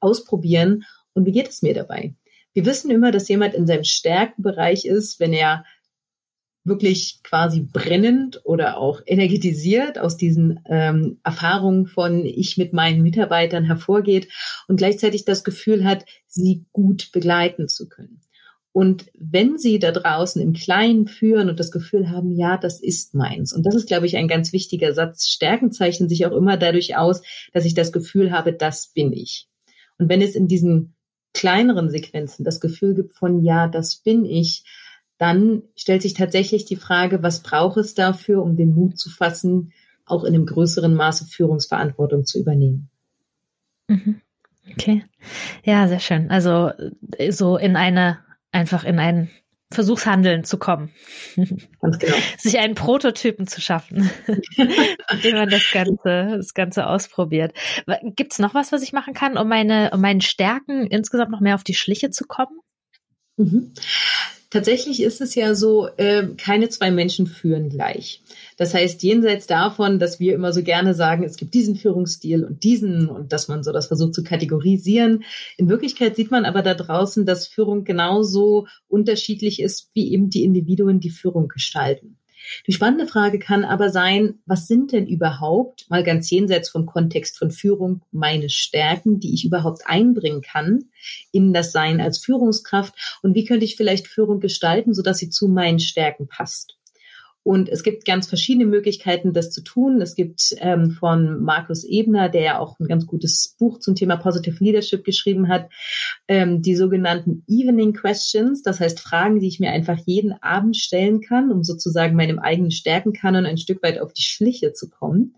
ausprobieren 0.00 0.84
und 1.12 1.26
wie 1.26 1.32
geht 1.32 1.50
es 1.50 1.60
mir 1.60 1.74
dabei? 1.74 2.14
Wir 2.56 2.64
wissen 2.64 2.90
immer, 2.90 3.12
dass 3.12 3.28
jemand 3.28 3.52
in 3.52 3.66
seinem 3.66 3.84
Stärkenbereich 3.84 4.86
ist, 4.86 5.20
wenn 5.20 5.34
er 5.34 5.66
wirklich 6.64 7.20
quasi 7.22 7.60
brennend 7.60 8.40
oder 8.44 8.78
auch 8.78 9.02
energetisiert 9.04 9.98
aus 9.98 10.16
diesen 10.16 10.60
ähm, 10.64 11.20
Erfahrungen 11.22 11.86
von 11.86 12.24
ich 12.24 12.56
mit 12.56 12.72
meinen 12.72 13.02
Mitarbeitern 13.02 13.64
hervorgeht 13.64 14.32
und 14.68 14.78
gleichzeitig 14.78 15.26
das 15.26 15.44
Gefühl 15.44 15.84
hat, 15.84 16.06
sie 16.26 16.64
gut 16.72 17.12
begleiten 17.12 17.68
zu 17.68 17.90
können. 17.90 18.22
Und 18.72 19.10
wenn 19.18 19.58
Sie 19.58 19.78
da 19.78 19.92
draußen 19.92 20.40
im 20.40 20.54
Kleinen 20.54 21.08
führen 21.08 21.50
und 21.50 21.60
das 21.60 21.70
Gefühl 21.70 22.08
haben, 22.08 22.32
ja, 22.32 22.56
das 22.56 22.80
ist 22.80 23.14
meins. 23.14 23.52
Und 23.52 23.66
das 23.66 23.74
ist, 23.74 23.86
glaube 23.86 24.06
ich, 24.06 24.16
ein 24.16 24.28
ganz 24.28 24.54
wichtiger 24.54 24.94
Satz. 24.94 25.26
Stärken 25.28 25.72
zeichnen 25.72 26.08
sich 26.08 26.24
auch 26.24 26.32
immer 26.32 26.56
dadurch 26.56 26.96
aus, 26.96 27.20
dass 27.52 27.66
ich 27.66 27.74
das 27.74 27.92
Gefühl 27.92 28.32
habe, 28.32 28.54
das 28.54 28.92
bin 28.94 29.12
ich. 29.12 29.46
Und 29.98 30.08
wenn 30.08 30.22
es 30.22 30.34
in 30.34 30.48
diesen 30.48 30.95
kleineren 31.34 31.90
Sequenzen 31.90 32.44
das 32.44 32.60
Gefühl 32.60 32.94
gibt 32.94 33.14
von, 33.14 33.42
ja, 33.42 33.68
das 33.68 33.96
bin 33.96 34.24
ich, 34.24 34.64
dann 35.18 35.62
stellt 35.76 36.02
sich 36.02 36.14
tatsächlich 36.14 36.64
die 36.64 36.76
Frage, 36.76 37.22
was 37.22 37.42
braucht 37.42 37.78
es 37.78 37.94
dafür, 37.94 38.42
um 38.42 38.56
den 38.56 38.74
Mut 38.74 38.98
zu 38.98 39.10
fassen, 39.10 39.72
auch 40.04 40.24
in 40.24 40.34
einem 40.34 40.46
größeren 40.46 40.94
Maße 40.94 41.26
Führungsverantwortung 41.26 42.24
zu 42.24 42.38
übernehmen. 42.38 42.88
Mhm. 43.88 44.20
Okay. 44.70 45.04
Ja, 45.64 45.88
sehr 45.88 46.00
schön. 46.00 46.30
Also 46.30 46.70
so 47.30 47.56
in 47.56 47.76
eine, 47.76 48.18
einfach 48.52 48.84
in 48.84 48.98
ein 48.98 49.30
Versuchshandeln 49.76 50.42
zu 50.42 50.58
kommen. 50.58 50.90
Ganz 51.36 51.98
genau. 51.98 52.16
Sich 52.38 52.58
einen 52.58 52.74
Prototypen 52.74 53.46
zu 53.46 53.60
schaffen, 53.60 54.10
indem 55.12 55.36
man 55.36 55.48
das 55.48 55.70
Ganze, 55.70 56.36
das 56.36 56.54
Ganze 56.54 56.88
ausprobiert. 56.88 57.52
Gibt 58.16 58.32
es 58.32 58.40
noch 58.40 58.54
was, 58.54 58.72
was 58.72 58.82
ich 58.82 58.92
machen 58.92 59.14
kann, 59.14 59.36
um 59.36 59.48
meine, 59.48 59.90
um 59.92 60.00
meinen 60.00 60.20
Stärken 60.22 60.86
insgesamt 60.86 61.30
noch 61.30 61.40
mehr 61.40 61.54
auf 61.54 61.62
die 61.62 61.74
Schliche 61.74 62.10
zu 62.10 62.24
kommen? 62.26 62.58
Mhm. 63.36 63.74
Tatsächlich 64.50 65.02
ist 65.02 65.20
es 65.20 65.34
ja 65.34 65.54
so, 65.56 65.88
äh, 65.96 66.28
keine 66.36 66.68
zwei 66.68 66.92
Menschen 66.92 67.26
führen 67.26 67.68
gleich. 67.68 68.22
Das 68.56 68.74
heißt, 68.74 69.02
jenseits 69.02 69.48
davon, 69.48 69.98
dass 69.98 70.20
wir 70.20 70.34
immer 70.34 70.52
so 70.52 70.62
gerne 70.62 70.94
sagen, 70.94 71.24
es 71.24 71.36
gibt 71.36 71.52
diesen 71.52 71.74
Führungsstil 71.74 72.44
und 72.44 72.62
diesen 72.62 73.08
und 73.08 73.32
dass 73.32 73.48
man 73.48 73.64
so 73.64 73.72
das 73.72 73.88
versucht 73.88 74.14
zu 74.14 74.22
kategorisieren. 74.22 75.24
In 75.56 75.68
Wirklichkeit 75.68 76.14
sieht 76.14 76.30
man 76.30 76.44
aber 76.44 76.62
da 76.62 76.74
draußen, 76.74 77.26
dass 77.26 77.48
Führung 77.48 77.84
genauso 77.84 78.68
unterschiedlich 78.86 79.60
ist, 79.60 79.90
wie 79.94 80.12
eben 80.12 80.30
die 80.30 80.44
Individuen 80.44 81.00
die 81.00 81.10
Führung 81.10 81.48
gestalten. 81.48 82.16
Die 82.66 82.72
spannende 82.72 83.06
Frage 83.06 83.38
kann 83.38 83.64
aber 83.64 83.90
sein, 83.90 84.38
was 84.46 84.66
sind 84.66 84.92
denn 84.92 85.06
überhaupt, 85.06 85.88
mal 85.90 86.04
ganz 86.04 86.30
jenseits 86.30 86.68
vom 86.68 86.86
Kontext 86.86 87.38
von 87.38 87.50
Führung, 87.50 88.02
meine 88.12 88.48
Stärken, 88.48 89.20
die 89.20 89.34
ich 89.34 89.44
überhaupt 89.44 89.82
einbringen 89.86 90.42
kann 90.42 90.86
in 91.32 91.52
das 91.52 91.72
Sein 91.72 92.00
als 92.00 92.18
Führungskraft 92.18 92.94
und 93.22 93.34
wie 93.34 93.44
könnte 93.44 93.64
ich 93.64 93.76
vielleicht 93.76 94.06
Führung 94.06 94.40
gestalten, 94.40 94.94
sodass 94.94 95.18
sie 95.18 95.30
zu 95.30 95.48
meinen 95.48 95.80
Stärken 95.80 96.28
passt? 96.28 96.76
Und 97.46 97.68
es 97.68 97.84
gibt 97.84 98.04
ganz 98.04 98.26
verschiedene 98.26 98.66
Möglichkeiten, 98.66 99.32
das 99.32 99.52
zu 99.52 99.62
tun. 99.62 100.02
Es 100.02 100.16
gibt 100.16 100.56
ähm, 100.58 100.90
von 100.90 101.44
Markus 101.44 101.84
Ebner, 101.84 102.28
der 102.28 102.42
ja 102.42 102.58
auch 102.58 102.80
ein 102.80 102.88
ganz 102.88 103.06
gutes 103.06 103.54
Buch 103.56 103.78
zum 103.78 103.94
Thema 103.94 104.16
Positive 104.16 104.56
Leadership 104.58 105.04
geschrieben 105.04 105.46
hat, 105.46 105.70
ähm, 106.26 106.60
die 106.60 106.74
sogenannten 106.74 107.44
Evening 107.46 107.92
Questions, 107.92 108.64
das 108.64 108.80
heißt 108.80 108.98
Fragen, 108.98 109.38
die 109.38 109.46
ich 109.46 109.60
mir 109.60 109.70
einfach 109.70 109.96
jeden 110.06 110.32
Abend 110.42 110.76
stellen 110.76 111.20
kann, 111.20 111.52
um 111.52 111.62
sozusagen 111.62 112.16
meinem 112.16 112.40
eigenen 112.40 112.72
Stärkenkanon 112.72 113.46
ein 113.46 113.58
Stück 113.58 113.80
weit 113.84 114.00
auf 114.00 114.12
die 114.12 114.22
Schliche 114.22 114.72
zu 114.72 114.90
kommen. 114.90 115.36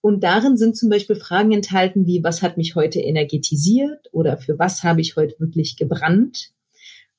Und 0.00 0.22
darin 0.22 0.56
sind 0.56 0.76
zum 0.76 0.88
Beispiel 0.88 1.16
Fragen 1.16 1.50
enthalten 1.50 2.06
wie, 2.06 2.22
was 2.22 2.42
hat 2.42 2.56
mich 2.58 2.76
heute 2.76 3.00
energetisiert 3.00 4.06
oder 4.12 4.36
für 4.36 4.56
was 4.60 4.84
habe 4.84 5.00
ich 5.00 5.16
heute 5.16 5.34
wirklich 5.40 5.74
gebrannt? 5.76 6.52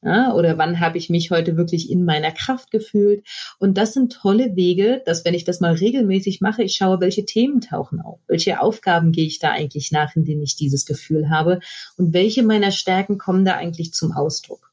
Ja, 0.02 0.34
oder 0.34 0.60
wann 0.60 0.80
habe 0.80 1.00
ich 1.00 1.10
mich 1.10 1.32
heute 1.32 1.58
wirklich 1.58 1.90
in 1.90 2.06
meiner 2.06 2.32
Kraft 2.32 2.70
gefühlt? 2.70 3.26
Und 3.58 3.76
das 3.76 3.94
sind 3.94 4.14
tolle 4.14 4.56
Wege, 4.56 5.02
dass 5.06 5.26
wenn 5.26 5.34
ich 5.34 5.46
das 5.46 5.62
mal 5.62 5.74
regelmäßig 5.74 6.42
mache, 6.42 6.62
ich 6.62 6.76
schaue, 6.76 7.00
welche 7.00 7.26
Themen 7.26 7.60
tauchen 7.60 8.02
auf, 8.02 8.20
welche 8.28 8.62
Aufgaben 8.62 9.12
gehe 9.12 9.26
ich 9.26 9.40
da 9.40 9.52
eigentlich 9.52 9.92
nach, 9.92 10.16
in 10.16 10.24
denen 10.24 10.44
ich 10.44 10.56
dieses 10.56 10.86
Gefühl 10.86 11.32
habe 11.32 11.60
und 11.98 12.14
welche 12.14 12.44
meiner 12.44 12.72
Stärken 12.72 13.18
kommen 13.18 13.46
da 13.46 13.56
eigentlich 13.56 13.94
zum 13.94 14.12
Ausdruck. 14.12 14.72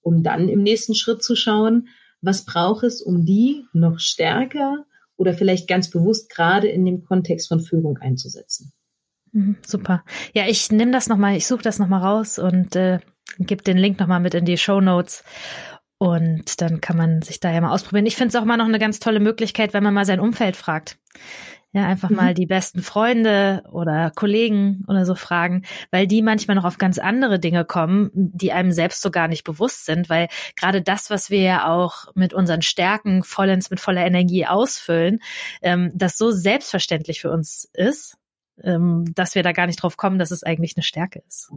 Um 0.00 0.22
dann 0.22 0.48
im 0.48 0.62
nächsten 0.62 0.94
Schritt 0.94 1.24
zu 1.24 1.34
schauen, 1.34 1.88
was 2.20 2.44
braucht 2.44 2.84
es, 2.84 3.02
um 3.02 3.24
die 3.24 3.64
noch 3.72 3.98
stärker 3.98 4.84
oder 5.16 5.34
vielleicht 5.34 5.68
ganz 5.68 5.90
bewusst 5.90 6.30
gerade 6.30 6.68
in 6.68 6.84
dem 6.84 7.04
Kontext 7.04 7.48
von 7.48 7.60
Führung 7.60 7.98
einzusetzen. 7.98 8.72
Mhm, 9.32 9.56
super. 9.66 10.04
Ja, 10.34 10.46
ich 10.46 10.70
nehme 10.70 10.92
das 10.92 11.08
nochmal, 11.08 11.36
ich 11.36 11.46
suche 11.46 11.62
das 11.62 11.78
nochmal 11.78 12.02
raus 12.02 12.38
und 12.38 12.76
äh, 12.76 13.00
gebe 13.38 13.62
den 13.62 13.78
Link 13.78 13.98
nochmal 13.98 14.20
mit 14.20 14.34
in 14.34 14.44
die 14.44 14.58
Show 14.58 14.80
Notes. 14.80 15.24
Und 15.98 16.60
dann 16.60 16.80
kann 16.80 16.96
man 16.96 17.22
sich 17.22 17.38
da 17.38 17.52
ja 17.52 17.60
mal 17.60 17.72
ausprobieren. 17.72 18.06
Ich 18.06 18.16
finde 18.16 18.36
es 18.36 18.42
auch 18.42 18.44
mal 18.44 18.56
noch 18.56 18.66
eine 18.66 18.80
ganz 18.80 18.98
tolle 18.98 19.20
Möglichkeit, 19.20 19.72
wenn 19.72 19.84
man 19.84 19.94
mal 19.94 20.04
sein 20.04 20.18
Umfeld 20.18 20.56
fragt. 20.56 20.98
Ja, 21.74 21.86
einfach 21.86 22.10
mhm. 22.10 22.16
mal 22.16 22.34
die 22.34 22.44
besten 22.44 22.82
Freunde 22.82 23.62
oder 23.72 24.10
Kollegen 24.14 24.84
oder 24.88 25.06
so 25.06 25.14
fragen, 25.14 25.62
weil 25.90 26.06
die 26.06 26.20
manchmal 26.20 26.54
noch 26.54 26.64
auf 26.64 26.76
ganz 26.76 26.98
andere 26.98 27.38
Dinge 27.38 27.64
kommen, 27.64 28.10
die 28.12 28.52
einem 28.52 28.72
selbst 28.72 29.00
so 29.00 29.10
gar 29.10 29.26
nicht 29.26 29.44
bewusst 29.44 29.86
sind, 29.86 30.10
weil 30.10 30.28
gerade 30.54 30.82
das, 30.82 31.08
was 31.08 31.30
wir 31.30 31.40
ja 31.40 31.72
auch 31.72 32.08
mit 32.14 32.34
unseren 32.34 32.60
Stärken 32.60 33.22
vollends 33.22 33.70
mit 33.70 33.80
voller 33.80 34.04
Energie 34.04 34.44
ausfüllen, 34.44 35.20
ähm, 35.62 35.90
das 35.94 36.18
so 36.18 36.30
selbstverständlich 36.30 37.22
für 37.22 37.30
uns 37.30 37.70
ist, 37.72 38.18
dass 38.56 39.34
wir 39.34 39.42
da 39.42 39.52
gar 39.52 39.66
nicht 39.66 39.82
drauf 39.82 39.96
kommen, 39.96 40.18
dass 40.18 40.30
es 40.30 40.42
eigentlich 40.42 40.76
eine 40.76 40.82
Stärke 40.82 41.22
ist. 41.26 41.50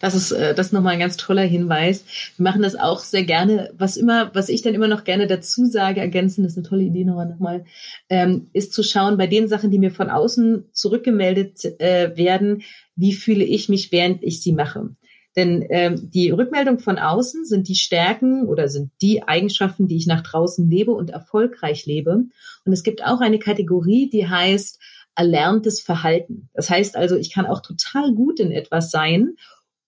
Das 0.00 0.14
ist, 0.14 0.32
äh, 0.32 0.54
das 0.54 0.68
ist 0.68 0.72
nochmal 0.72 0.94
ein 0.94 0.98
ganz 0.98 1.16
toller 1.16 1.42
Hinweis. 1.42 2.04
Wir 2.36 2.44
machen 2.44 2.62
das 2.62 2.76
auch 2.76 3.00
sehr 3.00 3.24
gerne. 3.24 3.72
Was 3.76 3.96
immer, 3.96 4.34
was 4.34 4.48
ich 4.48 4.62
dann 4.62 4.74
immer 4.74 4.88
noch 4.88 5.04
gerne 5.04 5.26
dazu 5.26 5.66
sage, 5.66 6.00
ergänzen, 6.00 6.42
das 6.42 6.52
ist 6.52 6.58
eine 6.58 6.66
tolle 6.66 6.82
Idee 6.82 7.04
nochmal, 7.04 7.28
nochmal 7.28 7.64
ähm, 8.08 8.48
ist 8.52 8.72
zu 8.72 8.82
schauen, 8.82 9.18
bei 9.18 9.26
den 9.26 9.48
Sachen, 9.48 9.70
die 9.70 9.78
mir 9.78 9.90
von 9.90 10.08
außen 10.10 10.64
zurückgemeldet 10.72 11.80
äh, 11.80 12.16
werden, 12.16 12.62
wie 12.96 13.12
fühle 13.12 13.44
ich 13.44 13.68
mich, 13.68 13.92
während 13.92 14.22
ich 14.22 14.42
sie 14.42 14.52
mache. 14.52 14.90
Denn 15.36 15.66
ähm, 15.68 16.10
die 16.10 16.30
Rückmeldung 16.30 16.78
von 16.78 16.98
außen 16.98 17.44
sind 17.44 17.68
die 17.68 17.74
Stärken 17.74 18.46
oder 18.46 18.68
sind 18.68 18.92
die 19.02 19.24
Eigenschaften, 19.24 19.88
die 19.88 19.96
ich 19.96 20.06
nach 20.06 20.22
draußen 20.22 20.68
lebe 20.70 20.92
und 20.92 21.10
erfolgreich 21.10 21.86
lebe. 21.86 22.24
Und 22.64 22.72
es 22.72 22.82
gibt 22.82 23.04
auch 23.04 23.20
eine 23.20 23.38
Kategorie, 23.38 24.08
die 24.08 24.28
heißt 24.28 24.80
erlerntes 25.16 25.80
Verhalten. 25.80 26.48
Das 26.54 26.70
heißt 26.70 26.96
also, 26.96 27.16
ich 27.16 27.32
kann 27.32 27.46
auch 27.46 27.60
total 27.60 28.14
gut 28.14 28.40
in 28.40 28.50
etwas 28.50 28.90
sein, 28.90 29.36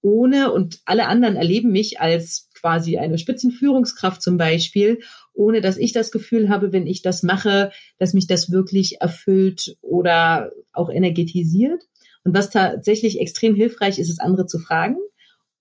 ohne 0.03 0.53
und 0.53 0.81
alle 0.85 1.07
anderen 1.07 1.35
erleben 1.35 1.73
mich 1.73 2.01
als 2.01 2.49
quasi 2.55 2.97
eine 2.97 3.19
Spitzenführungskraft 3.19 4.23
zum 4.23 4.37
Beispiel, 4.37 5.01
ohne 5.35 5.61
dass 5.61 5.79
ich 5.79 5.93
das 5.93 6.13
Gefühl 6.13 6.49
habe, 6.49 6.73
wenn 6.73 6.87
ich 6.87 7.03
das 7.03 7.23
mache, 7.23 7.73
dass 7.99 8.15
mich 8.15 8.27
das 8.27 8.53
wirklich 8.53 9.01
erfüllt 9.01 9.77
oder 9.81 10.53
auch 10.73 10.91
energetisiert. 10.91 11.83
Und 12.25 12.35
was 12.35 12.51
tatsächlich 12.51 13.21
extrem 13.21 13.55
hilfreich 13.55 13.99
ist, 13.99 14.09
ist 14.09 14.21
andere 14.21 14.47
zu 14.47 14.59
fragen 14.59 14.97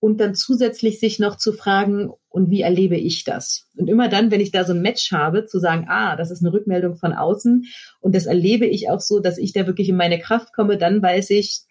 und 0.00 0.20
dann 0.20 0.34
zusätzlich 0.34 1.00
sich 1.00 1.18
noch 1.18 1.36
zu 1.36 1.52
fragen, 1.52 2.10
und 2.28 2.50
wie 2.50 2.60
erlebe 2.60 2.96
ich 2.96 3.24
das? 3.24 3.66
Und 3.76 3.88
immer 3.88 4.10
dann, 4.10 4.30
wenn 4.30 4.42
ich 4.42 4.50
da 4.52 4.64
so 4.64 4.74
ein 4.74 4.82
Match 4.82 5.10
habe, 5.10 5.46
zu 5.46 5.58
sagen, 5.58 5.86
ah, 5.88 6.16
das 6.16 6.30
ist 6.30 6.42
eine 6.42 6.52
Rückmeldung 6.52 6.96
von 6.96 7.14
außen 7.14 7.64
und 8.00 8.14
das 8.14 8.26
erlebe 8.26 8.66
ich 8.66 8.90
auch 8.90 9.00
so, 9.00 9.20
dass 9.20 9.38
ich 9.38 9.54
da 9.54 9.66
wirklich 9.66 9.88
in 9.88 9.96
meine 9.96 10.18
Kraft 10.18 10.52
komme, 10.52 10.76
dann 10.76 11.00
weiß 11.00 11.30
ich, 11.30 11.62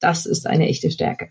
das 0.00 0.26
ist 0.26 0.46
eine 0.46 0.68
echte 0.68 0.90
Stärke. 0.90 1.30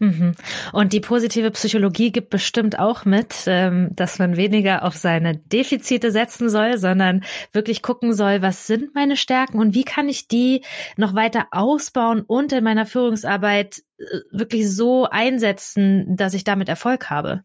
Mhm. 0.00 0.32
Und 0.72 0.94
die 0.94 1.00
positive 1.00 1.50
Psychologie 1.50 2.10
gibt 2.10 2.30
bestimmt 2.30 2.78
auch 2.78 3.04
mit, 3.04 3.44
ähm, 3.46 3.90
dass 3.94 4.18
man 4.18 4.38
weniger 4.38 4.82
auf 4.82 4.96
seine 4.96 5.36
Defizite 5.36 6.10
setzen 6.10 6.48
soll, 6.48 6.78
sondern 6.78 7.22
wirklich 7.52 7.82
gucken 7.82 8.14
soll, 8.14 8.40
was 8.40 8.66
sind 8.66 8.94
meine 8.94 9.18
Stärken 9.18 9.58
und 9.58 9.74
wie 9.74 9.84
kann 9.84 10.08
ich 10.08 10.26
die 10.26 10.62
noch 10.96 11.14
weiter 11.14 11.48
ausbauen 11.50 12.22
und 12.22 12.50
in 12.52 12.64
meiner 12.64 12.86
Führungsarbeit 12.86 13.82
äh, 13.98 14.04
wirklich 14.30 14.74
so 14.74 15.04
einsetzen, 15.04 16.16
dass 16.16 16.32
ich 16.32 16.44
damit 16.44 16.70
Erfolg 16.70 17.10
habe. 17.10 17.44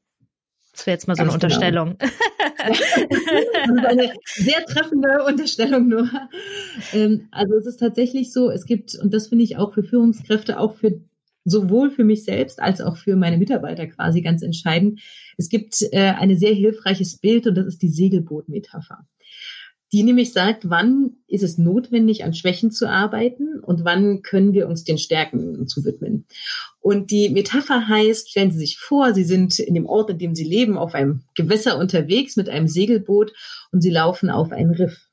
Das 0.72 0.88
wäre 0.88 0.96
jetzt 0.96 1.08
mal 1.10 1.16
so 1.16 1.24
eine 1.24 1.32
genau. 1.32 1.36
Unterstellung. 1.36 1.98
ist 2.00 2.14
eine 3.86 4.14
sehr 4.36 4.66
treffende 4.66 5.26
Unterstellung 5.26 5.90
nur. 5.90 6.10
Ähm, 6.94 7.28
also 7.32 7.56
es 7.56 7.66
ist 7.66 7.82
tatsächlich 7.82 8.32
so, 8.32 8.50
es 8.50 8.66
gibt, 8.66 8.96
und 8.96 9.14
das 9.14 9.28
finde 9.28 9.44
ich 9.44 9.58
auch 9.58 9.74
für 9.74 9.84
Führungskräfte, 9.84 10.58
auch 10.58 10.76
für 10.76 11.02
sowohl 11.46 11.92
für 11.92 12.04
mich 12.04 12.26
selbst 12.26 12.60
als 12.60 12.82
auch 12.82 12.98
für 12.98 13.16
meine 13.16 13.38
Mitarbeiter 13.38 13.88
quasi 13.88 14.22
ganz 14.22 14.42
entscheidend. 14.42 15.00
Es 15.38 15.48
gibt 15.48 15.82
äh, 15.92 16.00
ein 16.00 16.36
sehr 16.38 16.54
hilfreiches 16.54 17.18
Bild 17.18 17.48
und 17.48 17.56
das 17.56 17.68
ist 17.68 17.82
die 17.82 17.90
Segelboot-Metapher. 17.90 19.08
Die 19.94 20.04
nämlich 20.04 20.34
sagt, 20.34 20.70
wann 20.70 21.18
ist 21.28 21.44
es 21.44 21.58
notwendig, 21.58 22.24
an 22.24 22.34
Schwächen 22.34 22.72
zu 22.72 22.90
arbeiten 22.90 23.60
und 23.62 23.86
wann 23.86 24.24
können 24.24 24.52
wir 24.54 24.68
uns 24.68 24.84
den 24.84 24.98
Stärken 24.98 25.68
zuwidmen. 25.68 26.26
Und 26.82 27.12
die 27.12 27.30
Metapher 27.30 27.88
heißt, 27.88 28.30
stellen 28.30 28.52
Sie 28.52 28.58
sich 28.58 28.78
vor, 28.78 29.14
Sie 29.14 29.24
sind 29.24 29.60
in 29.60 29.76
dem 29.76 29.86
Ort, 29.86 30.10
in 30.10 30.18
dem 30.18 30.36
Sie 30.36 30.44
leben, 30.44 30.78
auf 30.78 30.96
einem 30.96 31.22
Gewässer 31.36 31.78
unterwegs 31.78 32.36
mit 32.36 32.50
einem 32.50 32.68
Segelboot 32.68 33.32
und 33.72 33.82
Sie 33.82 33.92
laufen 33.92 34.30
auf 34.30 34.52
ein 34.52 34.72
Riff 34.72 35.05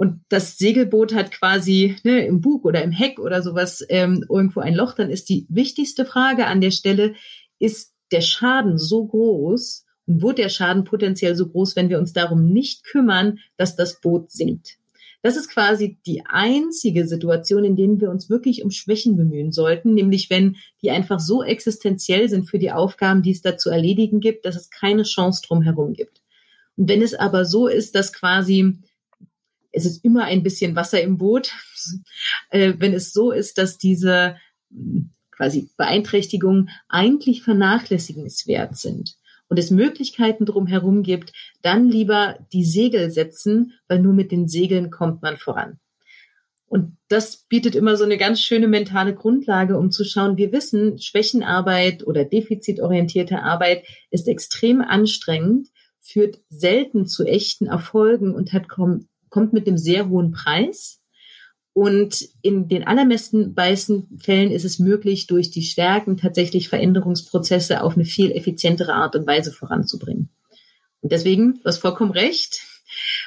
und 0.00 0.24
das 0.30 0.56
Segelboot 0.56 1.12
hat 1.14 1.30
quasi 1.30 1.94
ne, 2.04 2.24
im 2.24 2.40
Bug 2.40 2.64
oder 2.64 2.82
im 2.82 2.90
Heck 2.90 3.18
oder 3.18 3.42
sowas 3.42 3.84
ähm, 3.90 4.24
irgendwo 4.30 4.60
ein 4.60 4.74
Loch, 4.74 4.94
dann 4.94 5.10
ist 5.10 5.28
die 5.28 5.44
wichtigste 5.50 6.06
Frage 6.06 6.46
an 6.46 6.62
der 6.62 6.70
Stelle, 6.70 7.12
ist 7.58 7.92
der 8.10 8.22
Schaden 8.22 8.78
so 8.78 9.04
groß 9.04 9.84
und 10.06 10.22
wird 10.22 10.38
der 10.38 10.48
Schaden 10.48 10.84
potenziell 10.84 11.36
so 11.36 11.46
groß, 11.46 11.76
wenn 11.76 11.90
wir 11.90 11.98
uns 11.98 12.14
darum 12.14 12.50
nicht 12.50 12.82
kümmern, 12.84 13.40
dass 13.58 13.76
das 13.76 14.00
Boot 14.00 14.30
sinkt? 14.30 14.78
Das 15.20 15.36
ist 15.36 15.50
quasi 15.50 15.98
die 16.06 16.22
einzige 16.24 17.06
Situation, 17.06 17.62
in 17.64 17.76
denen 17.76 18.00
wir 18.00 18.08
uns 18.08 18.30
wirklich 18.30 18.64
um 18.64 18.70
Schwächen 18.70 19.18
bemühen 19.18 19.52
sollten, 19.52 19.92
nämlich 19.92 20.30
wenn 20.30 20.56
die 20.80 20.92
einfach 20.92 21.20
so 21.20 21.42
existenziell 21.42 22.30
sind 22.30 22.48
für 22.48 22.58
die 22.58 22.72
Aufgaben, 22.72 23.20
die 23.20 23.32
es 23.32 23.42
da 23.42 23.58
zu 23.58 23.68
erledigen 23.68 24.20
gibt, 24.20 24.46
dass 24.46 24.56
es 24.56 24.70
keine 24.70 25.02
Chance 25.02 25.42
drumherum 25.46 25.92
gibt. 25.92 26.22
Und 26.78 26.88
wenn 26.88 27.02
es 27.02 27.12
aber 27.12 27.44
so 27.44 27.66
ist, 27.66 27.94
dass 27.94 28.14
quasi 28.14 28.78
es 29.72 29.84
ist 29.84 30.04
immer 30.04 30.24
ein 30.24 30.42
bisschen 30.42 30.76
Wasser 30.76 31.00
im 31.02 31.18
Boot. 31.18 31.52
Äh, 32.50 32.74
wenn 32.78 32.92
es 32.92 33.12
so 33.12 33.30
ist, 33.30 33.56
dass 33.56 33.78
diese 33.78 34.36
hm, 34.70 35.12
quasi 35.30 35.70
Beeinträchtigungen 35.78 36.68
eigentlich 36.88 37.42
vernachlässigenswert 37.42 38.76
sind 38.76 39.16
und 39.48 39.58
es 39.58 39.70
Möglichkeiten 39.70 40.44
drumherum 40.44 41.02
gibt, 41.02 41.32
dann 41.62 41.88
lieber 41.88 42.38
die 42.52 42.64
Segel 42.64 43.10
setzen, 43.10 43.72
weil 43.88 44.00
nur 44.00 44.12
mit 44.12 44.32
den 44.32 44.48
Segeln 44.48 44.90
kommt 44.90 45.22
man 45.22 45.38
voran. 45.38 45.78
Und 46.66 46.96
das 47.08 47.46
bietet 47.48 47.74
immer 47.74 47.96
so 47.96 48.04
eine 48.04 48.16
ganz 48.16 48.40
schöne 48.40 48.68
mentale 48.68 49.12
Grundlage, 49.12 49.76
um 49.76 49.90
zu 49.90 50.04
schauen, 50.04 50.36
wir 50.36 50.52
wissen, 50.52 50.98
Schwächenarbeit 51.00 52.06
oder 52.06 52.24
defizitorientierte 52.24 53.42
Arbeit 53.42 53.84
ist 54.10 54.28
extrem 54.28 54.80
anstrengend, 54.80 55.68
führt 55.98 56.38
selten 56.48 57.06
zu 57.06 57.24
echten 57.24 57.66
Erfolgen 57.66 58.34
und 58.34 58.52
hat 58.52 58.68
kommt 59.30 59.52
mit 59.52 59.66
einem 59.66 59.78
sehr 59.78 60.08
hohen 60.08 60.32
Preis. 60.32 61.00
Und 61.72 62.28
in 62.42 62.68
den 62.68 62.86
allermeisten 62.86 63.54
meisten 63.54 64.18
Fällen 64.18 64.50
ist 64.50 64.64
es 64.64 64.78
möglich, 64.78 65.26
durch 65.26 65.50
die 65.50 65.62
Stärken 65.62 66.16
tatsächlich 66.16 66.68
Veränderungsprozesse 66.68 67.82
auf 67.82 67.94
eine 67.94 68.04
viel 68.04 68.32
effizientere 68.32 68.92
Art 68.92 69.16
und 69.16 69.26
Weise 69.26 69.52
voranzubringen. 69.52 70.28
Und 71.00 71.12
deswegen, 71.12 71.54
du 71.54 71.64
hast 71.64 71.78
vollkommen 71.78 72.10
recht, 72.10 72.60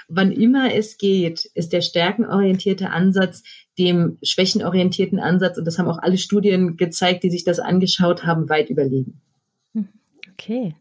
wann 0.07 0.31
immer 0.31 0.73
es 0.73 0.97
geht, 0.97 1.45
ist 1.55 1.71
der 1.73 1.81
stärkenorientierte 1.81 2.89
Ansatz 2.89 3.43
dem 3.77 4.17
schwächenorientierten 4.21 5.19
Ansatz, 5.19 5.57
und 5.57 5.65
das 5.65 5.79
haben 5.79 5.87
auch 5.87 5.97
alle 5.97 6.17
Studien 6.17 6.77
gezeigt, 6.77 7.23
die 7.23 7.31
sich 7.31 7.43
das 7.43 7.59
angeschaut 7.59 8.25
haben, 8.25 8.49
weit 8.49 8.69
überlegen. 8.69 9.21
Hm, 9.73 9.87
okay. 10.31 10.75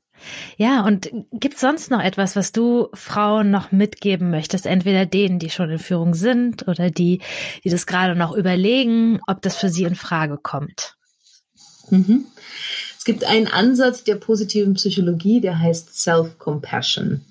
Ja, 0.57 0.85
und 0.85 1.11
gibt 1.33 1.59
sonst 1.59 1.91
noch 1.91 2.01
etwas, 2.01 2.37
was 2.37 2.53
du 2.53 2.89
Frauen 2.95 3.51
noch 3.51 3.73
mitgeben 3.73 4.31
möchtest? 4.31 4.67
Entweder 4.67 5.07
denen, 5.07 5.39
die 5.39 5.51
schon 5.51 5.71
in 5.71 5.79
Führung 5.79 6.15
sind 6.15 6.69
oder 6.69 6.91
die, 6.91 7.21
die 7.65 7.71
das 7.71 7.87
gerade 7.87 8.15
noch 8.15 8.35
überlegen, 8.35 9.21
ob 9.27 9.43
das 9.43 9.57
für 9.57 9.69
sie 9.69 9.85
in 9.85 9.95
Frage 9.95 10.39
kommt? 10.43 10.97
Mhm. 11.91 12.27
Es 12.97 13.05
gibt 13.05 13.25
einen 13.25 13.49
Ansatz 13.49 14.05
der 14.05 14.15
positiven 14.17 14.75
Psychologie, 14.75 15.41
der 15.41 15.59
heißt 15.59 15.95
Self-Compassion. 15.95 17.23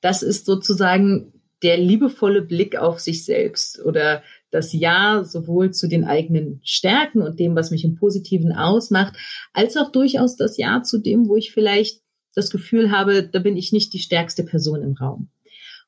Das 0.00 0.22
ist 0.22 0.46
sozusagen 0.46 1.32
der 1.62 1.78
liebevolle 1.78 2.42
Blick 2.42 2.76
auf 2.76 3.00
sich 3.00 3.24
selbst 3.24 3.82
oder 3.82 4.22
das 4.50 4.72
Ja 4.72 5.24
sowohl 5.24 5.72
zu 5.72 5.88
den 5.88 6.04
eigenen 6.04 6.60
Stärken 6.64 7.22
und 7.22 7.40
dem, 7.40 7.56
was 7.56 7.70
mich 7.70 7.84
im 7.84 7.96
Positiven 7.96 8.52
ausmacht, 8.52 9.16
als 9.52 9.76
auch 9.76 9.90
durchaus 9.90 10.36
das 10.36 10.56
Ja 10.56 10.82
zu 10.82 10.98
dem, 10.98 11.28
wo 11.28 11.36
ich 11.36 11.52
vielleicht 11.52 12.02
das 12.36 12.50
Gefühl 12.50 12.92
habe, 12.92 13.26
da 13.26 13.40
bin 13.40 13.56
ich 13.56 13.72
nicht 13.72 13.92
die 13.92 13.98
stärkste 13.98 14.44
Person 14.44 14.82
im 14.82 14.92
Raum. 14.92 15.30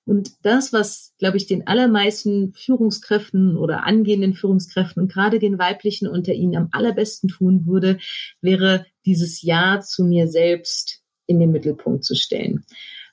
Und 0.05 0.32
das, 0.42 0.72
was, 0.72 1.12
glaube 1.18 1.36
ich, 1.36 1.46
den 1.46 1.66
allermeisten 1.66 2.55
Führungskräften 2.55 3.59
oder 3.59 3.84
angehenden 3.84 4.32
Führungskräften 4.32 5.03
und 5.03 5.12
gerade 5.12 5.38
den 5.38 5.59
weiblichen 5.59 6.09
unter 6.09 6.32
ihnen 6.32 6.57
am 6.57 6.68
allerbesten 6.72 7.28
tun 7.28 7.66
würde, 7.66 7.99
wäre 8.40 8.86
dieses 9.05 9.42
Ja 9.42 9.80
zu 9.80 10.05
mir 10.05 10.26
selbst 10.26 11.03
in 11.26 11.38
den 11.38 11.53
Mittelpunkt 11.53 12.05
zu 12.05 12.16
stellen. 12.16 12.64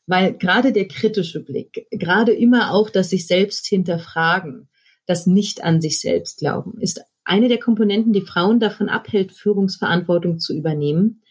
Weil 0.07 0.37
gerade 0.37 0.71
der 0.71 0.87
kritische 0.87 1.43
Blick, 1.43 1.85
gerade 1.91 2.31
immer 2.31 2.71
auch 2.71 2.89
das 2.89 3.09
sich 3.09 3.27
selbst 3.27 3.67
hinterfragen, 3.67 4.69
das 5.05 5.27
nicht 5.27 5.65
an 5.65 5.81
sich 5.81 5.99
selbst 5.99 6.39
glauben, 6.39 6.79
ist 6.79 7.01
eine 7.25 7.49
der 7.49 7.59
Komponenten, 7.59 8.13
die 8.13 8.21
Frauen 8.21 8.61
davon 8.61 8.87
abhält, 8.87 9.33
Führungsverantwortung 9.33 10.39
zu 10.39 10.55
übernehmen 10.55 11.23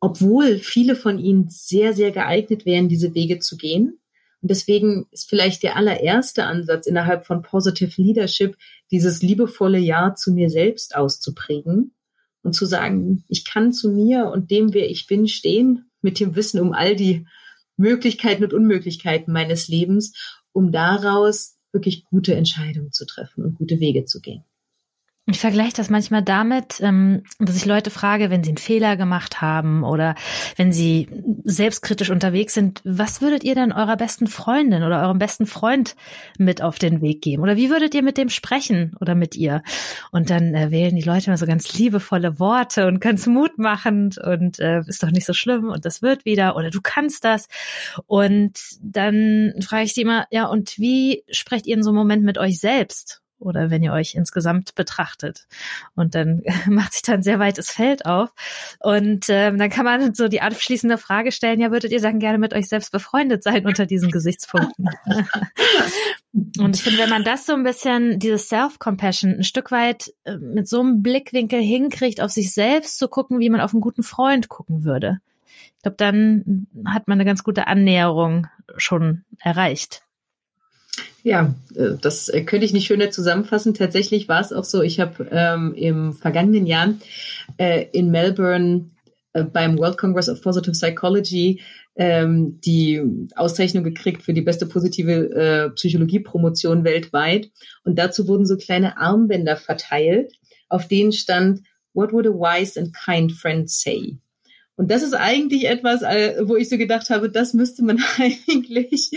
obwohl 0.00 0.58
viele 0.58 0.96
von 0.96 1.18
ihnen 1.18 1.48
sehr, 1.48 1.92
sehr 1.92 2.10
geeignet 2.10 2.64
wären, 2.64 2.88
diese 2.88 3.14
Wege 3.14 3.38
zu 3.38 3.56
gehen. 3.56 3.98
Und 4.42 4.50
deswegen 4.50 5.06
ist 5.10 5.28
vielleicht 5.28 5.62
der 5.62 5.76
allererste 5.76 6.44
Ansatz 6.44 6.86
innerhalb 6.86 7.26
von 7.26 7.42
Positive 7.42 8.00
Leadership, 8.00 8.56
dieses 8.90 9.20
liebevolle 9.20 9.78
Ja 9.78 10.14
zu 10.14 10.32
mir 10.32 10.48
selbst 10.48 10.96
auszuprägen 10.96 11.94
und 12.42 12.54
zu 12.54 12.64
sagen, 12.64 13.24
ich 13.28 13.44
kann 13.44 13.72
zu 13.72 13.90
mir 13.90 14.30
und 14.32 14.50
dem, 14.50 14.72
wer 14.72 14.90
ich 14.90 15.06
bin, 15.06 15.28
stehen, 15.28 15.90
mit 16.00 16.18
dem 16.18 16.34
Wissen 16.34 16.60
um 16.60 16.72
all 16.72 16.96
die 16.96 17.26
Möglichkeiten 17.76 18.44
und 18.44 18.54
Unmöglichkeiten 18.54 19.32
meines 19.32 19.68
Lebens, 19.68 20.14
um 20.52 20.72
daraus 20.72 21.58
wirklich 21.72 22.04
gute 22.04 22.34
Entscheidungen 22.34 22.92
zu 22.92 23.04
treffen 23.04 23.44
und 23.44 23.56
gute 23.56 23.78
Wege 23.78 24.06
zu 24.06 24.20
gehen. 24.20 24.44
Ich 25.30 25.38
vergleiche 25.38 25.74
das 25.76 25.90
manchmal 25.90 26.22
damit, 26.22 26.80
ähm, 26.80 27.22
dass 27.38 27.54
ich 27.54 27.64
Leute 27.64 27.90
frage, 27.90 28.30
wenn 28.30 28.42
sie 28.42 28.50
einen 28.50 28.56
Fehler 28.56 28.96
gemacht 28.96 29.40
haben 29.40 29.84
oder 29.84 30.16
wenn 30.56 30.72
sie 30.72 31.08
selbstkritisch 31.44 32.10
unterwegs 32.10 32.54
sind, 32.54 32.80
was 32.84 33.20
würdet 33.20 33.44
ihr 33.44 33.54
denn 33.54 33.70
eurer 33.72 33.96
besten 33.96 34.26
Freundin 34.26 34.82
oder 34.82 35.02
eurem 35.02 35.18
besten 35.18 35.46
Freund 35.46 35.94
mit 36.38 36.62
auf 36.62 36.80
den 36.80 37.00
Weg 37.00 37.22
geben? 37.22 37.42
Oder 37.44 37.56
wie 37.56 37.70
würdet 37.70 37.94
ihr 37.94 38.02
mit 38.02 38.18
dem 38.18 38.28
sprechen 38.28 38.96
oder 39.00 39.14
mit 39.14 39.36
ihr? 39.36 39.62
Und 40.10 40.30
dann 40.30 40.52
äh, 40.54 40.72
wählen 40.72 40.96
die 40.96 41.02
Leute 41.02 41.26
immer 41.26 41.38
so 41.38 41.46
ganz 41.46 41.78
liebevolle 41.78 42.40
Worte 42.40 42.88
und 42.88 43.00
ganz 43.00 43.26
mutmachend 43.26 44.18
und 44.18 44.58
äh, 44.58 44.80
ist 44.80 45.02
doch 45.02 45.12
nicht 45.12 45.26
so 45.26 45.32
schlimm 45.32 45.68
und 45.68 45.84
das 45.84 46.02
wird 46.02 46.24
wieder 46.24 46.56
oder 46.56 46.70
du 46.70 46.80
kannst 46.82 47.24
das. 47.24 47.46
Und 48.06 48.58
dann 48.82 49.54
frage 49.60 49.84
ich 49.84 49.94
sie 49.94 50.02
immer, 50.02 50.26
ja, 50.32 50.46
und 50.46 50.76
wie 50.76 51.22
sprecht 51.30 51.66
ihr 51.66 51.76
in 51.76 51.84
so 51.84 51.90
einem 51.90 51.98
Moment 51.98 52.24
mit 52.24 52.36
euch 52.36 52.58
selbst? 52.58 53.22
Oder 53.40 53.70
wenn 53.70 53.82
ihr 53.82 53.92
euch 53.92 54.14
insgesamt 54.14 54.74
betrachtet. 54.74 55.46
Und 55.94 56.14
dann 56.14 56.42
macht 56.68 56.92
sich 56.92 57.02
da 57.02 57.14
ein 57.14 57.22
sehr 57.22 57.38
weites 57.38 57.70
Feld 57.70 58.06
auf. 58.06 58.30
Und 58.78 59.26
ähm, 59.28 59.58
dann 59.58 59.70
kann 59.70 59.84
man 59.84 60.14
so 60.14 60.28
die 60.28 60.42
abschließende 60.42 60.98
Frage 60.98 61.32
stellen, 61.32 61.60
ja, 61.60 61.70
würdet 61.70 61.92
ihr 61.92 62.00
dann 62.00 62.18
gerne 62.18 62.38
mit 62.38 62.54
euch 62.54 62.68
selbst 62.68 62.92
befreundet 62.92 63.42
sein 63.42 63.66
unter 63.66 63.86
diesen 63.86 64.10
Gesichtspunkten? 64.10 64.90
Und 66.32 66.76
ich 66.76 66.82
finde, 66.82 67.00
wenn 67.00 67.10
man 67.10 67.24
das 67.24 67.44
so 67.44 67.54
ein 67.54 67.64
bisschen, 67.64 68.20
dieses 68.20 68.48
Self-Compassion 68.48 69.38
ein 69.38 69.44
Stück 69.44 69.72
weit 69.72 70.12
äh, 70.24 70.36
mit 70.36 70.68
so 70.68 70.80
einem 70.80 71.02
Blickwinkel 71.02 71.60
hinkriegt, 71.60 72.20
auf 72.20 72.30
sich 72.30 72.52
selbst 72.52 72.98
zu 72.98 73.08
gucken, 73.08 73.40
wie 73.40 73.50
man 73.50 73.60
auf 73.60 73.72
einen 73.72 73.80
guten 73.80 74.04
Freund 74.04 74.48
gucken 74.48 74.84
würde, 74.84 75.20
Ich 75.76 75.82
glaube, 75.82 75.96
dann 75.96 76.68
hat 76.86 77.08
man 77.08 77.16
eine 77.16 77.24
ganz 77.24 77.42
gute 77.42 77.66
Annäherung 77.66 78.46
schon 78.76 79.24
erreicht. 79.40 80.02
Ja, 81.22 81.54
äh, 81.74 81.96
das 82.00 82.28
äh, 82.28 82.42
könnte 82.42 82.64
ich 82.66 82.72
nicht 82.72 82.86
schöner 82.86 83.10
zusammenfassen. 83.10 83.74
Tatsächlich 83.74 84.28
war 84.28 84.40
es 84.40 84.52
auch 84.52 84.64
so, 84.64 84.82
ich 84.82 85.00
habe 85.00 85.28
ähm, 85.30 85.74
im 85.74 86.12
vergangenen 86.14 86.66
Jahr 86.66 86.94
äh, 87.58 87.86
in 87.92 88.10
Melbourne 88.10 88.90
äh, 89.32 89.44
beim 89.44 89.78
World 89.78 89.98
Congress 89.98 90.28
of 90.28 90.42
Positive 90.42 90.72
Psychology 90.72 91.60
ähm, 91.96 92.60
die 92.62 93.02
Auszeichnung 93.36 93.84
gekriegt 93.84 94.22
für 94.22 94.32
die 94.32 94.40
beste 94.40 94.66
positive 94.66 95.30
äh, 95.34 95.70
Psychologie-Promotion 95.70 96.84
weltweit. 96.84 97.50
Und 97.84 97.98
dazu 97.98 98.26
wurden 98.26 98.46
so 98.46 98.56
kleine 98.56 98.96
Armbänder 98.96 99.56
verteilt, 99.56 100.32
auf 100.68 100.88
denen 100.88 101.12
stand, 101.12 101.62
What 101.92 102.12
would 102.12 102.26
a 102.26 102.30
wise 102.30 102.78
and 102.78 102.94
kind 102.94 103.32
friend 103.32 103.68
say? 103.68 104.16
Und 104.76 104.90
das 104.90 105.02
ist 105.02 105.12
eigentlich 105.12 105.68
etwas, 105.68 106.02
äh, 106.02 106.40
wo 106.44 106.56
ich 106.56 106.70
so 106.70 106.78
gedacht 106.78 107.10
habe, 107.10 107.28
das 107.28 107.52
müsste 107.52 107.84
man 107.84 108.02
eigentlich 108.18 109.10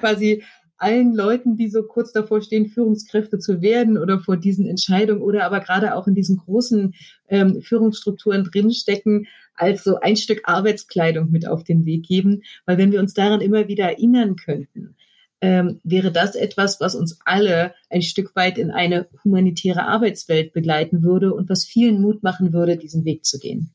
quasi 0.00 0.42
allen 0.78 1.14
Leuten, 1.14 1.56
die 1.56 1.68
so 1.68 1.82
kurz 1.82 2.12
davor 2.12 2.42
stehen, 2.42 2.66
Führungskräfte 2.66 3.38
zu 3.38 3.62
werden 3.62 3.98
oder 3.98 4.20
vor 4.20 4.36
diesen 4.36 4.66
Entscheidungen 4.66 5.22
oder 5.22 5.44
aber 5.44 5.60
gerade 5.60 5.94
auch 5.94 6.06
in 6.06 6.14
diesen 6.14 6.36
großen 6.36 6.94
ähm, 7.28 7.62
Führungsstrukturen 7.62 8.44
drinstecken, 8.44 9.26
als 9.54 9.84
so 9.84 10.00
ein 10.00 10.16
Stück 10.16 10.42
Arbeitskleidung 10.44 11.30
mit 11.30 11.48
auf 11.48 11.64
den 11.64 11.84
Weg 11.86 12.06
geben. 12.06 12.42
Weil 12.66 12.78
wenn 12.78 12.92
wir 12.92 13.00
uns 13.00 13.14
daran 13.14 13.40
immer 13.40 13.68
wieder 13.68 13.84
erinnern 13.84 14.36
könnten, 14.36 14.96
ähm, 15.40 15.80
wäre 15.84 16.12
das 16.12 16.34
etwas, 16.34 16.80
was 16.80 16.94
uns 16.94 17.18
alle 17.24 17.74
ein 17.90 18.02
Stück 18.02 18.34
weit 18.36 18.58
in 18.58 18.70
eine 18.70 19.06
humanitäre 19.24 19.86
Arbeitswelt 19.86 20.52
begleiten 20.52 21.02
würde 21.02 21.34
und 21.34 21.48
was 21.48 21.64
vielen 21.64 22.00
Mut 22.00 22.22
machen 22.22 22.52
würde, 22.52 22.76
diesen 22.76 23.04
Weg 23.04 23.24
zu 23.24 23.38
gehen. 23.38 23.70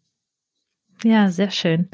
Ja, 1.04 1.32
sehr 1.32 1.50
schön. 1.50 1.90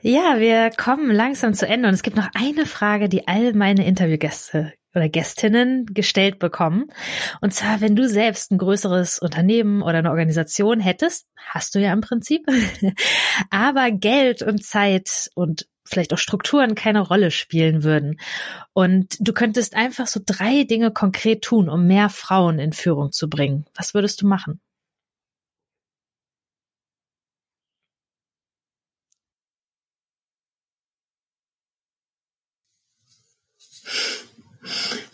Ja, 0.00 0.38
wir 0.38 0.70
kommen 0.70 1.10
langsam 1.10 1.54
zu 1.54 1.66
Ende 1.66 1.88
und 1.88 1.94
es 1.94 2.02
gibt 2.02 2.16
noch 2.16 2.28
eine 2.34 2.66
Frage, 2.66 3.08
die 3.08 3.26
all 3.26 3.54
meine 3.54 3.86
Interviewgäste 3.86 4.74
oder 4.94 5.08
Gästinnen 5.08 5.86
gestellt 5.86 6.38
bekommen. 6.38 6.86
Und 7.40 7.54
zwar, 7.54 7.80
wenn 7.80 7.96
du 7.96 8.06
selbst 8.08 8.52
ein 8.52 8.58
größeres 8.58 9.18
Unternehmen 9.18 9.82
oder 9.82 9.98
eine 9.98 10.10
Organisation 10.10 10.78
hättest, 10.78 11.26
hast 11.36 11.74
du 11.74 11.80
ja 11.80 11.92
im 11.92 12.02
Prinzip, 12.02 12.46
aber 13.50 13.90
Geld 13.90 14.42
und 14.42 14.62
Zeit 14.62 15.30
und 15.34 15.66
vielleicht 15.86 16.12
auch 16.12 16.18
Strukturen 16.18 16.74
keine 16.74 17.00
Rolle 17.00 17.30
spielen 17.30 17.82
würden. 17.82 18.18
Und 18.72 19.16
du 19.20 19.32
könntest 19.32 19.74
einfach 19.74 20.06
so 20.06 20.20
drei 20.24 20.64
Dinge 20.64 20.90
konkret 20.90 21.42
tun, 21.42 21.68
um 21.68 21.86
mehr 21.86 22.08
Frauen 22.08 22.58
in 22.58 22.72
Führung 22.72 23.12
zu 23.12 23.28
bringen. 23.28 23.66
Was 23.74 23.94
würdest 23.94 24.22
du 24.22 24.26
machen? 24.26 24.60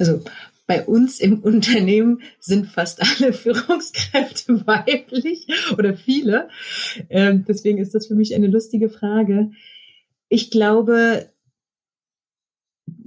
Also 0.00 0.24
bei 0.66 0.86
uns 0.86 1.20
im 1.20 1.40
Unternehmen 1.40 2.22
sind 2.38 2.66
fast 2.66 3.02
alle 3.02 3.32
Führungskräfte 3.34 4.66
weiblich 4.66 5.46
oder 5.76 5.94
viele. 5.94 6.48
Ähm, 7.08 7.44
deswegen 7.46 7.78
ist 7.78 7.94
das 7.94 8.06
für 8.06 8.14
mich 8.14 8.34
eine 8.34 8.46
lustige 8.46 8.88
Frage. 8.88 9.50
Ich 10.28 10.50
glaube, 10.50 11.28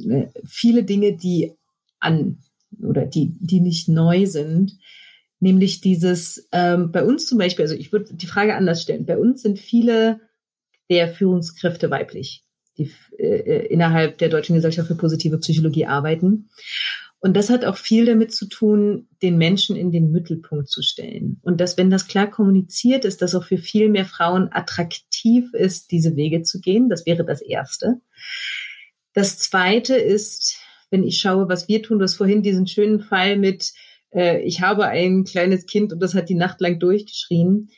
äh, 0.08 0.28
viele 0.46 0.84
Dinge, 0.84 1.18
die 1.18 1.54
an 2.00 2.38
oder 2.82 3.06
die, 3.06 3.34
die 3.40 3.60
nicht 3.60 3.88
neu 3.88 4.26
sind, 4.26 4.78
nämlich 5.40 5.82
dieses, 5.82 6.48
ähm, 6.52 6.92
bei 6.92 7.04
uns 7.04 7.26
zum 7.26 7.38
Beispiel, 7.38 7.64
also 7.64 7.76
ich 7.76 7.92
würde 7.92 8.14
die 8.14 8.28
Frage 8.28 8.56
anders 8.56 8.82
stellen, 8.82 9.06
bei 9.06 9.18
uns 9.18 9.42
sind 9.42 9.58
viele 9.58 10.20
der 10.90 11.08
Führungskräfte 11.08 11.90
weiblich 11.90 12.43
die 12.78 12.92
äh, 13.18 13.68
innerhalb 13.68 14.18
der 14.18 14.30
Deutschen 14.30 14.56
Gesellschaft 14.56 14.88
für 14.88 14.96
positive 14.96 15.38
Psychologie 15.38 15.86
arbeiten. 15.86 16.50
Und 17.20 17.38
das 17.38 17.50
hat 17.50 17.64
auch 17.64 17.78
viel 17.78 18.06
damit 18.06 18.34
zu 18.34 18.48
tun, 18.50 19.08
den 19.22 19.38
Menschen 19.38 19.78
in 19.78 19.92
den 19.94 20.12
Mittelpunkt 20.12 20.68
zu 20.68 20.82
stellen. 20.82 21.40
Und 21.42 21.62
dass, 21.62 21.78
wenn 21.78 21.90
das 21.90 22.08
klar 22.08 22.30
kommuniziert 22.30 23.06
ist, 23.06 23.22
dass 23.22 23.34
auch 23.34 23.46
für 23.46 23.58
viel 23.58 23.88
mehr 23.88 24.04
Frauen 24.04 24.50
attraktiv 24.52 25.54
ist, 25.54 25.92
diese 25.92 26.18
Wege 26.18 26.44
zu 26.44 26.60
gehen. 26.60 26.90
Das 26.90 27.06
wäre 27.06 27.24
das 27.24 27.42
Erste. 27.42 28.02
Das 29.14 29.38
Zweite 29.40 29.96
ist, 29.96 30.58
wenn 30.92 31.04
ich 31.06 31.20
schaue, 31.20 31.48
was 31.48 31.70
wir 31.70 31.82
tun, 31.82 32.00
du 32.00 32.04
hast 32.04 32.18
vorhin 32.18 32.44
diesen 32.44 32.68
schönen 32.68 33.00
Fall 33.00 33.38
mit, 33.38 33.72
äh, 34.14 34.42
ich 34.42 34.60
habe 34.60 34.88
ein 34.88 35.24
kleines 35.24 35.66
Kind 35.66 35.94
und 35.94 36.02
das 36.02 36.16
hat 36.16 36.28
die 36.28 36.36
Nacht 36.36 36.60
lang 36.60 36.78
durchgeschrien. 36.78 37.70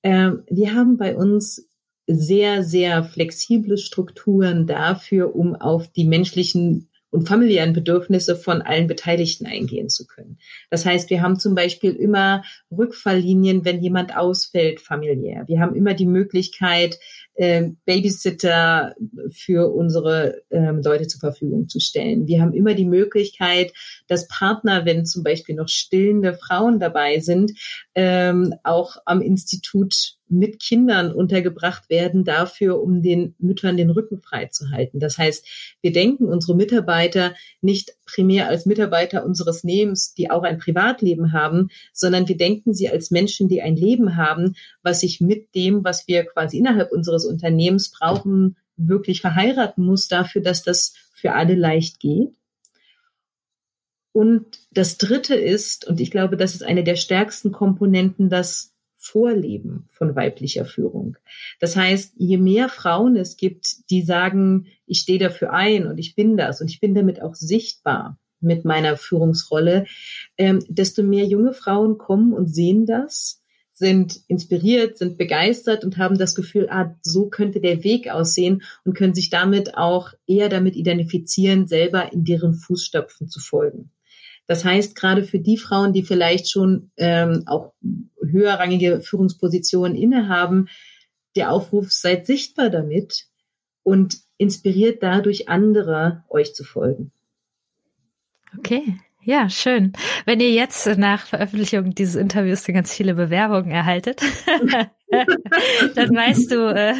Äh, 0.00 0.30
wir 0.48 0.74
haben 0.74 0.96
bei 0.96 1.14
uns 1.14 1.68
sehr, 2.06 2.62
sehr 2.62 3.04
flexible 3.04 3.78
Strukturen 3.78 4.66
dafür, 4.66 5.34
um 5.34 5.54
auf 5.54 5.88
die 5.88 6.04
menschlichen 6.04 6.88
und 7.14 7.28
familiären 7.28 7.72
Bedürfnisse 7.72 8.34
von 8.34 8.60
allen 8.60 8.88
Beteiligten 8.88 9.46
eingehen 9.46 9.88
zu 9.88 10.04
können. 10.04 10.38
Das 10.68 10.84
heißt, 10.84 11.10
wir 11.10 11.22
haben 11.22 11.38
zum 11.38 11.54
Beispiel 11.54 11.92
immer 11.92 12.42
Rückfalllinien, 12.76 13.64
wenn 13.64 13.80
jemand 13.80 14.16
ausfällt 14.16 14.80
familiär. 14.80 15.44
Wir 15.46 15.60
haben 15.60 15.76
immer 15.76 15.94
die 15.94 16.06
Möglichkeit, 16.06 16.98
äh, 17.34 17.70
Babysitter 17.84 18.94
für 19.30 19.72
unsere 19.72 20.42
ähm, 20.50 20.82
Leute 20.82 21.06
zur 21.06 21.20
Verfügung 21.20 21.68
zu 21.68 21.80
stellen. 21.80 22.26
Wir 22.26 22.40
haben 22.40 22.52
immer 22.52 22.74
die 22.74 22.86
Möglichkeit, 22.86 23.72
dass 24.06 24.28
Partner, 24.28 24.84
wenn 24.84 25.06
zum 25.06 25.22
Beispiel 25.22 25.54
noch 25.54 25.68
stillende 25.68 26.34
Frauen 26.34 26.78
dabei 26.78 27.20
sind, 27.20 27.52
ähm, 27.94 28.54
auch 28.62 28.96
am 29.04 29.20
Institut 29.20 30.16
mit 30.28 30.60
Kindern 30.60 31.12
untergebracht 31.12 31.90
werden, 31.90 32.24
dafür, 32.24 32.80
um 32.80 33.02
den 33.02 33.34
Müttern 33.38 33.76
den 33.76 33.90
Rücken 33.90 34.20
frei 34.20 34.46
zu 34.46 34.70
halten. 34.70 34.98
Das 34.98 35.18
heißt, 35.18 35.46
wir 35.82 35.92
denken 35.92 36.24
unsere 36.24 36.56
Mitarbeiter 36.56 37.34
nicht 37.60 37.94
primär 38.06 38.48
als 38.48 38.66
Mitarbeiter 38.66 39.24
unseres 39.24 39.62
Lebens, 39.62 40.14
die 40.14 40.30
auch 40.30 40.42
ein 40.42 40.58
Privatleben 40.58 41.32
haben, 41.32 41.68
sondern 41.92 42.26
wir 42.26 42.36
denken 42.36 42.74
sie 42.74 42.88
als 42.88 43.10
Menschen, 43.10 43.48
die 43.48 43.62
ein 43.62 43.76
Leben 43.76 44.16
haben, 44.16 44.56
was 44.82 45.00
sich 45.00 45.20
mit 45.20 45.54
dem, 45.54 45.84
was 45.84 46.08
wir 46.08 46.24
quasi 46.24 46.58
innerhalb 46.58 46.90
unseres 46.92 47.23
Unternehmens 47.24 47.90
brauchen, 47.90 48.56
wirklich 48.76 49.20
verheiraten 49.20 49.84
muss 49.84 50.08
dafür, 50.08 50.42
dass 50.42 50.62
das 50.62 50.94
für 51.12 51.32
alle 51.32 51.54
leicht 51.54 52.00
geht. 52.00 52.34
Und 54.12 54.46
das 54.70 54.96
Dritte 54.96 55.34
ist, 55.34 55.86
und 55.86 56.00
ich 56.00 56.10
glaube, 56.10 56.36
das 56.36 56.54
ist 56.54 56.62
eine 56.62 56.84
der 56.84 56.96
stärksten 56.96 57.50
Komponenten, 57.50 58.28
das 58.28 58.72
Vorleben 58.96 59.88
von 59.90 60.16
weiblicher 60.16 60.64
Führung. 60.64 61.18
Das 61.60 61.76
heißt, 61.76 62.14
je 62.16 62.38
mehr 62.38 62.70
Frauen 62.70 63.16
es 63.16 63.36
gibt, 63.36 63.90
die 63.90 64.00
sagen, 64.00 64.68
ich 64.86 65.00
stehe 65.00 65.18
dafür 65.18 65.52
ein 65.52 65.86
und 65.86 65.98
ich 65.98 66.14
bin 66.14 66.38
das 66.38 66.62
und 66.62 66.70
ich 66.70 66.80
bin 66.80 66.94
damit 66.94 67.20
auch 67.20 67.34
sichtbar 67.34 68.18
mit 68.40 68.64
meiner 68.64 68.96
Führungsrolle, 68.96 69.86
ähm, 70.38 70.64
desto 70.68 71.02
mehr 71.02 71.26
junge 71.26 71.52
Frauen 71.52 71.98
kommen 71.98 72.32
und 72.32 72.46
sehen 72.46 72.86
das, 72.86 73.43
sind 73.74 74.20
inspiriert, 74.28 74.96
sind 74.96 75.18
begeistert 75.18 75.84
und 75.84 75.98
haben 75.98 76.16
das 76.16 76.36
Gefühl, 76.36 76.68
ah, 76.70 76.96
so 77.02 77.28
könnte 77.28 77.60
der 77.60 77.82
Weg 77.82 78.08
aussehen 78.08 78.62
und 78.84 78.94
können 78.96 79.14
sich 79.14 79.30
damit 79.30 79.76
auch 79.76 80.12
eher 80.26 80.48
damit 80.48 80.76
identifizieren, 80.76 81.66
selber 81.66 82.12
in 82.12 82.24
deren 82.24 82.54
Fußstapfen 82.54 83.28
zu 83.28 83.40
folgen. 83.40 83.90
Das 84.46 84.64
heißt, 84.64 84.94
gerade 84.94 85.24
für 85.24 85.40
die 85.40 85.56
Frauen, 85.56 85.92
die 85.92 86.04
vielleicht 86.04 86.50
schon 86.50 86.90
ähm, 86.96 87.42
auch 87.46 87.72
höherrangige 88.20 89.00
Führungspositionen 89.00 89.96
innehaben, 89.96 90.68
der 91.34 91.50
Aufruf, 91.50 91.90
seid 91.90 92.26
sichtbar 92.26 92.70
damit 92.70 93.26
und 93.82 94.18
inspiriert 94.36 95.02
dadurch 95.02 95.48
andere, 95.48 96.24
euch 96.28 96.54
zu 96.54 96.62
folgen. 96.62 97.10
Okay, 98.56 98.98
ja, 99.24 99.48
schön. 99.48 99.92
Wenn 100.26 100.40
ihr 100.40 100.50
jetzt 100.50 100.86
nach 100.98 101.26
Veröffentlichung 101.26 101.94
dieses 101.94 102.14
Interviews 102.14 102.64
ganz 102.66 102.94
viele 102.94 103.14
Bewerbungen 103.14 103.70
erhaltet, 103.70 104.20
dann 105.94 106.14
weißt 106.14 106.50
du, 106.50 106.74
äh, 106.74 106.94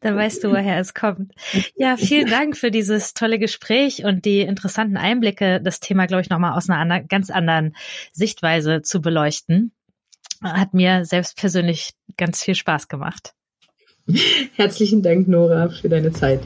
dann 0.00 0.16
weißt 0.16 0.44
du, 0.44 0.50
woher 0.50 0.78
es 0.78 0.94
kommt. 0.94 1.32
Ja, 1.76 1.96
vielen 1.96 2.28
Dank 2.28 2.56
für 2.56 2.70
dieses 2.70 3.14
tolle 3.14 3.38
Gespräch 3.38 4.04
und 4.04 4.24
die 4.24 4.40
interessanten 4.40 4.96
Einblicke, 4.96 5.60
das 5.60 5.80
Thema, 5.80 6.06
glaube 6.06 6.22
ich, 6.22 6.30
nochmal 6.30 6.56
aus 6.56 6.68
einer 6.68 7.02
ganz 7.02 7.30
anderen 7.30 7.74
Sichtweise 8.12 8.82
zu 8.82 9.00
beleuchten. 9.00 9.72
Hat 10.42 10.74
mir 10.74 11.04
selbst 11.04 11.36
persönlich 11.36 11.92
ganz 12.16 12.42
viel 12.42 12.54
Spaß 12.54 12.88
gemacht. 12.88 13.34
Herzlichen 14.56 15.02
Dank, 15.02 15.28
Nora, 15.28 15.70
für 15.70 15.88
deine 15.88 16.12
Zeit. 16.12 16.40